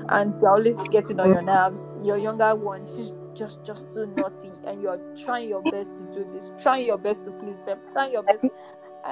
and 0.08 0.40
they're 0.40 0.50
always 0.50 0.78
getting 0.88 1.20
on 1.20 1.28
your 1.28 1.42
nerves. 1.42 1.94
Your 2.02 2.18
younger 2.18 2.54
one, 2.54 2.86
she's 2.86 3.12
just 3.34 3.64
just 3.64 3.90
too 3.92 4.06
naughty, 4.16 4.50
and 4.66 4.82
you're 4.82 5.00
trying 5.16 5.48
your 5.48 5.62
best 5.62 5.96
to 5.96 6.02
do 6.12 6.24
this, 6.32 6.50
trying 6.60 6.86
your 6.86 6.98
best 6.98 7.24
to 7.24 7.30
please 7.32 7.56
them, 7.66 7.78
trying 7.92 8.12
your 8.12 8.22
best, 8.22 8.44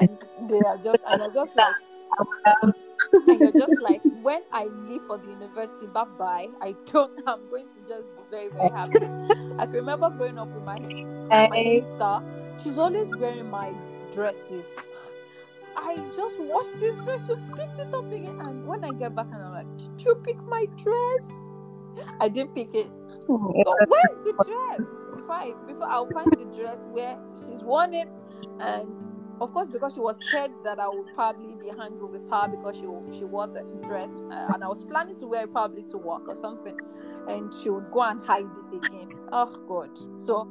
and 0.01 0.19
they 0.49 0.61
are 0.61 0.77
just 0.79 1.03
and 1.07 1.23
you're 1.23 1.35
just 1.45 1.57
like. 1.57 1.75
Um, 2.62 2.75
and 3.12 3.40
you're 3.40 3.53
just 3.53 3.81
like 3.81 4.03
when 4.23 4.42
I 4.53 4.64
leave 4.64 5.03
for 5.07 5.18
the 5.18 5.27
university, 5.29 5.87
bye 5.87 6.05
bye. 6.18 6.49
I 6.61 6.75
don't. 6.87 7.20
I'm 7.27 7.49
going 7.51 7.66
to 7.68 7.81
just 7.88 8.05
be 8.16 8.23
very 8.31 8.49
very 8.49 8.70
happy. 8.70 9.07
I 9.59 9.66
can 9.66 9.73
remember 9.73 10.11
growing 10.11 10.38
up 10.38 10.49
with 10.49 10.64
my 10.64 10.79
my 10.79 11.62
sister. 11.62 12.23
She's 12.62 12.79
always 12.79 13.09
wearing 13.16 13.51
my 13.51 13.75
dresses. 14.12 14.66
I 15.77 15.96
just 16.14 16.38
washed 16.40 16.79
this 16.81 16.96
dress, 16.96 17.23
you 17.29 17.37
picked 17.57 17.79
it 17.79 17.94
up 17.94 18.05
again. 18.12 18.40
And 18.40 18.66
when 18.66 18.85
I 18.85 18.90
get 18.90 19.14
back 19.14 19.27
and 19.33 19.42
I'm 19.42 19.53
like, 19.53 19.79
Did 19.79 20.03
you 20.05 20.14
pick 20.16 20.37
my 20.42 20.66
dress? 20.77 21.25
I 22.20 22.29
didn't 22.29 22.55
pick 22.55 22.75
it. 22.75 22.88
So 23.11 23.37
where's 23.37 24.18
the 24.25 24.33
dress? 24.44 24.99
Before 25.16 25.35
I 25.35 25.53
before 25.66 25.88
I'll 25.88 26.11
find 26.11 26.31
the 26.37 26.44
dress 26.57 26.81
where 26.90 27.18
she's 27.35 27.62
worn 27.62 27.94
it 27.94 28.09
and 28.61 29.10
of 29.40 29.53
course 29.53 29.70
because 29.70 29.94
she 29.94 30.00
was 30.00 30.18
scared 30.20 30.53
that 30.64 30.79
I 30.81 30.88
would 30.88 31.14
probably 31.14 31.57
be 31.57 31.70
angry 31.70 32.07
with 32.07 32.29
her 32.31 32.48
because 32.48 32.76
she 32.76 32.87
she 33.18 33.24
wore 33.24 33.48
the 33.48 33.64
dress 33.87 34.12
uh, 34.31 34.53
and 34.55 34.64
I 34.64 34.68
was 34.68 34.85
planning 34.85 35.16
to 35.18 35.26
wear 35.26 35.44
it 35.44 35.53
probably 35.53 35.83
to 35.85 35.98
work 35.98 36.29
or 36.29 36.37
something 36.37 36.76
and 37.29 37.53
she 37.62 37.70
would 37.70 37.90
go 37.90 38.03
and 38.03 38.22
hide 38.24 38.46
it 38.72 38.76
again. 38.76 39.09
Oh 39.33 39.46
god. 39.68 39.90
So 40.18 40.48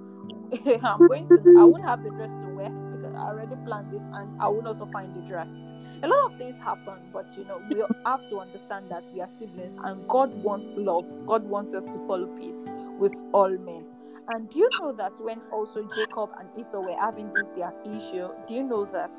I'm 0.84 1.06
going 1.08 1.30
to 1.30 1.44
I 1.56 1.66
won't 1.66 1.86
have 1.86 2.04
the 2.04 2.12
dress 2.12 2.34
to 2.42 2.48
wear 2.48 2.72
because 2.92 3.14
I 3.16 3.20
already 3.20 3.56
planned 3.66 3.94
it 3.94 4.02
and 4.14 4.42
I 4.42 4.48
will 4.50 4.68
also 4.68 4.86
find 4.88 5.16
the 5.16 5.22
dress. 5.22 5.60
A 6.04 6.08
lot 6.08 6.32
of 6.32 6.38
things 6.38 6.58
happen, 6.58 6.96
but 7.14 7.38
you 7.38 7.46
know, 7.46 7.62
we 7.70 7.84
have 8.06 8.28
to 8.30 8.40
understand 8.40 8.90
that 8.92 9.04
we 9.14 9.22
are 9.22 9.30
siblings 9.30 9.78
and 9.84 10.08
God 10.08 10.34
wants 10.44 10.76
love. 10.78 11.06
God 11.28 11.44
wants 11.46 11.74
us 11.76 11.86
to 11.86 12.00
follow 12.08 12.28
peace 12.38 12.68
with 13.00 13.14
all 13.34 13.50
men. 13.50 13.86
And 14.30 14.48
do 14.50 14.60
you 14.60 14.70
know 14.80 14.94
that 14.94 15.14
when 15.20 15.42
also 15.52 15.84
Jacob 15.96 16.30
and 16.38 16.50
Esau 16.58 16.80
were 16.80 16.98
having 17.00 17.34
this 17.34 17.50
their 17.50 17.74
issue, 17.84 18.30
do 18.48 18.54
you 18.54 18.64
know 18.64 18.86
that 18.86 19.16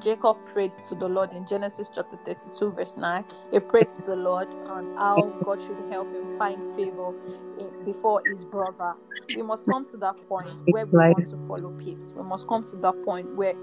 Jacob 0.00 0.36
prayed 0.46 0.72
to 0.88 0.94
the 0.96 1.08
Lord 1.08 1.32
in 1.32 1.46
Genesis 1.46 1.88
chapter 1.94 2.18
32, 2.26 2.72
verse 2.72 2.96
9. 2.96 3.24
He 3.52 3.60
prayed 3.60 3.88
to 3.90 4.02
the 4.02 4.16
Lord 4.16 4.48
on 4.68 4.96
how 4.96 5.32
God 5.44 5.62
should 5.62 5.78
help 5.90 6.12
him 6.12 6.36
find 6.36 6.58
favor 6.76 7.14
in, 7.58 7.84
before 7.84 8.20
his 8.26 8.44
brother. 8.44 8.94
We 9.28 9.42
must 9.42 9.66
come 9.66 9.86
to 9.86 9.96
that 9.98 10.16
point 10.28 10.48
where 10.68 10.86
we 10.86 10.92
want 10.98 11.28
to 11.28 11.36
follow 11.46 11.70
peace. 11.78 12.12
We 12.16 12.24
must 12.24 12.48
come 12.48 12.64
to 12.64 12.76
that 12.78 13.04
point 13.04 13.34
where 13.36 13.54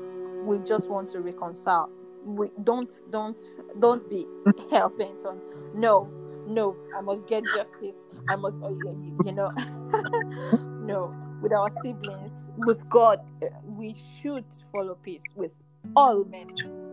we 0.46 0.60
just 0.60 0.90
want 0.90 1.10
to 1.10 1.20
reconcile. 1.20 1.90
We 2.26 2.52
don't 2.64 2.92
don't 3.12 3.40
don't 3.80 4.10
be 4.10 4.26
helping 4.72 5.18
on 5.26 5.42
no 5.74 6.10
no 6.48 6.76
I 6.98 7.02
must 7.02 7.28
get 7.28 7.44
justice. 7.56 8.06
I 8.30 8.36
must 8.36 8.60
oh, 8.62 8.70
you, 8.70 9.18
you 9.26 9.32
know 9.32 9.50
no 10.86 11.12
with 11.42 11.52
our 11.52 11.70
siblings 11.82 12.44
with 12.58 12.88
God 12.90 13.20
we 13.66 13.96
should 13.96 14.46
follow 14.72 14.96
peace 14.96 15.24
with 15.36 15.52
all 15.96 16.24
men, 16.26 16.48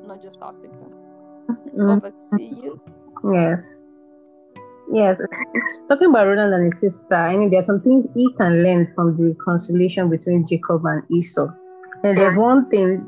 not 0.06 0.22
just 0.22 0.40
our 0.42 0.52
siblings. 0.52 0.94
Mm. 1.76 1.96
Over 1.96 2.10
to 2.10 2.42
you. 2.42 2.80
Yes. 3.32 3.60
Yes. 4.92 5.16
Talking 5.88 6.10
about 6.10 6.26
Roland 6.26 6.52
and 6.52 6.72
his 6.72 6.80
sister, 6.80 7.14
I 7.14 7.36
mean, 7.36 7.50
there 7.50 7.60
are 7.60 7.66
some 7.66 7.80
things 7.80 8.06
he 8.14 8.32
can 8.34 8.62
learn 8.62 8.92
from 8.94 9.16
the 9.16 9.34
reconciliation 9.38 10.10
between 10.10 10.46
Jacob 10.46 10.84
and 10.84 11.02
Esau. 11.10 11.48
And 12.02 12.16
there's 12.16 12.36
one 12.36 12.68
thing, 12.70 13.06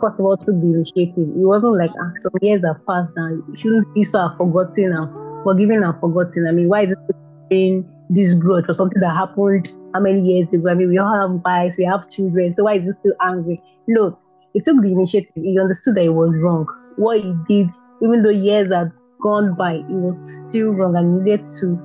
first 0.00 0.18
of 0.18 0.24
all, 0.24 0.36
took 0.36 0.60
the 0.60 0.72
initiative. 0.74 1.28
It 1.28 1.46
wasn't 1.46 1.76
like 1.76 1.90
ah, 2.00 2.10
some 2.18 2.32
years 2.42 2.62
have 2.64 2.84
passed 2.86 3.10
now. 3.16 3.38
Shouldn't 3.56 3.86
Esau 3.96 4.28
have 4.28 4.38
forgotten 4.38 4.92
and 4.92 5.44
forgiven 5.44 5.82
and 5.82 5.98
forgotten? 6.00 6.46
I 6.48 6.52
mean, 6.52 6.68
why 6.68 6.82
is 6.82 6.90
it 6.90 7.16
being 7.48 7.88
this 8.08 8.34
growth 8.34 8.64
or 8.68 8.74
something 8.74 9.00
that 9.00 9.14
happened 9.14 9.72
how 9.94 10.00
many 10.00 10.20
years 10.20 10.52
ago? 10.52 10.70
I 10.70 10.74
mean, 10.74 10.88
we 10.88 10.98
all 10.98 11.14
have 11.14 11.42
wives, 11.44 11.76
we 11.76 11.84
have 11.84 12.08
children, 12.10 12.54
so 12.54 12.64
why 12.64 12.76
is 12.76 12.84
he 12.84 12.92
still 12.92 13.14
angry? 13.20 13.62
No, 13.86 14.18
he 14.52 14.60
took 14.60 14.80
the 14.80 14.88
initiative. 14.88 15.32
He 15.34 15.58
understood 15.58 15.94
that 15.96 16.04
it 16.04 16.14
was 16.14 16.34
wrong. 16.36 16.66
What 16.96 17.20
he 17.20 17.34
did, 17.48 17.70
even 18.02 18.22
though 18.22 18.30
years 18.30 18.72
had 18.72 18.92
gone 19.22 19.54
by, 19.54 19.74
it 19.74 19.84
was 19.88 20.16
still 20.48 20.70
wrong 20.70 20.96
and 20.96 21.24
needed 21.24 21.46
to 21.60 21.78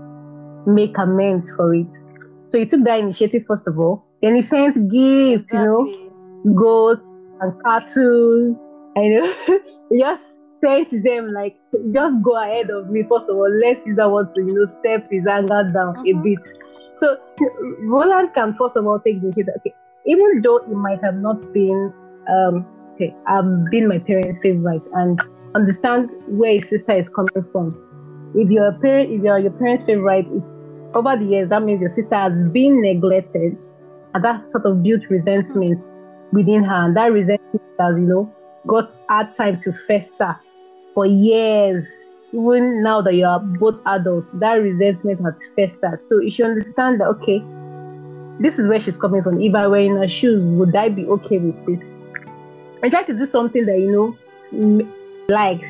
make 0.66 0.98
amends 0.98 1.52
for 1.56 1.74
it. 1.76 1.88
So 2.48 2.60
he 2.60 2.66
took 2.66 2.84
that 2.84 3.00
initiative 3.00 3.44
first 3.48 3.68
of 3.68 3.80
all. 3.80 4.06
Then 4.22 4.36
he 4.36 4.42
sent 4.42 4.76
gifts, 4.90 5.46
exactly. 5.46 5.60
you 5.60 6.12
know, 6.46 6.54
goats 6.56 7.02
and 7.42 7.64
cattle. 7.64 8.92
And 8.96 9.06
you 9.92 10.00
know, 10.00 10.18
just 10.18 10.32
sent 10.64 11.04
them 11.04 11.32
like, 11.34 11.58
just 11.94 12.22
go 12.24 12.42
ahead 12.42 12.70
of 12.70 12.90
me 12.90 13.04
first 13.04 13.30
of 13.30 13.36
all. 13.36 13.52
Let's 13.62 13.86
use 13.86 13.98
that 13.98 14.10
one 14.10 14.34
to, 14.34 14.42
you 14.42 14.54
know, 14.54 14.68
step 14.80 15.08
his 15.12 15.28
anger 15.28 15.72
down 15.74 16.08
a 16.08 16.14
bit. 16.24 16.40
So 17.00 17.18
Roland 17.82 18.34
can 18.34 18.56
first 18.56 18.76
of 18.76 18.88
all 18.88 19.00
take 19.00 19.22
the 19.22 19.28
initiative. 19.28 19.54
Okay, 19.58 19.74
even 20.06 20.42
though 20.42 20.58
it 20.58 20.70
might 20.70 21.04
have 21.04 21.16
not 21.16 21.42
been 21.54 21.94
um, 22.30 22.66
okay, 22.96 23.14
I've 23.28 23.66
been 23.70 23.88
my 23.88 24.00
parents' 24.00 24.40
favorite 24.42 24.82
and 24.94 25.22
understand 25.56 26.10
where 26.28 26.60
his 26.60 26.70
sister 26.70 26.98
is 26.98 27.10
coming 27.10 27.46
from. 27.52 27.82
If 28.36 28.50
you're 28.50 28.68
a 28.68 28.80
parent, 28.80 29.12
if 29.12 29.22
you're 29.24 29.40
your 29.40 29.52
parents' 29.52 29.84
favorite, 29.84 30.26
it's 30.32 30.76
over 30.94 31.16
the 31.18 31.26
years 31.26 31.50
that 31.50 31.64
means 31.64 31.82
your 31.82 31.90
sister 31.90 32.16
has 32.16 32.34
been 32.52 32.82
neglected, 32.82 33.64
and 34.14 34.24
that 34.24 34.50
sort 34.52 34.66
of 34.66 34.84
built 34.84 35.04
resentment 35.10 35.84
within 36.36 36.64
her, 36.64 36.86
and 36.86 36.96
that 36.96 37.12
resentment 37.12 37.64
has 37.80 37.96
you 37.96 38.08
know 38.08 38.34
got 38.68 38.92
hard 39.10 39.36
time 39.36 39.62
to 39.64 39.74
fester 39.88 40.38
for 40.94 41.06
years. 41.06 41.86
Even 42.34 42.84
now 42.84 43.02
that 43.02 43.14
you 43.14 43.26
are 43.26 43.40
both 43.40 43.80
adults, 43.86 44.30
that 44.34 44.56
resentment 44.56 45.22
has 45.24 45.36
festered. 45.56 46.02
So 46.06 46.20
if 46.22 46.38
you 46.38 46.46
understand 46.46 47.00
that 47.00 47.08
okay, 47.08 47.40
this 48.40 48.60
is 48.60 48.68
where 48.68 48.80
she's 48.82 48.98
coming 48.98 49.24
from. 49.24 49.42
If 49.42 49.56
I 49.56 49.68
were 49.68 49.78
in 49.78 49.96
her 49.96 50.08
shoes, 50.08 50.44
would 50.58 50.76
I 50.76 50.90
be 50.90 51.06
okay 51.06 51.38
with 51.38 51.70
it? 51.70 51.80
I 52.84 52.90
try 52.90 53.04
to 53.04 53.14
do 53.14 53.26
something 53.26 53.66
that 53.66 53.80
you 53.80 53.92
know 53.92 54.88
likes. 55.30 55.68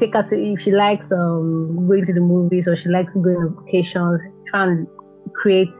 Take 0.00 0.14
her 0.14 0.24
to 0.24 0.36
if 0.36 0.60
she 0.62 0.72
likes 0.72 1.12
um 1.12 1.86
going 1.86 2.04
to 2.06 2.12
the 2.12 2.20
movies 2.20 2.66
or 2.66 2.76
she 2.76 2.88
likes 2.88 3.14
going 3.14 3.36
on 3.36 3.64
vacations. 3.64 4.22
Try 4.50 4.64
and 4.64 4.88
create 5.34 5.72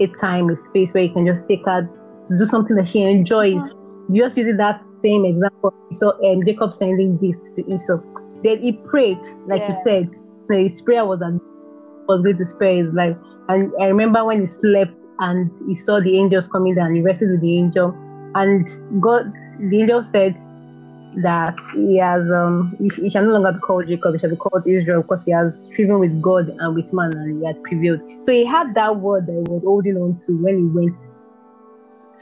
a 0.00 0.06
time, 0.20 0.50
a 0.50 0.56
space 0.64 0.92
where 0.92 1.04
you 1.04 1.12
can 1.12 1.26
just 1.26 1.46
take 1.46 1.64
her 1.66 1.88
to 2.28 2.38
do 2.38 2.46
something 2.46 2.76
that 2.76 2.86
she 2.86 3.02
enjoys. 3.02 3.54
Mm-hmm. 3.54 4.16
Just 4.16 4.36
using 4.36 4.56
that 4.56 4.82
same 5.02 5.24
example, 5.24 5.74
so 5.92 6.12
um, 6.24 6.44
Jacob 6.44 6.72
sending 6.74 7.18
gifts 7.18 7.52
to 7.56 7.72
Esau. 7.72 8.00
Then 8.42 8.62
he 8.62 8.72
prayed, 8.72 9.20
like 9.46 9.60
yeah. 9.60 9.76
you 9.76 9.82
said, 9.84 10.10
his 10.50 10.80
prayer 10.80 11.04
was 11.04 11.18
that 11.20 11.38
was 12.08 12.22
going 12.22 12.38
to 12.38 12.46
spare 12.46 12.84
his 12.84 12.94
life. 12.94 13.16
And 13.48 13.70
I 13.80 13.86
remember 13.86 14.24
when 14.24 14.40
he 14.40 14.46
slept 14.46 14.96
and 15.18 15.50
he 15.68 15.76
saw 15.76 16.00
the 16.00 16.16
angels 16.16 16.48
coming 16.48 16.74
down, 16.74 16.94
he 16.94 17.02
rested 17.02 17.30
with 17.30 17.42
the 17.42 17.58
angel 17.58 17.94
and 18.34 18.68
God, 19.00 19.32
the 19.58 19.80
angel 19.80 20.04
said 20.12 20.36
that 21.22 21.56
he 21.74 21.98
has 21.98 22.22
um 22.30 22.76
he, 22.78 22.88
he, 23.02 23.10
shall 23.10 23.24
no 23.24 23.32
longer 23.32 23.52
be 23.52 23.58
called 23.58 23.88
Jacob, 23.88 24.14
he 24.14 24.18
shall 24.18 24.30
be 24.30 24.36
called 24.36 24.66
Israel 24.66 25.02
because 25.02 25.24
he 25.24 25.32
has 25.32 25.68
striven 25.72 25.98
with 25.98 26.20
God 26.20 26.48
and 26.48 26.74
with 26.74 26.92
man 26.92 27.12
and 27.16 27.40
he 27.40 27.46
had 27.46 27.62
prevailed. 27.62 28.00
So 28.22 28.32
he 28.32 28.44
had 28.44 28.74
that 28.74 28.96
word 28.96 29.26
that 29.26 29.32
he 29.32 29.52
was 29.52 29.64
holding 29.64 29.96
on 29.96 30.16
to 30.26 30.32
when 30.42 30.58
he 30.58 30.64
went 30.66 30.98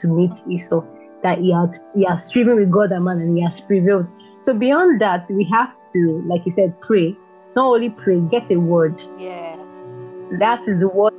to 0.01 0.07
meet 0.07 0.31
Esau. 0.49 0.83
that 1.23 1.39
he 1.39 1.51
has 1.51 1.69
he 1.95 2.05
has 2.05 2.23
striven 2.27 2.55
with 2.55 2.71
God 2.71 2.91
and 2.91 3.05
man 3.05 3.19
and 3.19 3.37
he 3.37 3.43
has 3.43 3.59
prevailed. 3.61 4.07
So 4.43 4.53
beyond 4.53 5.01
that, 5.01 5.27
we 5.29 5.47
have 5.51 5.69
to, 5.93 6.23
like 6.27 6.45
you 6.45 6.51
said, 6.51 6.79
pray. 6.81 7.15
Not 7.55 7.65
only 7.65 7.89
pray, 7.89 8.19
get 8.19 8.49
a 8.51 8.57
word. 8.57 9.01
Yeah. 9.17 9.57
That 10.39 10.61
is 10.67 10.79
the 10.79 10.87
word 10.87 11.13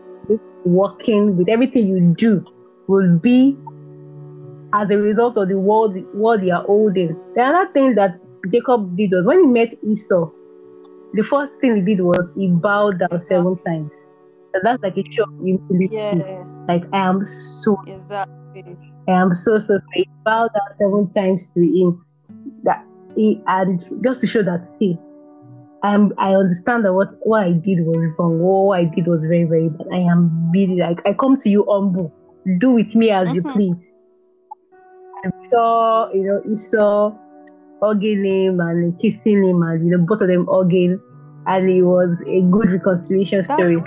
working 0.65 1.37
with 1.37 1.49
everything 1.49 1.87
you 1.87 2.15
do 2.17 2.45
will 2.87 3.19
be 3.19 3.57
as 4.75 4.91
a 4.91 4.97
result 4.97 5.37
of 5.37 5.49
the 5.49 5.59
word 5.59 6.05
word 6.15 6.43
you 6.45 6.55
are 6.55 6.63
holding. 6.63 7.17
The 7.35 7.43
other 7.43 7.73
thing 7.73 7.95
that 7.97 8.21
Jacob 8.51 8.97
did 8.97 9.11
was 9.13 9.27
when 9.27 9.41
he 9.41 9.47
met 9.47 9.75
Esau, 9.83 10.31
the 11.15 11.25
first 11.25 11.53
thing 11.61 11.77
he 11.77 11.83
did 11.83 12.03
was 12.03 12.21
he 12.37 12.49
bowed 12.49 13.01
down 13.01 13.21
seven 13.21 13.57
times. 13.65 13.93
So 14.55 14.61
that's 14.63 14.83
like 14.83 14.97
a 14.97 15.05
humility. 15.41 15.89
Yeah. 15.91 16.45
Like 16.69 16.85
I 16.93 16.99
am 16.99 17.25
so 17.63 17.77
Exactly. 17.87 18.38
I 19.09 19.13
am 19.13 19.35
so 19.35 19.61
so 19.61 19.79
he 19.95 20.09
bowed 20.25 20.51
down 20.55 20.77
seven 20.79 21.11
times 21.13 21.47
to 21.55 21.61
him. 21.61 22.05
That 22.65 22.85
he 23.15 23.41
and 23.47 23.81
just 24.03 24.21
to 24.23 24.27
show 24.27 24.43
that 24.43 24.67
see, 24.79 24.99
I'm 25.83 26.13
I 26.19 26.35
understand 26.35 26.85
that 26.85 26.93
what 26.93 27.11
what 27.23 27.45
I 27.45 27.53
did 27.53 27.85
was 27.87 27.97
wrong. 28.19 28.39
What 28.41 28.79
I 28.81 28.85
did 28.85 29.07
was 29.07 29.21
very 29.23 29.45
very 29.45 29.69
bad. 29.69 29.87
I 29.93 29.99
am 29.99 30.51
really 30.53 30.77
like 30.77 31.01
I 31.07 31.13
come 31.15 31.37
to 31.39 31.49
you 31.49 31.65
humble. 31.69 32.13
Do 32.59 32.71
with 32.73 32.95
me 32.95 33.11
as 33.11 33.33
you 33.35 33.43
Mhm. 33.43 33.53
please. 33.53 33.91
And 35.25 35.33
saw 35.51 36.13
you 36.13 36.25
know 36.25 36.41
he 36.49 36.57
saw 36.57 37.13
hugging 37.83 38.25
him 38.25 38.61
and 38.61 38.99
kissing 39.01 39.45
him 39.45 39.63
and 39.63 39.85
you 39.87 39.97
know 39.97 40.05
both 40.05 40.21
of 40.21 40.29
them 40.29 40.47
hugging 40.51 40.99
and 41.47 41.69
it 41.71 41.83
was 41.83 42.11
a 42.27 42.41
good 42.51 42.71
reconciliation 42.73 43.43
That's- 43.43 43.59
story. 43.59 43.83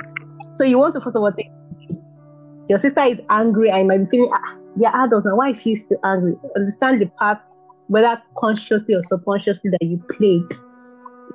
So 0.56 0.64
you 0.64 0.78
want 0.78 0.96
to 0.96 1.02
first 1.02 1.16
of 1.16 1.22
all 1.24 1.32
think 1.32 1.50
your 2.70 2.80
sister 2.80 3.04
is 3.04 3.18
angry 3.30 3.70
you 3.70 3.86
might 3.86 3.98
be 3.98 4.06
feeling 4.06 4.32
ah, 4.34 4.58
you're 4.78 4.96
adults 4.96 5.26
now. 5.26 5.36
Why 5.36 5.50
is 5.50 5.62
she 5.62 5.76
still 5.76 6.00
angry? 6.04 6.36
Understand 6.56 7.02
the 7.02 7.08
part, 7.08 7.40
whether 7.88 8.22
consciously 8.38 8.96
or 8.96 9.04
subconsciously, 9.04 9.72
that 9.72 9.86
you 9.86 10.02
played 10.18 10.50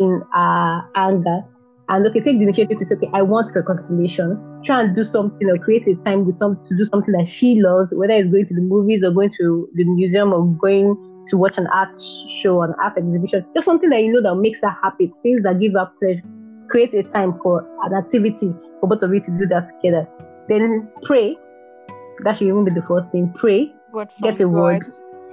in 0.00 0.22
uh, 0.34 0.80
anger. 0.94 1.40
And 1.88 2.04
okay, 2.06 2.20
take 2.20 2.38
the 2.38 2.44
initiative 2.44 2.80
to 2.80 2.84
say, 2.84 2.96
okay, 2.96 3.10
I 3.14 3.22
want 3.22 3.54
reconciliation. 3.54 4.62
Try 4.64 4.82
and 4.82 4.96
do 4.96 5.04
something 5.04 5.48
or 5.48 5.58
create 5.58 5.86
a 5.86 5.94
time 6.02 6.26
with 6.26 6.38
some 6.38 6.56
to 6.66 6.76
do 6.76 6.84
something 6.86 7.12
that 7.12 7.28
she 7.28 7.60
loves, 7.60 7.92
whether 7.94 8.14
it's 8.14 8.30
going 8.30 8.46
to 8.46 8.54
the 8.54 8.60
movies 8.60 9.04
or 9.04 9.12
going 9.12 9.30
to 9.38 9.68
the 9.74 9.84
museum 9.84 10.32
or 10.32 10.44
going 10.58 10.96
to 11.28 11.36
watch 11.36 11.58
an 11.58 11.68
art 11.68 11.90
show, 12.40 12.62
an 12.62 12.74
art 12.82 12.98
exhibition. 12.98 13.46
Just 13.54 13.66
something 13.66 13.90
that 13.90 14.02
you 14.02 14.12
know 14.12 14.22
that 14.22 14.34
makes 14.40 14.58
her 14.62 14.76
happy, 14.82 15.12
things 15.22 15.44
that 15.44 15.60
give 15.60 15.74
her 15.74 15.88
pleasure. 16.00 16.22
Create 16.70 16.92
a 16.94 17.04
time 17.04 17.38
for 17.42 17.64
an 17.84 17.94
activity 17.94 18.52
for 18.80 18.88
both 18.88 19.02
of 19.02 19.14
you 19.14 19.20
to 19.20 19.30
do 19.38 19.46
that 19.46 19.70
together. 19.76 20.08
Then 20.49 20.88
pray. 21.05 21.36
That 22.24 22.38
should 22.38 22.49
even 22.49 22.64
be 22.64 22.70
the 22.72 22.82
first 22.86 23.11
thing. 23.11 23.32
Pray. 23.36 23.74
Word 23.92 24.11
Get 24.22 24.40
a 24.40 24.49
word. 24.49 24.82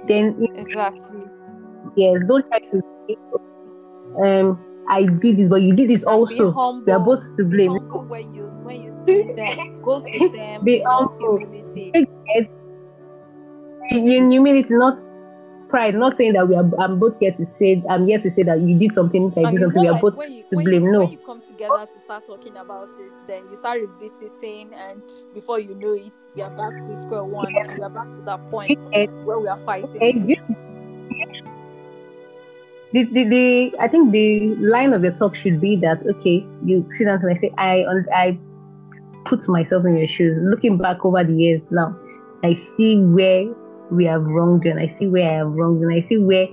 Then 0.06 0.36
Exactly. 0.56 1.24
yes, 1.96 2.20
don't 2.28 2.46
try 2.48 2.58
to 2.58 2.80
say, 3.08 3.16
um 4.22 4.60
I 4.88 5.04
did 5.04 5.38
this, 5.38 5.48
but 5.48 5.62
you 5.62 5.74
did 5.74 5.88
this 5.88 6.04
also. 6.04 6.52
humble. 6.52 6.84
We 6.86 6.92
are 6.92 7.00
both 7.00 7.24
to 7.38 7.44
Be 7.44 7.56
blame. 7.56 7.70
humble 7.78 8.04
when 8.04 8.34
you 8.34 8.44
when 8.62 8.82
you 8.82 8.92
see 9.06 9.32
them. 9.32 9.80
Go 9.82 10.00
to 10.00 10.28
them. 10.36 10.64
Be 10.64 10.82
humble. 10.86 11.38
humility. 11.38 11.92
It's 11.94 12.50
in 14.10 14.30
humility, 14.30 14.68
not 14.70 14.98
pride. 15.74 15.94
Not 15.96 16.16
saying 16.16 16.34
that 16.34 16.48
we 16.48 16.54
are. 16.54 16.70
I'm 16.78 17.00
both 17.00 17.18
here 17.18 17.32
to 17.32 17.46
say. 17.58 17.82
I'm 17.90 18.06
here 18.06 18.20
to 18.20 18.32
say 18.34 18.44
that 18.44 18.60
you 18.60 18.78
did 18.78 18.94
something. 18.94 19.32
I 19.36 19.50
did 19.50 19.60
something. 19.60 19.82
We 19.82 19.88
are 19.88 19.92
like 19.92 20.02
both 20.02 20.28
you, 20.28 20.44
to 20.50 20.56
blame. 20.56 20.84
You, 20.84 20.92
No. 20.92 20.98
when 21.00 21.10
you 21.10 21.18
come 21.18 21.40
together 21.42 21.86
to 21.92 21.98
start 21.98 22.24
talking 22.26 22.56
about 22.56 22.90
it, 23.00 23.12
then 23.26 23.42
you 23.50 23.56
start 23.56 23.80
revisiting, 23.80 24.72
and 24.72 25.02
before 25.34 25.58
you 25.58 25.74
know 25.74 25.94
it, 25.94 26.12
we 26.36 26.42
are 26.42 26.50
back 26.50 26.80
to 26.86 26.96
square 26.96 27.24
one. 27.24 27.52
We 27.52 27.82
are 27.82 27.90
back 27.90 28.06
to 28.14 28.22
that 28.22 28.50
point 28.50 28.78
Yes. 28.92 29.08
where 29.24 29.40
we 29.40 29.48
are 29.48 29.58
fighting. 29.58 30.38
The, 32.92 33.02
the, 33.10 33.24
the 33.24 33.74
I 33.80 33.88
think 33.88 34.12
the 34.12 34.54
line 34.54 34.92
of 34.92 35.02
your 35.02 35.10
talk 35.10 35.34
should 35.34 35.60
be 35.60 35.74
that 35.82 36.06
okay, 36.06 36.46
you 36.64 36.88
sit 36.92 37.06
down 37.06 37.18
and 37.20 37.36
I 37.36 37.40
say 37.40 37.50
I 37.58 37.84
I 38.14 38.38
put 39.26 39.48
myself 39.48 39.84
in 39.84 39.96
your 39.96 40.06
shoes. 40.06 40.38
Looking 40.40 40.78
back 40.78 41.04
over 41.04 41.24
the 41.24 41.34
years 41.34 41.62
now, 41.72 41.98
I 42.44 42.54
see 42.76 42.98
where 43.00 43.52
we 43.90 44.04
have 44.06 44.22
wronged 44.22 44.64
and 44.66 44.78
I 44.80 44.88
see 44.98 45.06
where 45.06 45.28
I 45.28 45.34
have 45.34 45.48
wronged 45.48 45.82
and 45.82 45.92
I 45.92 46.00
see 46.08 46.18
where 46.18 46.46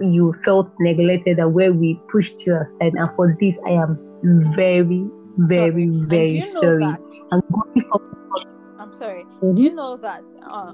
you 0.00 0.34
felt 0.44 0.70
neglected 0.80 1.38
and 1.38 1.54
where 1.54 1.72
we 1.72 1.98
pushed 2.10 2.46
you 2.46 2.54
aside. 2.56 2.92
And 2.94 3.08
for 3.16 3.36
this, 3.40 3.56
I 3.66 3.70
am 3.70 3.98
very, 4.54 5.06
very, 5.38 5.86
Sorry. 5.86 6.06
Very 6.06 6.30
you 6.32 6.54
know 6.54 6.60
sorry. 6.60 6.84
And 7.30 7.42
going 7.50 7.88
forward, 7.90 8.46
I'm 8.78 8.92
sorry. 8.94 9.24
Mhm. 9.42 9.56
Do 9.56 9.62
you 9.62 9.74
know 9.74 9.96
that 9.96 10.24
uh, 10.46 10.72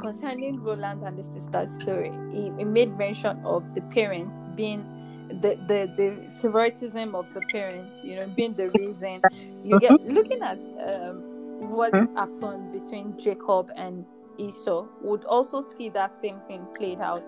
concerning 0.00 0.60
Roland 0.62 1.02
and 1.04 1.16
the 1.18 1.22
sister's 1.24 1.72
story, 1.80 2.12
he, 2.32 2.50
he 2.58 2.64
made 2.64 2.96
mention 2.98 3.38
of 3.44 3.62
the 3.74 3.80
parents 3.82 4.48
being 4.56 4.84
the, 5.28 5.56
the 5.68 5.88
the 5.96 6.16
favoritism 6.42 7.14
of 7.14 7.32
the 7.34 7.40
parents, 7.52 8.04
you 8.04 8.16
know, 8.16 8.26
being 8.36 8.54
the 8.54 8.68
reason. 8.70 9.22
You 9.64 9.78
get 9.80 9.92
looking 10.02 10.42
at 10.42 10.58
um, 10.84 11.22
what 11.70 11.92
Mhm. 11.92 12.14
happened 12.16 12.72
between 12.72 13.16
Jacob 13.18 13.70
and 13.76 14.04
Esau, 14.38 14.86
would 15.02 15.24
also 15.24 15.60
see 15.60 15.88
that 15.90 16.16
same 16.16 16.40
thing 16.46 16.66
played 16.76 17.00
out, 17.00 17.22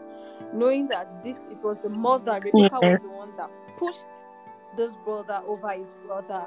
knowing 0.53 0.89
that 0.89 1.23
this 1.25 1.39
it 1.51 1.63
was 1.63 1.79
the 1.83 1.89
mother 1.89 2.35
Rebecca 2.35 2.53
was 2.53 2.99
the 3.03 3.09
one 3.09 3.37
that 3.37 3.51
pushed 3.79 4.07
this 4.77 4.93
brother 5.05 5.41
over 5.47 5.71
his 5.71 5.89
brother 6.07 6.45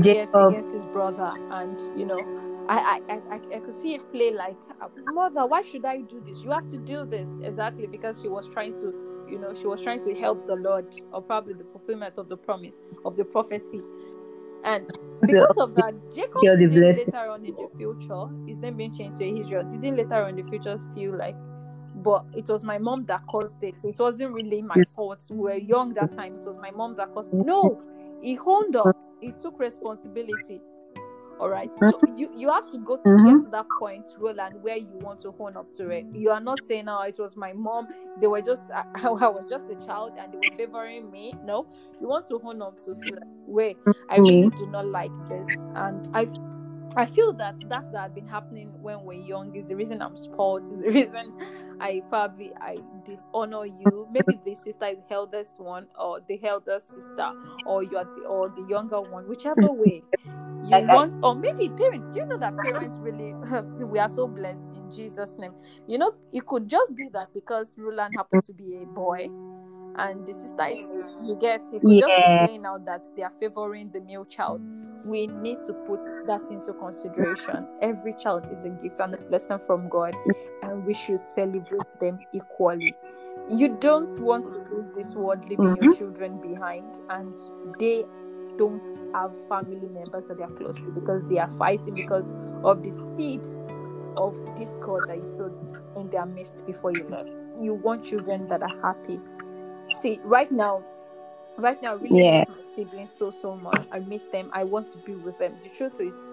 Jacob. 0.00 0.52
against 0.52 0.72
his 0.72 0.84
brother. 0.86 1.32
And 1.50 1.78
you 1.98 2.06
know 2.06 2.18
I, 2.68 3.00
I, 3.08 3.14
I, 3.34 3.40
I 3.56 3.60
could 3.60 3.80
see 3.80 3.94
it 3.94 4.12
play 4.12 4.32
like 4.32 4.56
ah, 4.80 4.88
mother 5.12 5.46
why 5.46 5.62
should 5.62 5.84
i 5.84 6.00
do 6.00 6.22
this? 6.26 6.42
You 6.42 6.50
have 6.50 6.68
to 6.70 6.78
do 6.78 7.04
this. 7.04 7.28
Exactly 7.42 7.86
because 7.86 8.20
she 8.20 8.28
was 8.28 8.48
trying 8.48 8.74
to 8.74 9.10
you 9.28 9.38
know 9.38 9.54
she 9.54 9.66
was 9.66 9.80
trying 9.80 10.00
to 10.00 10.14
help 10.14 10.46
the 10.46 10.56
lord 10.56 10.86
or 11.12 11.22
probably 11.22 11.54
the 11.54 11.64
fulfillment 11.64 12.14
of 12.18 12.28
the 12.28 12.36
promise 12.36 12.80
of 13.04 13.16
the 13.16 13.24
prophecy 13.24 13.80
and 14.64 14.90
because 15.22 15.56
of 15.58 15.74
that 15.74 15.94
jacob 16.14 16.40
didn't 16.42 16.96
later 16.96 17.30
on 17.30 17.44
in 17.44 17.54
the 17.54 17.68
future 17.76 18.26
his 18.46 18.58
name 18.58 18.76
being 18.76 18.92
changed 18.92 19.18
to 19.18 19.40
israel 19.40 19.64
didn't 19.64 19.96
later 19.96 20.14
on 20.14 20.30
in 20.30 20.44
the 20.44 20.50
future 20.50 20.76
feel 20.94 21.16
like 21.16 21.36
but 22.02 22.24
it 22.32 22.48
was 22.48 22.64
my 22.64 22.78
mom 22.78 23.04
that 23.06 23.26
caused 23.26 23.62
it. 23.62 23.74
It 23.84 23.98
wasn't 23.98 24.32
really 24.32 24.62
my 24.62 24.82
fault. 24.94 25.24
We 25.30 25.38
were 25.38 25.54
young 25.54 25.94
that 25.94 26.16
time. 26.16 26.36
It 26.36 26.46
was 26.46 26.56
my 26.58 26.70
mom 26.70 26.96
that 26.96 27.12
caused 27.12 27.34
it. 27.34 27.44
No, 27.44 27.82
he 28.22 28.34
honed 28.34 28.76
up. 28.76 28.96
He 29.20 29.32
took 29.32 29.58
responsibility. 29.58 30.60
All 31.40 31.48
right. 31.48 31.70
So 31.88 31.98
you 32.14 32.30
you 32.36 32.50
have 32.50 32.70
to 32.70 32.78
go 32.78 32.98
to 32.98 33.02
Mhm. 33.08 33.24
get 33.24 33.44
to 33.44 33.50
that 33.50 33.66
point, 33.78 34.06
Roland, 34.18 34.62
where 34.62 34.76
you 34.76 34.98
want 34.98 35.20
to 35.20 35.32
hone 35.32 35.56
up 35.56 35.72
to 35.72 35.88
it. 35.88 36.04
You 36.12 36.30
are 36.30 36.40
not 36.40 36.62
saying, 36.62 36.86
"Oh, 36.86 37.00
it 37.00 37.18
was 37.18 37.34
my 37.34 37.54
mom. 37.54 37.88
They 38.20 38.26
were 38.26 38.42
just 38.42 38.70
I, 38.70 38.84
I 39.02 39.28
was 39.28 39.46
just 39.48 39.64
a 39.70 39.76
child 39.86 40.12
and 40.18 40.30
they 40.32 40.36
were 40.36 40.50
favoring 40.56 41.10
me." 41.10 41.34
No, 41.46 41.66
you 41.98 42.08
want 42.08 42.28
to 42.28 42.38
hone 42.38 42.60
up 42.60 42.78
to 42.84 42.94
feel 43.02 43.14
like, 43.14 43.24
wait, 43.46 43.78
I 44.10 44.18
really 44.18 44.50
do 44.50 44.66
not 44.66 44.86
like 44.86 45.10
this, 45.30 45.48
and 45.76 46.06
I 46.14 46.26
I 46.96 47.06
feel 47.06 47.32
that 47.34 47.54
that 47.68 47.92
that 47.92 48.00
had 48.00 48.14
been 48.14 48.26
happening 48.26 48.70
when 48.82 49.04
we're 49.04 49.20
young 49.20 49.54
is 49.54 49.66
the 49.66 49.76
reason 49.76 50.02
I'm 50.02 50.16
spoiled. 50.16 50.62
Is 50.64 50.70
the 50.70 50.76
reason 50.90 51.34
I 51.80 52.02
probably 52.08 52.52
I 52.60 52.78
dishonor 53.04 53.64
you. 53.66 54.08
Maybe 54.10 54.40
the 54.44 54.54
sister 54.54 54.86
is 54.86 54.98
the 55.08 55.14
eldest 55.14 55.54
one, 55.58 55.86
or 55.98 56.20
the 56.28 56.40
eldest 56.44 56.88
sister, 56.92 57.30
or 57.66 57.82
you 57.82 57.96
are 57.96 58.04
the 58.04 58.26
or 58.26 58.48
the 58.48 58.62
younger 58.68 59.00
one, 59.00 59.28
whichever 59.28 59.60
way 59.72 60.02
you 60.24 60.76
I- 60.76 60.80
I- 60.80 60.94
want. 60.94 61.16
Or 61.22 61.34
maybe 61.34 61.68
parents. 61.68 62.14
Do 62.14 62.20
you 62.22 62.26
know 62.26 62.38
that 62.38 62.56
parents 62.58 62.96
really 62.98 63.34
we 63.84 63.98
are 63.98 64.08
so 64.08 64.26
blessed 64.26 64.64
in 64.74 64.90
Jesus' 64.90 65.38
name? 65.38 65.52
You 65.86 65.98
know, 65.98 66.12
it 66.32 66.44
could 66.46 66.68
just 66.68 66.96
be 66.96 67.08
that 67.12 67.28
because 67.32 67.74
Roland 67.78 68.14
happened 68.16 68.42
to 68.46 68.52
be 68.52 68.76
a 68.82 68.86
boy. 68.86 69.28
And 69.96 70.24
the 70.24 70.32
sister, 70.32 70.66
is, 70.66 71.14
you 71.24 71.36
get, 71.40 71.60
it 71.72 71.80
could 71.82 71.98
just 71.98 72.06
be 72.16 72.22
Yeah. 72.22 72.46
playing 72.46 72.64
out 72.64 72.84
that 72.86 73.02
they 73.16 73.22
are 73.22 73.32
favoring 73.40 73.90
the 73.92 74.00
male 74.00 74.24
child 74.24 74.60
we 75.04 75.26
need 75.26 75.62
to 75.66 75.72
put 75.72 76.00
that 76.26 76.42
into 76.50 76.72
consideration. 76.72 77.66
Every 77.80 78.14
child 78.14 78.46
is 78.50 78.64
a 78.64 78.68
gift 78.68 79.00
and 79.00 79.14
a 79.14 79.18
blessing 79.18 79.58
from 79.66 79.88
God, 79.88 80.14
and 80.62 80.84
we 80.84 80.94
should 80.94 81.20
celebrate 81.20 82.00
them 82.00 82.18
equally. 82.32 82.94
You 83.48 83.76
don't 83.80 84.20
want 84.20 84.44
to 84.44 84.74
leave 84.74 84.94
this 84.94 85.14
world 85.14 85.48
leaving 85.48 85.64
your 85.64 85.76
mm-hmm. 85.76 85.98
children 85.98 86.40
behind, 86.40 87.00
and 87.08 87.38
they 87.78 88.04
don't 88.58 88.84
have 89.14 89.32
family 89.48 89.88
members 89.88 90.26
that 90.26 90.36
they 90.36 90.44
are 90.44 90.50
close 90.50 90.76
to 90.76 90.90
because 90.90 91.26
they 91.26 91.38
are 91.38 91.48
fighting 91.48 91.94
because 91.94 92.32
of 92.62 92.82
the 92.82 92.90
seed 93.16 93.46
of 94.16 94.34
discord 94.58 95.08
that 95.08 95.16
you 95.16 95.26
sowed 95.26 95.54
in 95.96 96.10
their 96.10 96.26
midst 96.26 96.66
before 96.66 96.92
you 96.92 97.08
left. 97.08 97.48
You 97.60 97.74
want 97.74 98.04
children 98.04 98.48
that 98.48 98.62
are 98.62 98.80
happy. 98.82 99.20
See, 100.00 100.20
right 100.24 100.50
now, 100.50 100.84
right 101.56 101.80
now, 101.82 101.92
I 101.92 101.94
really 101.94 102.24
Yeah. 102.24 102.44
miss 102.48 102.56
my 102.56 102.74
siblings 102.74 103.10
so 103.10 103.30
so 103.30 103.56
much. 103.56 103.86
I 103.92 104.00
miss 104.00 104.26
them. 104.26 104.50
I 104.52 104.64
want 104.64 104.88
to 104.88 104.98
be 104.98 105.14
with 105.14 105.38
them. 105.38 105.54
The 105.62 105.68
truth 105.70 106.00
is, 106.00 106.30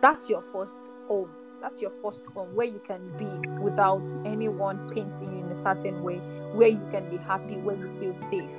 that's 0.00 0.30
your 0.30 0.42
first 0.52 0.78
home. 1.08 1.30
That's 1.60 1.82
your 1.82 1.92
first 2.02 2.26
home 2.26 2.54
where 2.54 2.66
you 2.66 2.80
can 2.86 3.00
be 3.18 3.48
without 3.60 4.08
anyone 4.24 4.90
painting 4.94 5.36
you 5.36 5.44
in 5.44 5.52
a 5.52 5.54
certain 5.54 6.02
way, 6.02 6.18
where 6.54 6.68
you 6.68 6.86
can 6.90 7.10
be 7.10 7.18
happy, 7.18 7.56
where 7.56 7.76
you 7.76 7.88
feel 8.00 8.14
safe. 8.14 8.50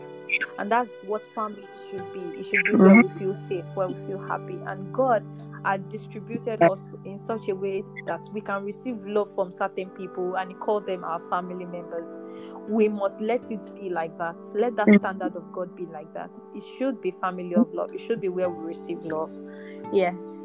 And 0.59 0.71
that's 0.71 0.89
what 1.05 1.25
family 1.33 1.65
should 1.89 2.13
be. 2.13 2.19
It 2.39 2.45
should 2.45 2.63
be 2.65 2.75
where 2.75 2.95
we 2.95 3.03
mm-hmm. 3.03 3.17
feel 3.19 3.35
safe, 3.35 3.65
where 3.73 3.87
we 3.87 3.95
feel 4.05 4.19
happy. 4.19 4.59
And 4.65 4.93
God 4.93 5.23
are 5.65 5.77
distributed 5.77 6.61
us 6.61 6.95
in 7.05 7.19
such 7.19 7.47
a 7.49 7.55
way 7.55 7.83
that 8.05 8.27
we 8.33 8.41
can 8.41 8.63
receive 8.63 9.05
love 9.05 9.33
from 9.35 9.51
certain 9.51 9.89
people 9.89 10.35
and 10.35 10.59
call 10.59 10.81
them 10.81 11.03
our 11.03 11.19
family 11.29 11.65
members. 11.65 12.19
We 12.67 12.87
must 12.87 13.21
let 13.21 13.51
it 13.51 13.61
be 13.75 13.89
like 13.89 14.17
that. 14.17 14.35
Let 14.53 14.75
that 14.77 14.89
standard 14.99 15.35
of 15.35 15.51
God 15.51 15.75
be 15.75 15.85
like 15.87 16.13
that. 16.13 16.31
It 16.55 16.63
should 16.77 17.01
be 17.01 17.11
family 17.11 17.55
of 17.55 17.71
love. 17.73 17.93
It 17.93 18.01
should 18.01 18.21
be 18.21 18.29
where 18.29 18.49
we 18.49 18.65
receive 18.65 19.03
love. 19.03 19.31
Yes. 19.93 20.43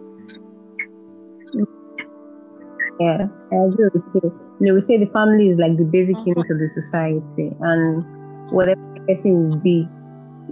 Yeah, 2.98 3.28
I 3.52 3.56
agree 3.56 3.88
with 3.92 4.04
you. 4.14 4.40
You 4.58 4.66
know, 4.66 4.74
we 4.74 4.80
say 4.82 4.98
the 4.98 5.10
family 5.12 5.50
is 5.50 5.58
like 5.58 5.76
the 5.76 5.84
basic 5.84 6.16
Mhm. 6.16 6.26
unit 6.26 6.50
of 6.50 6.58
the 6.58 6.68
society, 6.68 7.54
and 7.60 8.04
whatever 8.50 8.80
person 9.06 9.50
will 9.50 9.58
be 9.58 9.86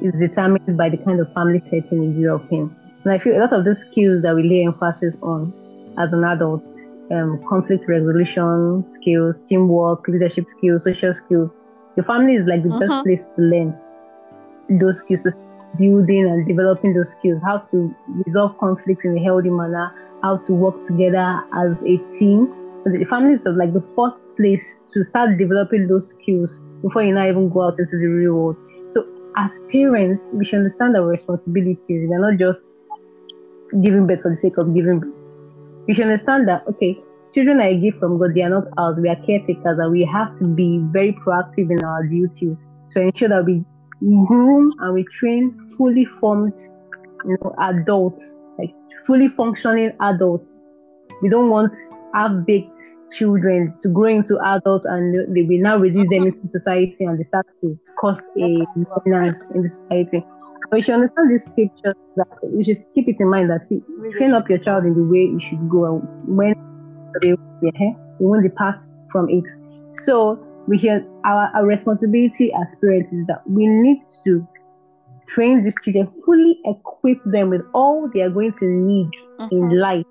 is 0.03 0.13
determined 0.21 0.77
by 0.77 0.89
the 0.91 0.99
kind 0.99 1.21
of 1.21 1.33
family 1.33 1.63
setting 1.71 2.03
you 2.03 2.13
grew 2.13 2.35
up 2.35 2.53
in. 2.53 2.71
And 3.05 3.13
I 3.13 3.19
feel 3.19 3.37
a 3.37 3.41
lot 3.41 3.53
of 3.53 3.65
those 3.65 3.81
skills 3.91 4.23
that 4.23 4.35
we 4.35 4.43
lay 4.49 4.65
emphasis 4.65 5.17
on 5.23 5.53
as 5.99 6.13
an 6.13 6.25
adult, 6.25 6.67
um, 7.13 7.41
conflict 7.49 7.87
resolution 7.89 8.85
skills, 8.89 9.39
teamwork, 9.49 10.07
leadership 10.09 10.47
skills, 10.49 10.85
social 10.85 11.13
skills, 11.15 11.51
the 11.97 12.03
family 12.03 12.35
is 12.35 12.47
like 12.47 12.63
the 12.63 12.71
best 12.71 12.97
Mhm. 12.97 13.05
place 13.05 13.23
to 13.37 13.43
learn 13.43 13.79
those 14.81 14.99
skills, 14.99 15.23
to 15.25 15.33
building 15.79 16.27
and 16.27 16.47
developing 16.47 16.95
those 16.95 17.11
skills, 17.13 17.41
how 17.45 17.59
to 17.71 17.95
resolve 18.27 18.57
conflicts 18.59 19.05
in 19.05 19.17
a 19.17 19.23
healthy 19.23 19.51
manner, 19.51 19.91
how 20.23 20.39
to 20.47 20.55
work 20.55 20.77
together 20.87 21.41
as 21.55 21.77
a 21.87 21.99
team. 22.19 22.49
So 22.85 22.91
the 22.93 23.05
family 23.05 23.35
is 23.35 23.41
like 23.45 23.73
the 23.73 23.85
first 23.97 24.21
place 24.37 24.65
to 24.95 25.05
start 25.05 25.39
developing 25.39 25.87
those 25.89 26.09
skills 26.11 26.63
before 26.83 27.03
you 27.03 27.15
now 27.15 27.27
even 27.29 27.49
go 27.51 27.63
out 27.63 27.79
into 27.79 27.97
the 27.97 28.07
real 28.07 28.35
world. 28.35 28.57
So 28.93 29.05
as 29.37 29.51
parents, 29.73 30.23
we 30.33 30.45
should 30.45 30.59
understand 30.59 30.97
our 30.97 31.07
responsibilities. 31.07 32.09
We're 32.09 32.21
not 32.21 32.39
just 32.39 32.61
giving 33.83 34.07
birth 34.07 34.23
for 34.23 34.35
the 34.35 34.41
sake 34.41 34.57
of 34.59 34.75
giving 34.75 35.01
birth. 35.01 35.15
We 35.87 35.95
should 35.95 36.05
understand 36.05 36.49
that 36.49 36.67
okay, 36.69 36.99
children 37.33 37.61
are 37.61 37.69
a 37.69 37.77
gift 37.77 37.99
from 37.99 38.19
God, 38.19 38.35
they 38.35 38.43
are 38.43 38.51
not 38.51 38.65
ours. 38.79 38.99
We 39.01 39.09
are 39.09 39.17
caretakers 39.17 39.79
and 39.79 39.93
we 39.93 40.05
have 40.05 40.39
to 40.39 40.47
be 40.47 40.81
very 40.93 41.13
proactive 41.13 41.71
in 41.71 41.83
our 41.85 42.07
duties 42.07 42.59
to 42.93 43.01
ensure 43.01 43.29
that 43.29 43.45
we 43.45 43.65
groom 44.27 44.73
and 44.81 44.95
we 44.95 45.05
train 45.19 45.75
fully 45.77 46.05
formed 46.21 46.59
you 47.25 47.37
know 47.41 47.55
adults, 47.59 48.23
like 48.59 48.75
fully 49.07 49.29
functioning 49.29 49.93
adults. 50.01 50.61
We 51.23 51.29
don't 51.29 51.51
want 51.51 51.75
half 52.15 52.47
baked 52.47 52.71
children 53.13 53.75
to 53.81 53.89
grow 53.89 54.09
into 54.09 54.39
adults 54.45 54.87
and 54.87 55.35
they 55.35 55.43
will 55.43 55.63
now 55.63 55.77
release 55.77 56.09
them 56.11 56.27
into 56.27 56.47
society 56.49 57.05
and 57.05 57.19
they 57.19 57.25
start 57.25 57.47
to 57.61 57.79
cause 58.01 58.21
a 58.37 58.65
dominance 58.75 59.41
in 59.55 59.63
the 59.63 59.69
society. 59.69 60.25
But 60.71 60.79
you 60.79 60.83
should 60.85 60.95
understand 60.95 61.31
these 61.31 61.45
scriptures 61.45 61.95
that 62.17 62.27
you 62.57 62.65
should 62.65 62.79
keep 62.95 63.09
it 63.09 63.17
in 63.21 63.29
mind 63.31 63.51
that 63.51 63.67
see, 63.69 63.81
train 64.17 64.33
up 64.35 64.49
your 64.49 64.59
child 64.59 64.85
in 64.85 64.95
the 64.95 65.05
way 65.05 65.31
it 65.35 65.43
should 65.43 65.69
go 65.69 65.85
and 65.87 66.37
when 66.37 66.55
they 67.21 67.35
they 67.63 67.97
won't 68.19 68.43
depart 68.43 68.77
from 69.13 69.29
it. 69.29 69.45
So 70.05 70.39
we 70.67 70.79
should 70.79 71.05
our, 71.25 71.51
our 71.55 71.67
responsibility 71.67 72.53
as 72.53 72.75
parents 72.81 73.13
is 73.13 73.27
that 73.27 73.43
we 73.47 73.67
need 73.67 74.03
to 74.25 74.47
train 75.29 75.63
these 75.63 75.75
children, 75.83 76.09
fully 76.25 76.59
equip 76.65 77.19
them 77.27 77.51
with 77.51 77.63
all 77.75 78.09
they 78.13 78.23
are 78.23 78.31
going 78.31 78.53
to 78.59 78.67
need 78.67 79.11
Mhm. 79.41 79.53
in 79.53 79.79
life, 79.79 80.07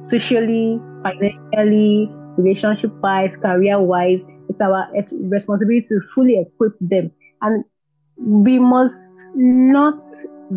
socially, 0.00 0.80
financially, 1.02 2.10
relationship 2.36 2.92
wise, 3.02 3.36
career 3.36 3.80
wise. 3.80 4.20
It's 4.48 4.60
our 4.60 4.88
responsibility 5.30 5.86
to 5.88 6.00
fully 6.14 6.38
equip 6.40 6.72
them. 6.80 7.10
And 7.42 7.64
we 8.16 8.58
must 8.58 8.94
not 9.34 10.00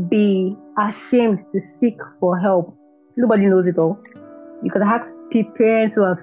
be 0.09 0.55
ashamed 0.77 1.43
to 1.53 1.61
seek 1.79 1.97
for 2.19 2.37
help. 2.37 2.75
Nobody 3.15 3.45
knows 3.45 3.67
it 3.67 3.77
all. 3.77 3.99
You 4.63 4.71
can 4.71 4.81
ask 4.81 5.11
parents 5.57 5.95
who 5.95 6.03
have 6.03 6.19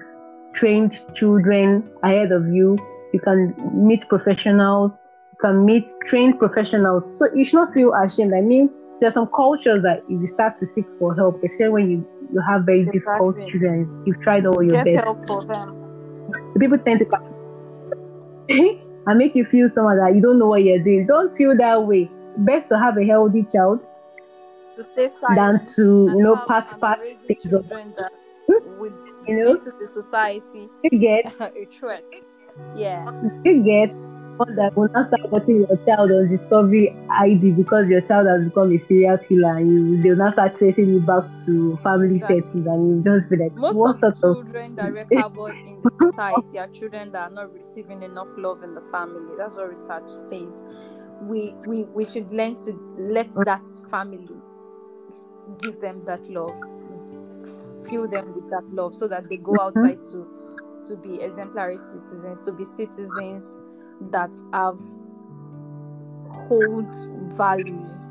trained 0.53 0.95
children 1.15 1.89
ahead 2.03 2.31
of 2.31 2.47
you. 2.47 2.77
You 3.13 3.19
can 3.19 3.53
meet 3.73 4.07
professionals. 4.07 4.97
You 5.33 5.37
can 5.41 5.65
meet 5.65 5.87
trained 6.07 6.39
professionals. 6.39 7.17
So 7.17 7.27
you 7.33 7.43
should 7.43 7.57
not 7.57 7.73
feel 7.73 7.93
ashamed. 7.93 8.33
I 8.33 8.41
mean, 8.41 8.69
there 8.99 9.09
are 9.09 9.13
some 9.13 9.27
cultures 9.35 9.83
that 9.83 10.03
if 10.09 10.21
you 10.21 10.27
start 10.27 10.57
to 10.59 10.67
seek 10.67 10.85
for 10.99 11.13
help, 11.15 11.43
especially 11.43 11.69
when 11.69 11.91
you, 11.91 12.07
you 12.33 12.41
have 12.41 12.63
very 12.65 12.85
difficult 12.85 13.37
children, 13.49 14.03
you've 14.05 14.21
tried 14.21 14.45
all 14.45 14.63
your 14.63 14.83
Get 14.83 14.85
best. 14.85 15.03
help 15.03 15.25
for 15.27 15.45
them. 15.45 15.81
The 16.53 16.59
people 16.59 16.77
tend 16.77 16.99
to 16.99 17.05
come 17.05 17.23
and 19.07 19.17
make 19.17 19.35
you 19.35 19.45
feel 19.45 19.67
someone 19.69 19.97
that 19.97 20.15
you 20.15 20.21
don't 20.21 20.39
know 20.39 20.47
what 20.47 20.63
you're 20.63 20.79
doing. 20.79 21.05
Don't 21.07 21.35
feel 21.37 21.55
that 21.57 21.83
way. 21.83 22.09
Best 22.37 22.69
to 22.69 22.77
have 22.77 22.97
a 22.97 23.05
healthy 23.05 23.43
child 23.51 23.79
To 24.75 24.83
stay 24.83 25.09
than 25.35 25.65
to, 25.75 26.11
you 26.15 26.23
know, 26.23 26.35
patch 26.47 26.69
patch 26.79 27.07
things 27.27 27.53
up. 27.53 27.63
that 27.69 28.11
hmm? 28.47 28.79
would 28.79 28.93
You 29.27 29.37
know? 29.37 29.57
to 29.57 29.71
the 29.79 29.87
society 29.87 30.69
You 30.83 30.99
get 30.99 31.33
a 31.39 31.65
threat. 31.65 32.03
Yeah. 32.75 33.05
you 33.43 33.63
get 33.63 33.95
one 34.37 34.55
that 34.55 34.75
will 34.75 34.89
not 34.93 35.07
start 35.07 35.31
watching 35.31 35.59
your 35.65 35.77
child 35.85 36.11
on 36.11 36.27
Discovery 36.29 36.95
ID 37.09 37.51
because 37.51 37.87
your 37.87 38.01
child 38.01 38.27
has 38.27 38.43
become 38.43 38.71
a 38.71 38.79
serial 38.85 39.17
killer 39.17 39.57
and 39.57 39.71
you 39.71 40.03
they'll 40.03 40.15
not 40.17 40.33
start 40.33 40.57
tracing 40.57 40.87
you 40.89 40.99
back 40.99 41.23
to 41.45 41.77
family 41.83 42.15
Exactly. 42.15 42.41
settings 42.41 42.67
and 42.67 42.89
you 42.89 43.03
just 43.03 43.29
be 43.29 43.37
like, 43.37 43.53
Most 43.53 43.77
what 43.77 43.95
of 43.95 44.01
the 44.01 44.13
sort 44.19 44.37
of 44.37 44.43
children 44.45 44.75
that 44.75 44.93
wreak 44.93 45.07
havoc 45.13 45.55
in 45.65 45.81
the 45.81 45.91
society 46.05 46.59
are 46.59 46.67
children 46.67 47.11
that 47.13 47.31
are 47.31 47.33
not 47.33 47.53
receiving 47.53 48.03
enough 48.03 48.27
love 48.37 48.63
in 48.63 48.73
the 48.73 48.81
family. 48.91 49.35
That's 49.37 49.55
what 49.55 49.69
research 49.69 50.09
says. 50.09 50.61
We 51.21 51.53
we 51.65 51.83
we 51.85 52.05
should 52.05 52.31
learn 52.31 52.55
to 52.65 52.73
let 52.97 53.29
that 53.45 53.63
family 53.89 54.41
give 55.57 55.79
them 55.79 56.03
that 56.05 56.27
love, 56.29 56.57
fill 57.87 58.07
them 58.07 58.33
with 58.33 58.49
that 58.49 58.63
love, 58.71 58.95
so 58.95 59.07
that 59.07 59.29
they 59.29 59.37
go 59.37 59.59
Mhm. 59.59 59.59
outside 59.59 60.01
to 60.11 60.27
to 60.87 60.95
be 60.95 61.21
exemplary 61.21 61.77
citizens, 61.77 62.41
to 62.41 62.51
be 62.51 62.65
citizens 62.65 63.61
that 64.11 64.31
have 64.53 64.79
hold 66.29 66.93
values, 67.35 68.09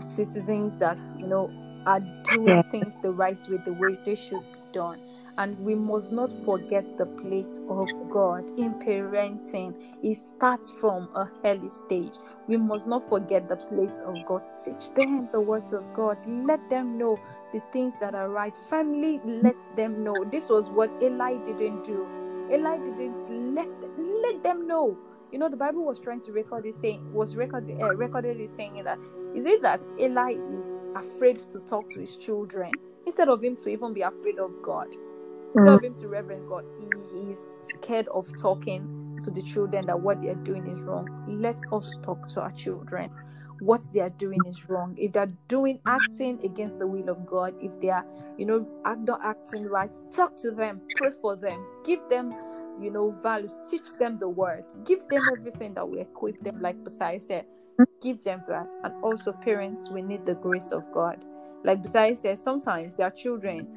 citizens 0.00 0.76
that 0.78 0.98
you 1.18 1.26
know 1.26 1.50
are 1.86 2.00
doing 2.22 2.62
things 2.70 2.96
the 3.02 3.10
right 3.10 3.38
way, 3.48 3.58
the 3.64 3.72
way 3.72 3.98
they 4.04 4.14
should 4.14 4.50
be 4.52 4.60
done. 4.72 5.00
And 5.36 5.58
we 5.58 5.74
must 5.74 6.12
not 6.12 6.32
forget 6.44 6.96
the 6.96 7.06
place 7.06 7.60
of 7.68 7.88
God 8.10 8.48
in 8.58 8.74
parenting. 8.74 9.74
It 10.02 10.14
starts 10.14 10.70
from 10.70 11.08
a 11.14 11.28
early 11.44 11.68
stage. 11.68 12.14
We 12.46 12.56
must 12.56 12.86
not 12.86 13.08
forget 13.08 13.48
the 13.48 13.56
place 13.56 13.98
of 14.04 14.14
God. 14.26 14.42
Teach 14.64 14.94
them 14.94 15.28
the 15.32 15.40
words 15.40 15.72
of 15.72 15.92
God. 15.92 16.18
Let 16.26 16.68
them 16.70 16.98
know 16.98 17.18
the 17.52 17.60
things 17.72 17.94
that 18.00 18.14
are 18.14 18.28
right. 18.28 18.56
Family, 18.56 19.20
let 19.24 19.56
them 19.76 20.04
know. 20.04 20.14
This 20.30 20.48
was 20.48 20.70
what 20.70 20.90
Eli 21.02 21.36
didn't 21.44 21.84
do. 21.84 22.06
Eli 22.52 22.78
didn't 22.78 23.54
let 23.54 23.68
let 23.98 24.42
them 24.42 24.66
know. 24.66 24.96
You 25.32 25.38
know, 25.38 25.48
the 25.48 25.56
Bible 25.56 25.84
was 25.84 25.98
trying 25.98 26.20
to 26.22 26.32
record 26.32 26.64
it 26.66 26.76
saying 26.76 27.12
was 27.12 27.34
recorded 27.34 27.80
uh, 27.82 27.94
recorded 27.96 28.40
it 28.40 28.50
saying 28.50 28.82
that 28.84 28.98
is 29.34 29.46
it 29.46 29.62
that 29.62 29.80
Eli 29.98 30.34
is 30.34 30.80
afraid 30.94 31.38
to 31.38 31.58
talk 31.60 31.88
to 31.90 32.00
his 32.00 32.16
children 32.16 32.70
instead 33.06 33.28
of 33.28 33.42
him 33.42 33.56
to 33.56 33.68
even 33.68 33.92
be 33.92 34.02
afraid 34.02 34.38
of 34.38 34.50
God, 34.62 34.88
instead 35.54 35.74
Mm. 35.74 35.74
of 35.74 35.84
him 35.84 35.94
to 35.96 36.08
reverence 36.08 36.44
God, 36.48 36.64
he 36.78 37.30
is 37.30 37.56
scared 37.62 38.08
of 38.08 38.34
talking 38.36 38.88
to 39.22 39.32
the 39.32 39.42
children 39.42 39.86
that 39.86 40.00
what 40.00 40.20
they 40.22 40.28
are 40.30 40.36
doing 40.36 40.68
is 40.68 40.82
wrong. 40.84 41.08
Let 41.26 41.64
us 41.72 41.98
talk 42.04 42.28
to 42.28 42.42
our 42.42 42.52
children. 42.52 43.10
What 43.60 43.82
they 43.92 44.00
are 44.00 44.10
doing 44.10 44.46
is 44.46 44.68
wrong. 44.68 44.94
If 44.98 45.12
they're 45.14 45.32
doing 45.48 45.80
acting 45.86 46.40
against 46.44 46.78
the 46.78 46.86
will 46.88 47.08
of 47.10 47.26
God, 47.26 47.54
if 47.60 47.80
they 47.80 47.90
are, 47.90 48.06
you 48.38 48.46
know, 48.46 48.68
act, 48.84 49.00
not 49.02 49.20
acting 49.24 49.64
right, 49.64 49.90
talk 50.12 50.36
to 50.38 50.52
them, 50.52 50.82
pray 50.94 51.10
for 51.22 51.36
them, 51.36 51.66
give 51.84 52.00
them, 52.10 52.34
you 52.80 52.90
know, 52.90 53.16
values, 53.22 53.58
teach 53.70 53.94
them 53.98 54.18
the 54.20 54.28
word, 54.28 54.64
give 54.84 55.08
them 55.10 55.28
everything 55.30 55.74
that 55.74 55.88
will 55.88 56.00
equip 56.00 56.42
them, 56.44 56.60
like 56.60 56.76
Busayo 56.84 57.22
said, 57.22 57.46
give 58.02 58.22
them 58.24 58.44
that. 58.48 58.68
And 58.84 58.94
also, 59.02 59.32
parents, 59.32 59.90
we 59.90 60.02
need 60.02 60.26
the 60.26 60.34
grace 60.36 60.72
of 60.72 60.90
God. 60.92 61.24
Like 61.64 61.82
Busayo 61.82 62.16
said, 62.18 62.38
sometimes 62.38 62.96
their 62.96 63.10
children 63.10 63.68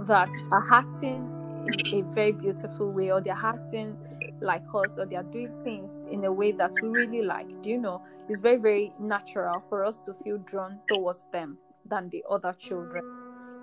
that 0.00 0.30
are 0.52 0.66
acting 0.72 1.32
in 1.66 1.84
a 1.92 2.02
very 2.02 2.32
beautiful 2.32 2.92
way, 2.92 3.10
or 3.12 3.20
they're 3.20 3.34
acting 3.42 3.98
like 4.40 4.64
us, 4.74 4.98
or 4.98 5.06
they're 5.06 5.22
doing 5.24 5.52
things 5.64 6.02
in 6.10 6.24
a 6.24 6.32
way 6.32 6.52
that 6.52 6.72
we 6.80 6.88
really 6.88 7.22
like. 7.22 7.48
Do 7.62 7.70
you 7.70 7.78
know? 7.78 8.02
It's 8.28 8.40
very, 8.40 8.58
very 8.58 8.94
natural 9.00 9.60
for 9.68 9.84
us 9.84 10.04
to 10.06 10.14
feel 10.24 10.38
drawn 10.38 10.80
towards 10.88 11.24
them 11.32 11.58
than 11.86 12.10
the 12.10 12.24
other 12.30 12.54
children. 12.54 13.02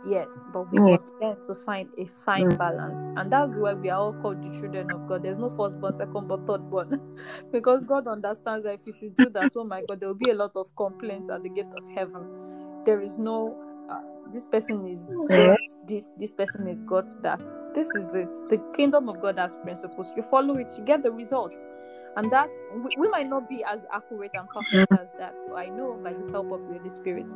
Yes, 0.06 0.46
but 0.54 0.72
we 0.72 0.80
must 0.80 1.12
learn 1.22 1.38
to 1.48 1.56
find 1.56 1.90
a 1.98 2.06
fine 2.26 2.52
Mm. 2.52 2.58
balance, 2.58 3.00
and 3.18 3.32
that's 3.32 3.58
why 3.58 3.74
we 3.74 3.90
are 3.90 4.00
all 4.00 4.14
called 4.14 4.42
the 4.44 4.50
children 4.60 4.92
of 4.92 5.08
God. 5.08 5.24
There's 5.24 5.40
no 5.40 5.50
firstborn, 5.50 5.94
secondborn, 5.94 6.46
thirdborn, 6.46 7.02
because 7.52 7.86
God 7.86 8.08
understands 8.08 8.66
that 8.66 8.76
if 8.76 8.88
you 8.88 8.94
should 8.94 9.16
do 9.16 9.30
that, 9.32 9.52
oh 9.58 9.66
my 9.66 9.84
God, 9.84 10.00
there 10.00 10.10
will 10.10 10.16
be 10.16 10.32
a 10.32 10.36
lot 10.36 10.54
of 10.56 10.76
complaints 10.78 11.30
at 11.30 11.44
the 11.44 11.50
gate 11.50 11.74
of 11.76 11.84
heaven. 11.96 12.28
There 12.86 13.02
is 13.02 13.20
no, 13.20 13.58
this 14.32 14.48
person 14.48 14.88
is 14.88 15.08
this, 15.28 15.60
this, 15.88 16.12
this 16.18 16.34
person 16.34 16.68
is 16.68 16.82
God's 16.84 17.18
that. 17.22 17.42
This 17.74 17.88
is 17.96 18.14
it. 18.14 18.30
The 18.50 18.62
kingdom 18.76 19.10
of 19.10 19.22
God 19.22 19.38
has 19.38 19.56
principles. 19.58 20.12
You 20.16 20.24
follow 20.24 20.58
it, 20.58 20.72
you 20.78 20.84
get 20.84 21.04
the 21.04 21.12
results. 21.12 21.58
And 22.18 22.30
that 22.32 22.50
we, 22.76 22.96
we 22.98 23.08
might 23.08 23.30
not 23.30 23.48
be 23.48 23.64
as 23.64 23.86
accurate 23.94 24.32
and 24.34 24.48
perfect 24.50 24.92
as 24.92 25.08
that. 25.18 25.34
But 25.48 25.56
I 25.56 25.66
know 25.68 26.00
by 26.04 26.14
the 26.14 26.30
help 26.32 26.52
of 26.52 26.68
the 26.68 26.78
Holy 26.78 26.90
Spirit, 26.90 27.32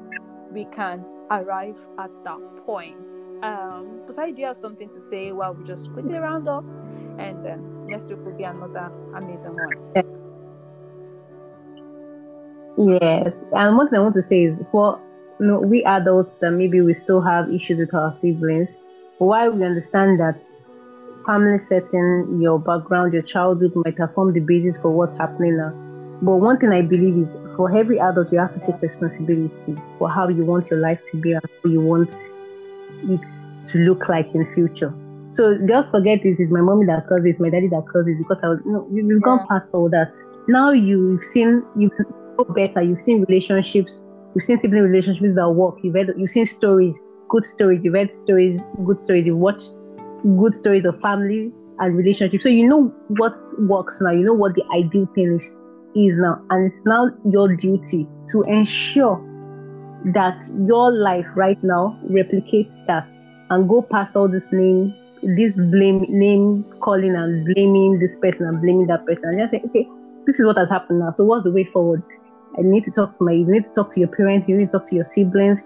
we 0.52 0.66
can 0.66 1.06
arrive 1.32 1.80
at 1.98 2.12
that 2.24 2.40
point. 2.66 3.10
Um, 3.42 4.02
Busayo, 4.06 4.36
do 4.36 4.42
you 4.42 4.48
have 4.48 4.58
something 4.58 4.90
to 4.90 5.00
say 5.10 5.32
while 5.32 5.54
we 5.54 5.66
just 5.66 5.92
put 5.94 6.06
it 6.06 6.14
around 6.14 6.48
up? 6.48 6.66
And 7.18 7.46
then 7.46 7.88
next 7.88 8.10
week 8.10 8.20
will 8.26 8.38
be 8.38 8.44
another 8.44 8.92
amazing 9.16 9.56
one. 9.56 10.04
Yes, 12.78 13.32
and 13.54 13.78
one 13.78 13.90
thing 13.90 14.00
I 14.00 14.02
want 14.02 14.16
to 14.16 14.22
say 14.22 14.44
is 14.44 14.58
for 14.70 15.00
you 15.40 15.46
know, 15.48 15.60
we 15.60 15.84
adults 15.84 16.36
that 16.42 16.52
maybe 16.52 16.82
we 16.82 16.94
still 16.94 17.22
have 17.22 17.54
issues 17.54 17.80
with 17.80 17.94
our 17.94 18.16
siblings, 18.20 18.70
while 19.18 19.52
we 19.52 19.64
understand 19.64 20.20
that 20.20 20.42
family 21.26 21.60
setting, 21.68 22.40
your 22.42 22.60
background, 22.60 23.14
your 23.14 23.24
childhood 23.24 23.74
might 23.76 23.98
have 23.98 24.14
formed 24.14 24.36
the 24.36 24.40
basis 24.40 24.80
for 24.82 24.92
what's 24.92 25.18
happening 25.18 25.58
now. 25.58 25.74
But 26.22 26.38
one 26.38 26.60
thing 26.60 26.70
I 26.70 26.82
believe 26.82 27.18
is 27.18 27.28
for 27.56 27.76
every 27.76 28.00
adult, 28.00 28.32
you 28.32 28.40
have 28.40 28.54
to 28.54 28.60
take 28.60 28.82
responsibility 28.82 29.76
for 29.98 30.10
how 30.10 30.28
you 30.30 30.46
want 30.46 30.70
your 30.70 30.80
life 30.80 31.00
to 31.12 31.18
be 31.18 31.34
and 31.34 31.42
how 31.64 31.70
you 31.70 31.82
want 31.82 32.10
it 33.04 33.22
to 33.72 33.78
look 33.80 34.08
like 34.08 34.34
in 34.34 34.54
future. 34.54 34.94
So 35.32 35.58
just 35.68 35.92
forget 35.92 36.22
this 36.24 36.40
is 36.40 36.50
my 36.50 36.62
mommy 36.62 36.86
that 36.86 37.08
caused 37.08 37.26
this, 37.26 37.36
my 37.40 37.50
daddy 37.50 37.68
that 37.68 37.84
caused 37.92 38.08
this 38.08 38.18
because 38.18 38.40
I 38.42 38.48
was 38.50 38.60
you 38.66 38.72
know, 38.72 38.88
we've 38.90 39.06
yeah. 39.06 39.18
gone 39.22 39.48
past 39.50 39.66
all 39.74 39.90
that. 39.90 40.14
Now 40.48 40.72
you've 40.72 41.26
seen 41.34 41.64
you've 41.76 41.92
oh, 42.40 42.46
better, 42.46 42.82
you've 42.82 43.02
seen 43.02 43.26
relationships, 43.28 44.06
you've 44.36 44.44
seen 44.44 44.60
sibling 44.62 44.84
relationships 44.84 45.36
that 45.36 45.50
work, 45.50 45.76
you've 45.82 45.94
read 45.96 46.10
you've 46.18 46.32
seen 46.32 46.46
stories, 46.46 46.96
good 47.30 47.46
stories, 47.46 47.84
you've 47.84 47.94
read 47.94 48.16
stories, 48.16 48.60
good 48.86 49.02
stories, 49.02 49.26
you've 49.26 49.38
watched 49.38 49.72
good 50.38 50.56
stories 50.58 50.86
of 50.86 51.00
family 51.02 51.52
and 51.80 51.96
relationships. 51.96 52.44
So 52.44 52.50
you 52.50 52.68
know 52.68 52.94
what 53.08 53.36
works 53.62 53.98
now, 54.02 54.12
you 54.12 54.24
know 54.24 54.34
what 54.34 54.56
the 54.56 54.64
ideal 54.76 55.08
thing 55.16 55.38
is 55.38 55.46
is 55.96 56.18
now, 56.18 56.42
and 56.50 56.72
it's 56.72 56.86
now 56.86 57.10
your 57.30 57.56
duty 57.56 58.08
to 58.32 58.44
ensure 58.44 59.18
that 60.14 60.40
your 60.68 60.92
life 60.92 61.26
right 61.36 61.62
now 61.64 61.98
replicates 62.10 62.70
that 62.88 63.08
and 63.50 63.70
go 63.70 63.82
past 63.82 64.16
all 64.16 64.28
this 64.28 64.44
name, 64.52 64.94
this 65.24 65.56
blame, 65.56 66.06
name 66.10 66.66
calling 66.82 67.16
and 67.16 67.46
blaming 67.46 68.00
this 68.00 68.16
person 68.18 68.46
and 68.46 68.62
blaming 68.62 68.88
that 68.88 69.06
person, 69.06 69.24
and 69.24 69.40
just 69.40 69.52
say, 69.52 69.62
okay, 69.66 69.88
this 70.28 70.38
is 70.40 70.46
what 70.46 70.58
has 70.58 70.70
happened 70.70 71.00
now. 71.00 71.12
So 71.12 71.24
what's 71.24 71.46
the 71.46 71.52
way 71.52 71.64
forward? 71.64 72.04
I 72.58 72.62
need 72.62 72.86
to 72.86 72.92
talk 72.92 73.18
to 73.18 73.24
my, 73.24 73.34
you 73.34 73.46
need 73.46 73.66
to 73.66 73.74
talk 73.74 73.94
to 73.94 74.00
your 74.00 74.10
parents, 74.10 74.48
you 74.48 74.58
need 74.58 74.72
to 74.72 74.80
talk 74.80 74.88
to 74.90 74.96
your 74.96 75.06
siblings. 75.06 75.60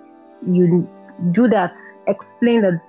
You 0.47 0.87
do 1.31 1.47
that, 1.49 1.75
explain 2.07 2.61
that 2.61 2.81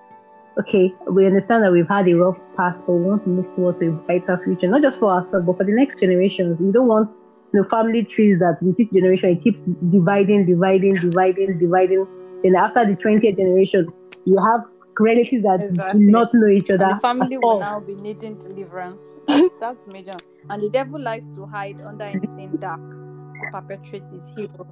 okay, 0.58 0.94
we 1.10 1.26
understand 1.26 1.64
that 1.64 1.72
we've 1.72 1.88
had 1.88 2.08
a 2.08 2.14
rough 2.14 2.38
past, 2.56 2.78
but 2.86 2.92
we 2.92 3.04
want 3.04 3.22
to 3.22 3.28
move 3.28 3.54
towards 3.54 3.80
a 3.82 3.90
brighter 3.90 4.40
future, 4.44 4.68
not 4.68 4.82
just 4.82 4.98
for 4.98 5.10
ourselves, 5.10 5.46
but 5.46 5.56
for 5.56 5.64
the 5.64 5.72
next 5.72 6.00
generations. 6.00 6.60
You 6.60 6.72
don't 6.72 6.88
want 6.88 7.10
you 7.52 7.62
know, 7.62 7.68
family 7.68 8.04
trees 8.04 8.38
that 8.40 8.58
with 8.62 8.78
each 8.78 8.92
generation 8.92 9.30
it 9.30 9.42
keeps 9.42 9.60
dividing, 9.90 10.46
dividing, 10.46 10.94
dividing, 10.94 11.58
dividing. 11.58 12.06
Then 12.42 12.56
after 12.56 12.84
the 12.86 12.96
20th 12.96 13.36
generation, 13.36 13.88
you 14.24 14.38
have 14.42 14.60
relatives 14.98 15.42
that 15.44 15.62
exactly. 15.62 16.02
do 16.02 16.10
not 16.10 16.28
know 16.34 16.48
each 16.48 16.70
other. 16.70 16.84
And 16.84 16.96
the 16.96 17.00
family 17.00 17.38
will 17.38 17.48
all. 17.48 17.60
now 17.60 17.80
be 17.80 17.94
needing 17.94 18.38
deliverance. 18.38 19.12
That's, 19.26 19.54
that's 19.60 19.86
major. 19.88 20.12
And 20.50 20.62
the 20.62 20.68
devil 20.68 21.00
likes 21.00 21.26
to 21.34 21.46
hide 21.46 21.80
under 21.82 22.04
anything 22.04 22.56
dark 22.60 22.99
to 23.40 23.50
perpetrate 23.52 24.06
his 24.08 24.30
evil. 24.36 24.66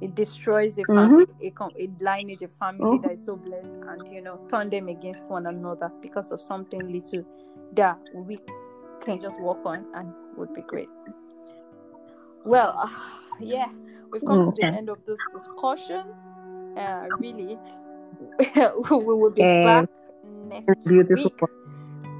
It 0.00 0.16
destroys 0.16 0.78
a 0.78 0.84
family, 0.84 1.26
mm-hmm. 1.26 1.62
a, 1.62 1.84
a 1.84 1.88
lineage, 2.00 2.42
a 2.42 2.48
family 2.48 2.84
mm-hmm. 2.84 3.02
that 3.02 3.12
is 3.12 3.24
so 3.24 3.36
blessed, 3.36 3.70
and 3.70 4.12
you 4.12 4.20
know, 4.20 4.40
turn 4.50 4.68
them 4.68 4.88
against 4.88 5.24
one 5.26 5.46
another 5.46 5.92
because 6.00 6.32
of 6.32 6.42
something 6.42 6.92
little 6.92 7.24
that 7.74 7.98
we 8.14 8.40
can 9.04 9.20
just 9.20 9.38
walk 9.40 9.60
on 9.64 9.86
and 9.94 10.12
would 10.36 10.52
be 10.54 10.62
great. 10.62 10.88
Well, 12.44 12.74
uh, 12.76 12.88
yeah, 13.38 13.68
we've 14.10 14.24
come 14.24 14.44
to 14.44 14.52
the 14.60 14.66
end 14.66 14.88
of 14.88 14.98
this 15.06 15.18
discussion. 15.36 16.04
Uh, 16.76 17.06
really, 17.18 17.56
we 18.90 19.14
will 19.14 19.30
be 19.30 19.42
back 19.42 19.88
next 20.24 20.84
Beautiful. 20.84 21.24
week 21.24 21.40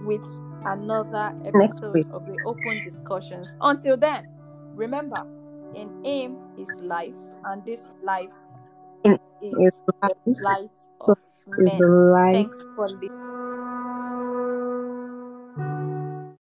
with 0.05 0.40
another 0.64 1.34
episode 1.44 2.11
of 2.12 2.26
the 2.26 2.36
open 2.46 2.84
discussions. 2.84 3.48
Until 3.61 3.96
then, 3.96 4.28
remember, 4.74 5.26
in 5.74 5.90
him 6.04 6.38
is 6.56 6.70
life, 6.80 7.16
and 7.44 7.64
this 7.64 7.90
life 8.02 8.34
is 9.04 9.18
the 9.40 10.12
light 10.40 10.70
of 11.00 11.18
men. 11.46 11.94
Thanks 12.32 12.64
for 12.74 12.88
listening. 12.88 13.41